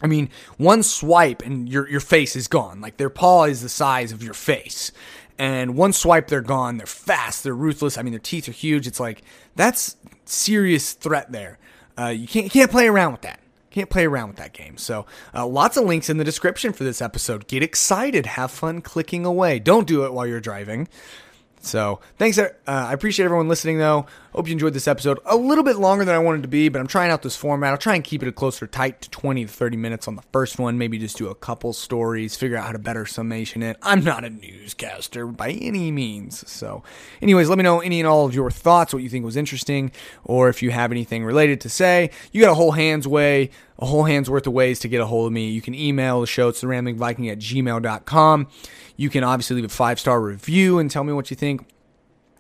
I 0.01 0.07
mean, 0.07 0.29
one 0.59 0.83
swipe 0.83 1.43
and 1.43 1.69
your 1.69 1.89
your 1.89 2.01
face 2.01 2.37
is 2.37 2.47
gone. 2.47 2.81
Like 2.81 2.99
their 2.99 3.09
paw 3.09 3.45
is 3.45 3.63
the 3.63 3.69
size 3.69 4.13
of 4.13 4.23
your 4.23 4.35
face 4.35 4.93
and 5.39 5.77
one 5.77 5.93
swipe 5.93 6.29
they're 6.29 6.41
gone. 6.41 6.77
They're 6.77 6.87
fast. 6.87 7.45
They're 7.45 7.55
ruthless. 7.55 7.99
I 7.99 8.03
mean, 8.03 8.13
their 8.13 8.21
teeth 8.21 8.49
are 8.49 8.53
huge. 8.53 8.87
It's 8.87 9.01
like 9.01 9.23
that's 9.57 9.97
serious 10.25 10.93
threat 10.93 11.33
there. 11.33 11.59
Uh, 11.99 12.07
you 12.07 12.27
can't 12.27 12.45
you 12.45 12.51
can't 12.51 12.71
play 12.71 12.87
around 12.89 13.13
with 13.13 13.23
that. 13.23 13.41
Can't 13.71 13.91
play 13.91 14.07
around 14.07 14.29
with 14.29 14.37
that 14.37 14.53
game. 14.53 14.77
So, 14.77 15.05
uh, 15.35 15.45
lots 15.45 15.77
of 15.77 15.85
links 15.85 16.09
in 16.09 16.17
the 16.17 16.25
description 16.25 16.73
for 16.73 16.85
this 16.85 17.03
episode. 17.03 17.49
Get 17.49 17.61
excited. 17.63 18.25
Have 18.25 18.53
fun 18.53 18.81
clicking 18.81 19.27
away. 19.27 19.59
Don't 19.59 19.87
do 19.87 20.05
it 20.05 20.13
while 20.13 20.27
you're 20.27 20.41
driving. 20.41 20.87
So 21.61 22.01
thanks. 22.19 22.39
Uh, 22.39 22.53
I 22.67 22.93
appreciate 22.93 23.25
everyone 23.25 23.49
listening, 23.49 23.79
though. 23.79 24.07
Hope 24.35 24.49
you 24.49 24.53
enjoyed 24.53 24.73
this 24.73 24.89
episode. 24.89 25.21
A 25.27 25.37
little 25.37 25.63
bit 25.63 25.77
longer 25.77 26.05
than 26.05 26.13
I 26.13 26.19
wanted 26.19 26.43
to 26.43 26.49
be, 26.49 26.69
but 26.69 26.81
I'm 26.81 26.89
trying 26.89 27.13
out 27.13 27.23
this 27.23 27.37
format. 27.37 27.71
I'll 27.71 27.79
try 27.79 27.95
and 27.95 28.03
keep 28.03 28.21
it 28.21 28.35
closer 28.35 28.67
tight 28.67 29.01
to 29.03 29.11
20 29.11 29.45
to 29.45 29.53
30 29.53 29.77
minutes 29.77 30.09
on 30.09 30.17
the 30.17 30.25
first 30.33 30.59
one. 30.59 30.77
Maybe 30.77 30.99
just 30.99 31.17
do 31.17 31.29
a 31.29 31.37
couple 31.37 31.73
stories, 31.73 32.35
figure 32.35 32.57
out 32.57 32.67
how 32.67 32.73
to 32.73 32.81
better 32.81 33.07
summation 33.07 33.63
it. 33.63 33.77
I'm 33.81 34.03
not 34.03 34.25
a 34.25 34.31
newscaster 34.31 35.29
by 35.29 35.51
any 35.51 35.93
means. 35.93 36.51
So, 36.51 36.83
anyways, 37.23 37.49
let 37.49 37.59
me 37.59 37.63
know 37.63 37.79
any 37.79 38.01
and 38.01 38.09
all 38.09 38.27
of 38.27 38.35
your 38.35 38.51
thoughts, 38.51 38.93
what 38.93 39.05
you 39.05 39.09
think 39.09 39.25
was 39.25 39.37
interesting, 39.37 39.93
or 40.25 40.49
if 40.49 40.65
you 40.65 40.73
have 40.73 40.91
anything 40.91 41.25
related 41.25 41.61
to 41.61 41.69
say. 41.69 42.11
You 42.33 42.41
got 42.41 42.51
a 42.51 42.57
whole 42.57 42.73
hand's 42.73 43.07
way, 43.07 43.51
a 43.79 43.87
whole 43.87 44.03
hand's 44.03 44.29
worth 44.29 44.49
of 44.49 44.53
ways 44.53 44.81
to 44.81 44.89
get 44.89 45.01
a 45.01 45.07
hold 45.07 45.29
of 45.29 45.33
me. 45.33 45.51
You 45.51 45.63
can 45.63 45.77
email 45.77 46.21
the 46.21 46.27
show. 46.27 46.49
It's 46.49 46.61
the 46.61 46.67
Rambling 46.67 46.99
at 47.31 47.39
gmail.com. 47.39 48.49
You 48.97 49.11
can 49.11 49.23
obviously 49.23 49.55
leave 49.55 49.67
a 49.67 49.69
five 49.69 50.01
star 50.01 50.21
review 50.21 50.81
and 50.81 50.91
tell 50.91 51.05
me 51.05 51.13
what 51.13 51.31
you 51.31 51.37
think. 51.37 51.69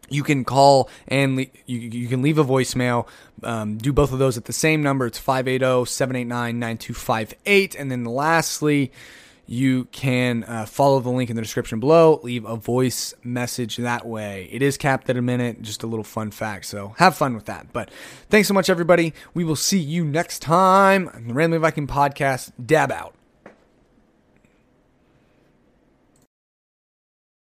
You 0.08 0.22
can 0.22 0.44
call 0.44 0.88
and 1.08 1.36
le- 1.36 1.46
you, 1.66 1.78
you 1.78 2.08
can 2.08 2.22
leave 2.22 2.38
a 2.38 2.44
voicemail. 2.44 3.06
Um, 3.42 3.76
do 3.76 3.92
both 3.92 4.12
of 4.12 4.18
those 4.18 4.36
at 4.36 4.44
the 4.46 4.52
same 4.52 4.82
number. 4.82 5.06
It's 5.06 5.18
580 5.18 5.90
789 5.90 6.58
9258. 6.58 7.74
And 7.74 7.90
then 7.90 8.04
lastly, 8.04 8.92
you 9.46 9.84
can 9.86 10.44
uh, 10.44 10.66
follow 10.66 11.00
the 11.00 11.10
link 11.10 11.30
in 11.30 11.36
the 11.36 11.42
description 11.42 11.80
below, 11.80 12.20
leave 12.22 12.44
a 12.44 12.56
voice 12.56 13.14
message 13.22 13.76
that 13.76 14.06
way. 14.06 14.48
It 14.50 14.62
is 14.62 14.78
capped 14.78 15.10
at 15.10 15.16
a 15.16 15.22
minute, 15.22 15.62
just 15.62 15.82
a 15.82 15.86
little 15.86 16.04
fun 16.04 16.30
fact. 16.30 16.66
So 16.66 16.94
have 16.96 17.16
fun 17.16 17.34
with 17.34 17.46
that. 17.46 17.72
But 17.72 17.90
thanks 18.30 18.48
so 18.48 18.54
much, 18.54 18.70
everybody. 18.70 19.12
We 19.34 19.44
will 19.44 19.56
see 19.56 19.78
you 19.78 20.04
next 20.04 20.40
time 20.40 21.08
on 21.08 21.28
the 21.28 21.34
Rambling 21.34 21.60
Viking 21.60 21.86
podcast. 21.86 22.52
Dab 22.64 22.90
out. 22.90 23.13